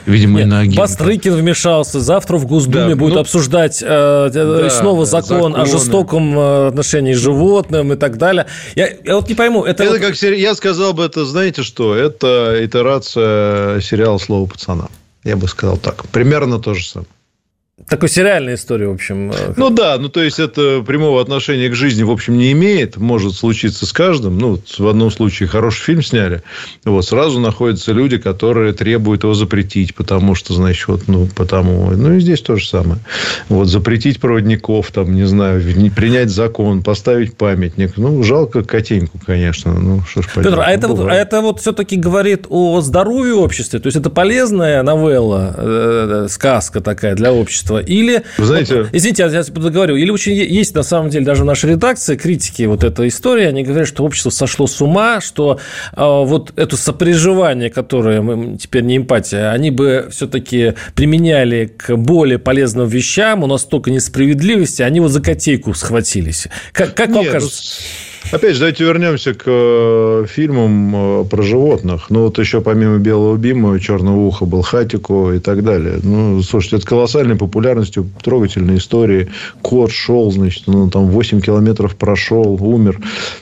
видимо, 0.07 0.39
Нет, 0.39 0.47
и 0.47 0.51
ноги. 0.51 0.77
Бастрыкин 0.77 1.35
вмешался. 1.35 2.01
Завтра 2.01 2.37
в 2.37 2.47
Госдуме 2.47 2.91
да, 2.91 2.97
будут 2.97 3.15
ну, 3.15 3.21
обсуждать 3.21 3.83
э, 3.83 3.87
э 3.87 4.31
да, 4.31 4.71
снова 4.71 5.05
закон 5.05 5.53
законы. 5.53 5.57
о 5.57 5.67
жестоком 5.67 6.39
э, 6.39 6.69
отношении 6.69 7.15
к 7.15 7.17
животным 7.17 7.93
и 7.93 7.97
так 7.97 8.19
далее. 8.19 8.47
Я, 8.75 8.89
я 9.05 9.17
вот 9.17 9.29
не 9.29 9.35
пойму. 9.35 9.65
Это, 9.65 9.85
это 9.85 9.93
вот... 9.93 10.01
как 10.01 10.17
я 10.17 10.55
сказал 10.55 10.93
бы, 10.93 11.05
это 11.05 11.25
знаете 11.25 11.63
что? 11.63 11.95
Это 11.95 12.57
итерация 12.65 13.81
сериала 13.81 14.19
«Слово 14.19 14.47
пацана». 14.47 14.89
Я 15.27 15.37
бы 15.37 15.49
сказал 15.49 15.77
так. 15.77 16.07
Примерно 16.07 16.61
то 16.61 16.73
же 16.73 16.87
самое. 16.87 17.09
Такой 17.91 18.09
сериальная 18.09 18.55
история, 18.55 18.89
в 18.89 18.93
общем. 18.93 19.31
Э, 19.33 19.53
ну 19.55 19.69
да, 19.69 19.99
ну 19.99 20.09
то 20.09 20.23
есть 20.23 20.39
это 20.39 20.83
прямого 20.83 21.21
отношения 21.21 21.69
к 21.69 21.75
жизни, 21.75 22.05
в 22.05 22.11
общем, 22.11 22.39
не 22.39 22.53
имеет. 22.53 22.97
Может 22.97 23.35
случиться 23.35 23.85
с 23.85 23.93
каждым. 23.93 24.39
Ну, 24.39 24.59
в 24.79 24.87
одном 24.87 25.11
случае 25.11 25.47
хороший 25.47 25.83
фильм 25.83 26.03
сняли. 26.03 26.43
Вот 26.87 27.05
сразу 27.05 27.39
находятся 27.39 27.93
люди, 27.93 28.17
которые 28.17 28.73
требуют 28.73 29.25
его 29.25 29.35
запретить, 29.35 29.95
потому 29.95 30.35
что, 30.35 30.55
значит, 30.55 30.89
вот, 30.89 31.03
ну, 31.07 31.29
потому. 31.37 31.91
Ну 31.91 32.15
и 32.15 32.21
здесь 32.21 32.41
то 32.41 32.57
же 32.57 32.67
самое. 32.67 32.99
Вот 33.51 33.67
запретить 33.67 34.21
проводников, 34.21 34.91
там, 34.91 35.15
не 35.15 35.27
знаю, 35.27 35.63
не 35.77 35.91
принять 35.91 36.31
закон, 36.31 36.83
поставить 36.83 37.37
памятник. 37.37 37.99
Ну, 37.99 38.23
жалко 38.23 38.65
котеньку, 38.65 39.21
конечно. 39.25 39.79
Ну, 39.79 40.01
что 40.09 40.23
ж 40.23 40.29
Петр, 40.35 40.59
а 40.61 40.71
это, 40.71 40.89
вот, 40.89 41.11
а 41.11 41.15
это 41.15 41.43
вот 41.43 41.61
все-таки 41.61 41.97
говорит 41.97 42.47
о 42.49 42.81
здоровье 42.81 43.35
общества? 43.35 43.79
То 43.81 43.89
есть, 43.89 43.99
это 43.99 44.09
полезная 44.09 44.83
новелла, 44.83 45.55
э, 45.59 46.25
э 46.25 46.29
сказка 46.31 46.81
такая 46.81 47.15
для 47.15 47.35
общества? 47.35 47.66
Общества, 47.67 47.79
или... 47.79 48.23
Вы 48.39 48.45
знаете... 48.45 48.83
Вот, 48.83 48.89
извините, 48.93 49.23
я 49.25 49.31
сейчас 49.31 49.51
договорю. 49.51 49.97
Или 49.97 50.11
очень 50.11 50.33
есть, 50.33 50.75
на 50.75 50.83
самом 50.83 51.11
деле, 51.11 51.25
даже 51.25 51.43
в 51.43 51.47
нашей 51.47 51.71
редакции 51.71 52.17
критики 52.17 52.63
вот 52.63 52.85
этой 52.85 53.09
истории, 53.09 53.45
они 53.45 53.63
говорят, 53.63 53.89
что 53.89 54.05
общество 54.05 54.31
сошло 54.31 54.67
с 54.67 54.81
ума, 54.81 55.21
что 55.21 55.59
э, 55.93 55.97
вот 55.97 56.53
это 56.57 56.77
сопереживание, 56.77 57.71
которое 57.71 58.23
мы 58.23 58.57
теперь 58.59 58.83
не 58.83 58.97
эмпатия, 58.97 59.51
они 59.51 59.71
бы 59.71 60.09
все-таки 60.11 60.75
применяли 60.95 61.73
к 61.77 61.97
более 61.97 62.39
полезным 62.39 62.89
вещам, 62.89 63.43
у 63.43 63.47
нас 63.47 63.63
столько 63.63 63.91
несправедливости, 63.91 64.83
они 64.83 65.01
вот 65.01 65.11
за 65.11 65.21
котейку 65.21 65.75
схватились. 65.75 66.49
Как, 66.73 66.95
как 66.95 67.09
Нет, 67.09 67.17
вам 67.17 67.27
кажется? 67.27 67.83
Опять 68.33 68.55
же, 68.55 68.59
давайте 68.59 68.85
вернемся 68.85 69.35
к 69.35 69.45
э, 69.47 70.27
фильмам 70.29 71.21
э, 71.21 71.25
про 71.27 71.43
животных. 71.43 72.07
Ну, 72.11 72.25
вот 72.25 72.39
еще 72.39 72.61
помимо 72.61 72.99
«Белого 72.99 73.37
бима», 73.37 73.79
«Черного 73.79 74.17
уха» 74.17 74.47
был 74.47 74.63
«Хатико» 74.63 75.33
и 75.33 75.39
так 75.39 75.63
далее. 75.63 76.01
Ну, 76.03 76.43
слушайте, 76.43 76.77
это 76.77 76.87
колоссальной 76.87 77.37
популярностью, 77.37 78.11
трогательной 78.23 78.79
истории. 78.79 79.29
Кот 79.63 79.93
шел, 79.93 80.33
значит, 80.33 80.65
ну, 80.67 80.91
там 80.91 81.07
8 81.07 81.41
километров 81.41 81.95
прошел, 81.95 82.59
умер 82.61 82.99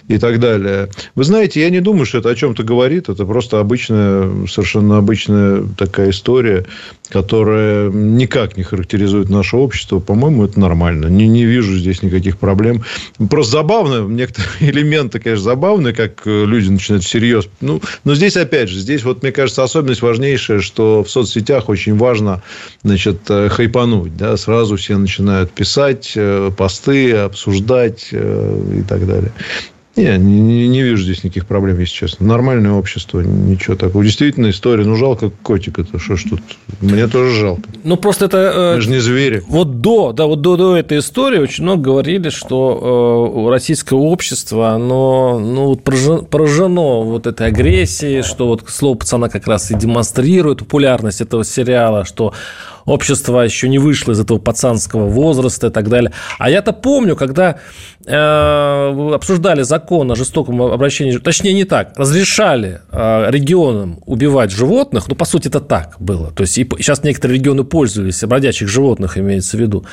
и 0.08 0.18
так 0.18 0.38
далее. 0.38 0.90
Вы 1.14 1.24
знаете, 1.24 1.62
я 1.62 1.70
не 1.70 1.80
думаю, 1.80 2.04
что 2.04 2.18
это 2.18 2.28
о 2.28 2.34
чем-то 2.34 2.62
говорит. 2.62 3.08
Это 3.08 3.24
просто 3.24 3.60
обычная, 3.60 4.46
совершенно 4.46 4.98
обычная 4.98 5.62
такая 5.78 6.10
история, 6.10 6.66
которая 7.08 7.90
никак 7.90 8.58
не 8.58 8.62
характеризует 8.64 9.30
наше 9.30 9.56
общество. 9.56 9.98
По-моему, 9.98 10.44
это 10.44 10.60
нормально. 10.60 11.06
Не, 11.06 11.26
не 11.26 11.46
вижу 11.46 11.74
здесь 11.74 12.02
никаких 12.02 12.36
проблем. 12.36 12.82
Просто 13.30 13.52
забавно 13.52 14.06
некоторые 14.06 14.72
элементы, 14.74 15.18
конечно, 15.18 15.44
забавные, 15.44 15.94
как 15.94 16.26
э, 16.26 16.44
люди 16.44 16.68
начинают 16.68 17.04
всерьез. 17.04 17.48
Ну, 17.60 17.80
но 18.04 18.14
здесь, 18.14 18.36
опять 18.36 18.68
же, 18.68 18.78
здесь, 18.78 19.04
вот, 19.04 19.22
мне 19.22 19.32
кажется, 19.32 19.62
особенность 19.62 20.02
важнейшая, 20.02 20.60
что 20.60 21.04
в 21.04 21.10
соцсетях 21.10 21.68
очень 21.68 21.96
важно, 21.96 22.42
значит, 22.82 23.20
э, 23.28 23.48
хайпануть. 23.48 24.16
Да? 24.16 24.36
Сразу 24.36 24.76
все 24.76 24.98
начинают 24.98 25.50
писать 25.52 26.12
э, 26.16 26.50
посты, 26.56 27.12
обсуждать 27.12 28.08
и 28.12 28.82
так 28.88 29.06
далее. 29.06 29.32
Не, 29.96 30.18
не, 30.18 30.68
не 30.68 30.82
вижу 30.82 31.04
здесь 31.04 31.22
никаких 31.22 31.46
проблем, 31.46 31.78
если 31.78 31.94
честно. 31.94 32.26
Нормальное 32.26 32.72
общество, 32.72 33.20
ничего 33.20 33.76
такого. 33.76 34.02
Действительно, 34.02 34.50
история. 34.50 34.84
Ну, 34.84 34.96
жалко 34.96 35.30
котика-то. 35.42 36.00
Что 36.00 36.16
ж 36.16 36.24
тут? 36.30 36.40
Мне 36.80 37.06
тоже 37.06 37.38
жалко. 37.38 37.62
Ну, 37.84 37.96
просто 37.96 38.24
это... 38.24 38.72
Мы 38.74 38.80
же 38.80 38.90
не 38.90 38.98
звери. 38.98 39.42
Вот 39.46 39.80
до, 39.80 40.12
да, 40.12 40.26
вот 40.26 40.40
до, 40.40 40.56
до 40.56 40.76
этой 40.76 40.98
истории 40.98 41.38
очень 41.38 41.62
много 41.62 41.82
говорили, 41.82 42.30
что 42.30 43.46
э, 43.46 43.50
российское 43.50 43.94
общество, 43.94 44.70
оно 44.70 45.38
ну, 45.38 45.76
поражено 45.76 47.02
вот 47.02 47.28
этой 47.28 47.46
агрессией, 47.46 48.22
что 48.22 48.48
вот 48.48 48.64
слово 48.66 48.96
пацана 48.96 49.28
как 49.28 49.46
раз 49.46 49.70
и 49.70 49.76
демонстрирует 49.76 50.58
популярность 50.58 51.20
этого 51.20 51.44
сериала, 51.44 52.04
что 52.04 52.34
общество 52.84 53.40
еще 53.40 53.68
не 53.68 53.78
вышло 53.78 54.12
из 54.12 54.20
этого 54.20 54.38
пацанского 54.38 55.06
возраста 55.06 55.68
и 55.68 55.70
так 55.70 55.88
далее. 55.88 56.12
А 56.38 56.50
я-то 56.50 56.72
помню, 56.72 57.16
когда 57.16 57.56
э, 58.04 59.10
обсуждали 59.14 59.62
закон 59.62 60.10
о 60.10 60.16
жестоком 60.16 60.60
обращении, 60.62 61.16
точнее 61.18 61.52
не 61.52 61.64
так, 61.64 61.92
разрешали 61.96 62.80
э, 62.90 63.30
регионам 63.30 64.00
убивать 64.06 64.50
животных, 64.50 65.08
ну, 65.08 65.14
по 65.14 65.24
сути, 65.24 65.48
это 65.48 65.60
так 65.60 65.96
было, 65.98 66.30
то 66.30 66.42
есть 66.42 66.56
и 66.58 66.68
сейчас 66.78 67.02
некоторые 67.02 67.38
регионы 67.38 67.64
пользовались, 67.64 68.22
бродячих 68.22 68.68
животных 68.68 69.18
имеется 69.18 69.56
в 69.56 69.60
виду, 69.60 69.84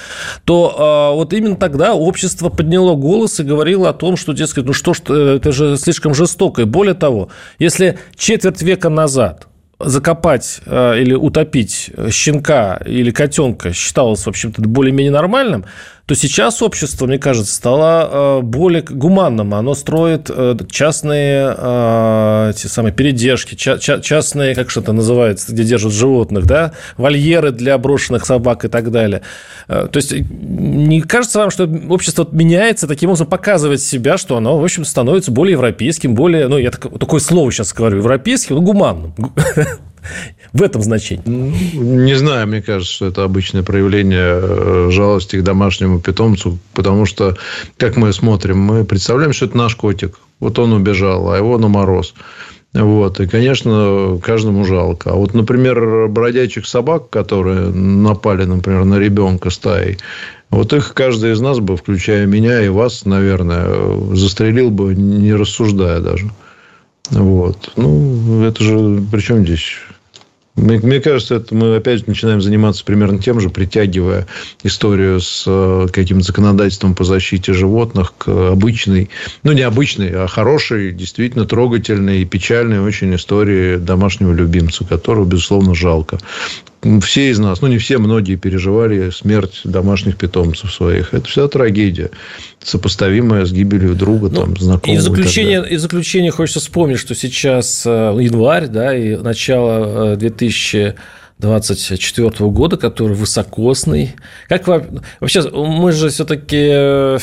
то 0.45 1.11
э, 1.11 1.15
вот 1.15 1.33
именно 1.33 1.55
тогда 1.55 1.93
общество 1.93 2.49
подняло 2.49 2.95
голос 2.95 3.39
и 3.39 3.43
говорило 3.43 3.89
о 3.89 3.93
том, 3.93 4.17
что, 4.17 4.33
дескать, 4.33 4.65
ну 4.65 4.73
что 4.73 4.93
ж, 4.93 5.01
это 5.01 5.51
же 5.51 5.77
слишком 5.77 6.13
жестоко. 6.13 6.63
И 6.63 6.65
более 6.65 6.93
того, 6.93 7.29
если 7.59 7.99
четверть 8.15 8.61
века 8.61 8.89
назад 8.89 9.47
закопать 9.85 10.61
э, 10.65 10.99
или 10.99 11.13
утопить 11.13 11.91
щенка 12.09 12.81
или 12.85 13.11
котенка 13.11 13.73
считалось, 13.73 14.25
в 14.25 14.29
общем-то, 14.29 14.61
более-менее 14.61 15.11
нормальным, 15.11 15.65
то 16.11 16.15
сейчас 16.15 16.61
общество, 16.61 17.05
мне 17.05 17.17
кажется, 17.17 17.53
стало 17.53 18.39
э, 18.39 18.41
более 18.41 18.81
гуманным. 18.81 19.53
Оно 19.53 19.73
строит 19.75 20.29
э, 20.29 20.57
частные 20.69 21.55
э, 21.57 22.51
те 22.53 22.67
самые 22.67 22.91
передержки, 22.91 23.55
частные, 23.55 24.53
как 24.53 24.69
что-то 24.69 24.91
называется, 24.91 25.53
где 25.53 25.63
держат 25.63 25.93
животных, 25.93 26.47
да, 26.47 26.73
вольеры 26.97 27.53
для 27.53 27.77
брошенных 27.77 28.25
собак 28.25 28.65
и 28.65 28.67
так 28.67 28.91
далее. 28.91 29.21
То 29.67 29.89
есть, 29.93 30.11
не 30.11 30.99
кажется 30.99 31.39
вам, 31.39 31.49
что 31.49 31.63
общество 31.87 32.27
меняется, 32.29 32.87
таким 32.87 33.11
образом 33.11 33.27
показывает 33.27 33.81
себя, 33.81 34.17
что 34.17 34.35
оно, 34.35 34.59
в 34.59 34.63
общем, 34.65 34.83
становится 34.83 35.31
более 35.31 35.53
европейским, 35.53 36.13
более, 36.13 36.49
ну, 36.49 36.57
я 36.57 36.71
такое 36.71 37.21
слово 37.21 37.53
сейчас 37.53 37.71
говорю, 37.71 37.99
европейским, 37.99 38.57
ну, 38.57 38.61
гуманным. 38.61 39.15
В 40.53 40.61
этом 40.61 40.81
значении? 40.81 41.23
Не 41.75 42.15
знаю, 42.15 42.47
мне 42.47 42.61
кажется, 42.61 42.93
что 42.93 43.07
это 43.07 43.23
обычное 43.23 43.63
проявление 43.63 44.39
э, 44.41 44.89
жалости 44.91 45.37
к 45.37 45.43
домашнему 45.43 45.99
питомцу, 45.99 46.59
потому 46.73 47.05
что, 47.05 47.37
как 47.77 47.97
мы 47.97 48.11
смотрим, 48.13 48.59
мы 48.59 48.85
представляем, 48.85 49.33
что 49.33 49.45
это 49.45 49.57
наш 49.57 49.75
котик. 49.75 50.19
Вот 50.39 50.57
он 50.59 50.73
убежал, 50.73 51.31
а 51.31 51.37
его 51.37 51.57
на 51.57 51.67
мороз. 51.67 52.13
Вот. 52.73 53.19
И, 53.19 53.27
конечно, 53.27 54.19
каждому 54.23 54.65
жалко. 54.65 55.11
А 55.11 55.15
вот, 55.15 55.33
например, 55.33 56.07
бродячих 56.07 56.65
собак, 56.65 57.09
которые 57.09 57.69
напали, 57.69 58.45
например, 58.45 58.85
на 58.85 58.97
ребенка 58.97 59.49
стаей, 59.49 59.97
вот 60.49 60.73
их 60.73 60.93
каждый 60.93 61.31
из 61.31 61.41
нас 61.41 61.59
бы, 61.59 61.77
включая 61.77 62.25
меня 62.25 62.61
и 62.61 62.69
вас, 62.69 63.05
наверное, 63.05 64.15
застрелил 64.15 64.69
бы, 64.69 64.95
не 64.95 65.33
рассуждая 65.33 65.99
даже. 65.99 66.29
Вот. 67.11 67.71
Ну, 67.75 68.43
это 68.43 68.63
же... 68.63 69.03
Причем 69.11 69.45
здесь 69.45 69.77
мне, 70.55 70.79
мне 70.79 70.99
кажется, 70.99 71.35
это 71.35 71.55
мы 71.55 71.77
опять 71.77 72.07
начинаем 72.07 72.41
заниматься 72.41 72.83
примерно 72.83 73.19
тем 73.19 73.39
же, 73.39 73.49
притягивая 73.49 74.27
историю 74.63 75.21
с 75.21 75.45
э, 75.47 75.87
каким-то 75.91 76.25
законодательством 76.25 76.93
по 76.93 77.05
защите 77.05 77.53
животных 77.53 78.13
к 78.17 78.27
обычной, 78.27 79.09
ну, 79.43 79.53
не 79.53 79.61
обычной, 79.61 80.11
а 80.11 80.27
хорошей, 80.27 80.91
действительно 80.91 81.45
трогательной 81.45 82.21
и 82.21 82.25
печальной 82.25 82.81
очень 82.81 83.15
истории 83.15 83.77
домашнего 83.77 84.33
любимца, 84.33 84.85
которого, 84.85 85.25
безусловно, 85.25 85.73
жалко 85.73 86.19
все 87.01 87.29
из 87.29 87.39
нас, 87.39 87.61
ну 87.61 87.67
не 87.67 87.77
все, 87.77 87.97
многие 87.97 88.35
переживали 88.35 89.09
смерть 89.11 89.61
домашних 89.63 90.17
питомцев 90.17 90.73
своих. 90.73 91.13
Это 91.13 91.27
вся 91.27 91.47
трагедия, 91.47 92.09
сопоставимая 92.63 93.45
с 93.45 93.51
гибелью 93.51 93.95
друга, 93.95 94.29
ну, 94.29 94.41
там, 94.41 94.57
знакомого. 94.57 94.97
И 94.97 94.99
в 94.99 95.03
заключение, 95.03 95.65
и, 95.67 95.73
и 95.73 95.77
заключение 95.77 96.31
хочется 96.31 96.59
вспомнить, 96.59 96.99
что 96.99 97.13
сейчас 97.13 97.83
э, 97.85 98.17
январь, 98.19 98.67
да, 98.67 98.95
и 98.95 99.15
начало 99.15 100.15
2024 100.15 102.27
э, 102.27 102.31
года, 102.47 102.77
который 102.77 103.15
высокосный. 103.15 104.15
Как 104.49 104.67
вообще, 104.67 105.47
мы 105.51 105.91
же 105.91 106.09
все-таки 106.09 106.71
Э, 106.71 107.19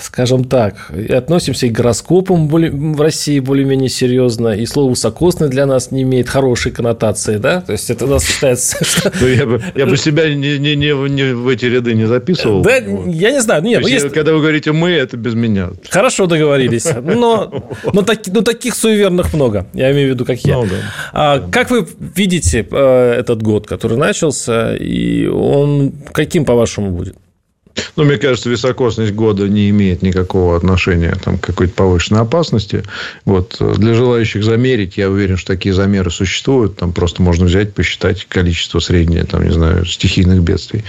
скажем 0.00 0.44
так, 0.44 0.90
относимся 1.10 1.66
и 1.66 1.70
к 1.70 1.72
гороскопам 1.72 2.48
в 2.48 3.00
России 3.00 3.38
более-менее 3.40 3.88
серьезно, 3.88 4.48
и 4.48 4.66
слово 4.66 4.90
«высокосный» 4.90 5.48
для 5.48 5.66
нас 5.66 5.90
не 5.90 6.02
имеет 6.02 6.28
хорошей 6.28 6.72
коннотации, 6.72 7.38
да? 7.38 7.60
То 7.60 7.72
есть, 7.72 7.90
это 7.90 8.04
у 8.04 8.08
нас 8.08 8.26
считается... 8.26 8.78
Ну, 9.20 9.26
я 9.26 9.86
бы, 9.86 9.96
себя 9.96 10.32
не, 10.34 11.34
в 11.34 11.48
эти 11.48 11.66
ряды 11.66 11.94
не 11.94 12.06
записывал. 12.06 12.62
Да, 12.62 12.76
я 12.76 13.30
не 13.30 13.40
знаю. 13.40 13.62
Нет, 13.62 13.82
ну. 13.82 14.10
Когда 14.10 14.32
вы 14.32 14.40
говорите 14.40 14.72
«мы», 14.72 14.90
это 14.90 15.16
без 15.16 15.34
меня. 15.34 15.70
Хорошо 15.88 16.26
договорились. 16.26 16.86
Но, 17.02 17.72
но, 17.92 18.02
так, 18.02 18.26
но 18.26 18.40
таких 18.40 18.74
суеверных 18.74 19.34
много. 19.34 19.66
Я 19.72 19.92
имею 19.92 20.10
в 20.10 20.14
виду, 20.14 20.24
как 20.24 20.38
я. 20.40 20.58
Много. 20.58 20.76
А, 21.12 21.40
как 21.50 21.70
вы 21.70 21.86
видите 21.98 22.66
э, 22.70 23.12
этот 23.20 23.42
год, 23.42 23.66
который 23.66 23.96
начался, 23.96 24.74
и 24.76 25.26
он 25.26 25.92
каким, 26.12 26.44
по-вашему, 26.44 26.90
будет? 26.90 27.16
Ну, 27.96 28.04
мне 28.04 28.16
кажется, 28.16 28.50
високосность 28.50 29.12
года 29.12 29.48
не 29.48 29.70
имеет 29.70 30.02
никакого 30.02 30.56
отношения 30.56 31.16
там, 31.22 31.38
к 31.38 31.46
какой-то 31.46 31.74
повышенной 31.74 32.20
опасности. 32.20 32.82
Вот. 33.24 33.56
Для 33.76 33.94
желающих 33.94 34.44
замерить, 34.44 34.96
я 34.96 35.10
уверен, 35.10 35.36
что 35.36 35.54
такие 35.54 35.74
замеры 35.74 36.10
существуют. 36.10 36.76
Там 36.76 36.92
просто 36.92 37.22
можно 37.22 37.46
взять, 37.46 37.74
посчитать 37.74 38.26
количество 38.26 38.78
среднее, 38.78 39.24
там, 39.24 39.44
не 39.44 39.52
знаю, 39.52 39.84
стихийных 39.84 40.42
бедствий. 40.42 40.84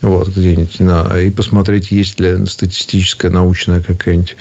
Вот, 0.00 0.28
где-нибудь 0.28 0.80
на... 0.80 1.20
И 1.20 1.30
посмотреть, 1.30 1.90
есть 1.90 2.20
ли 2.20 2.46
статистическая, 2.46 3.30
научная 3.30 3.80
какая-нибудь 3.80 4.36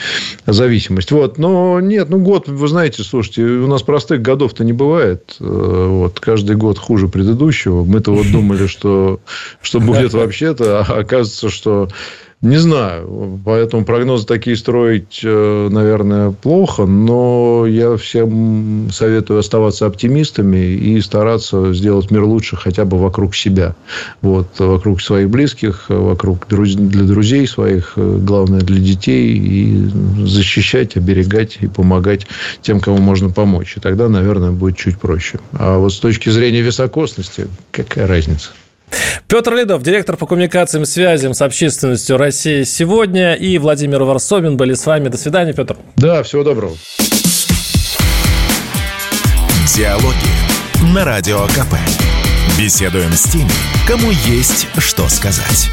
зависимость. 0.46 1.12
Вот. 1.12 1.38
Но 1.38 1.80
нет, 1.80 2.10
ну, 2.10 2.20
год, 2.20 2.48
вы 2.48 2.68
знаете, 2.68 3.04
слушайте, 3.04 3.44
у 3.44 3.68
нас 3.68 3.82
простых 3.82 4.22
годов-то 4.22 4.64
не 4.64 4.74
бывает. 4.74 5.36
Э, 5.40 5.88
вот. 5.90 6.20
Каждый 6.20 6.56
год 6.56 6.78
хуже 6.78 7.08
предыдущего. 7.08 7.84
Мы-то 7.84 8.14
вот 8.14 8.32
думали, 8.32 8.68
что, 8.68 9.20
что 9.62 9.80
будет 9.80 10.14
вообще-то, 10.20 10.82
а 10.82 11.00
оказывается, 11.00 11.50
что 11.50 11.89
не 12.42 12.56
знаю. 12.56 13.42
Поэтому 13.44 13.84
прогнозы 13.84 14.26
такие 14.26 14.56
строить, 14.56 15.20
э, 15.24 15.68
наверное, 15.70 16.32
плохо. 16.32 16.86
Но 16.86 17.66
я 17.68 17.98
всем 17.98 18.90
советую 18.94 19.40
оставаться 19.40 19.86
оптимистами 19.86 20.58
и 20.58 21.02
стараться 21.02 21.74
сделать 21.74 22.12
мир 22.12 22.24
лучше 22.24 22.56
хотя 22.56 22.86
бы 22.86 22.98
вокруг 22.98 23.36
себя. 23.36 23.76
Вот, 24.22 24.48
вокруг 24.58 25.02
своих 25.02 25.30
близких, 25.30 25.88
вокруг 25.90 26.48
друз... 26.48 26.76
для 26.76 27.04
друзей 27.04 27.46
своих, 27.46 27.94
главное, 27.98 28.62
для 28.62 28.80
детей. 28.80 29.38
И 29.38 29.90
защищать, 30.26 30.96
оберегать 30.96 31.58
и 31.60 31.68
помогать 31.68 32.26
тем, 32.62 32.80
кому 32.80 33.00
можно 33.00 33.30
помочь. 33.30 33.76
И 33.76 33.82
тогда, 33.82 34.08
наверное, 34.08 34.52
будет 34.52 34.78
чуть 34.78 34.98
проще. 34.98 35.40
А 35.52 35.78
вот 35.78 35.92
с 35.92 36.00
точки 36.00 36.30
зрения 36.30 36.62
високосности, 36.62 37.48
какая 37.72 38.08
разница? 38.08 38.52
Петр 39.28 39.54
Ледов, 39.54 39.84
директор 39.84 40.18
по 40.18 40.26
коммуникациям 40.26 40.84
и 40.84 40.86
связям 40.86 41.34
с 41.34 41.42
общественностью 41.42 42.18
России 42.18 42.64
сегодня, 42.64 43.36
и 43.36 43.58
Владимир 43.58 44.04
Варсобин 44.04 44.58
были 44.58 44.74
с 44.74 44.86
вами. 44.86 45.10
До 45.10 45.18
свидания, 45.18 45.54
Петр. 45.54 45.78
Да, 45.96 46.24
всего 46.24 46.44
доброго. 46.44 46.76
Диалоги 49.76 50.94
на 50.94 51.06
Радио 51.06 51.46
КП. 51.48 51.76
Беседуем 52.58 53.14
с 53.14 53.24
теми, 53.24 53.52
кому 53.88 54.12
есть 54.12 54.68
что 54.80 55.08
сказать. 55.08 55.70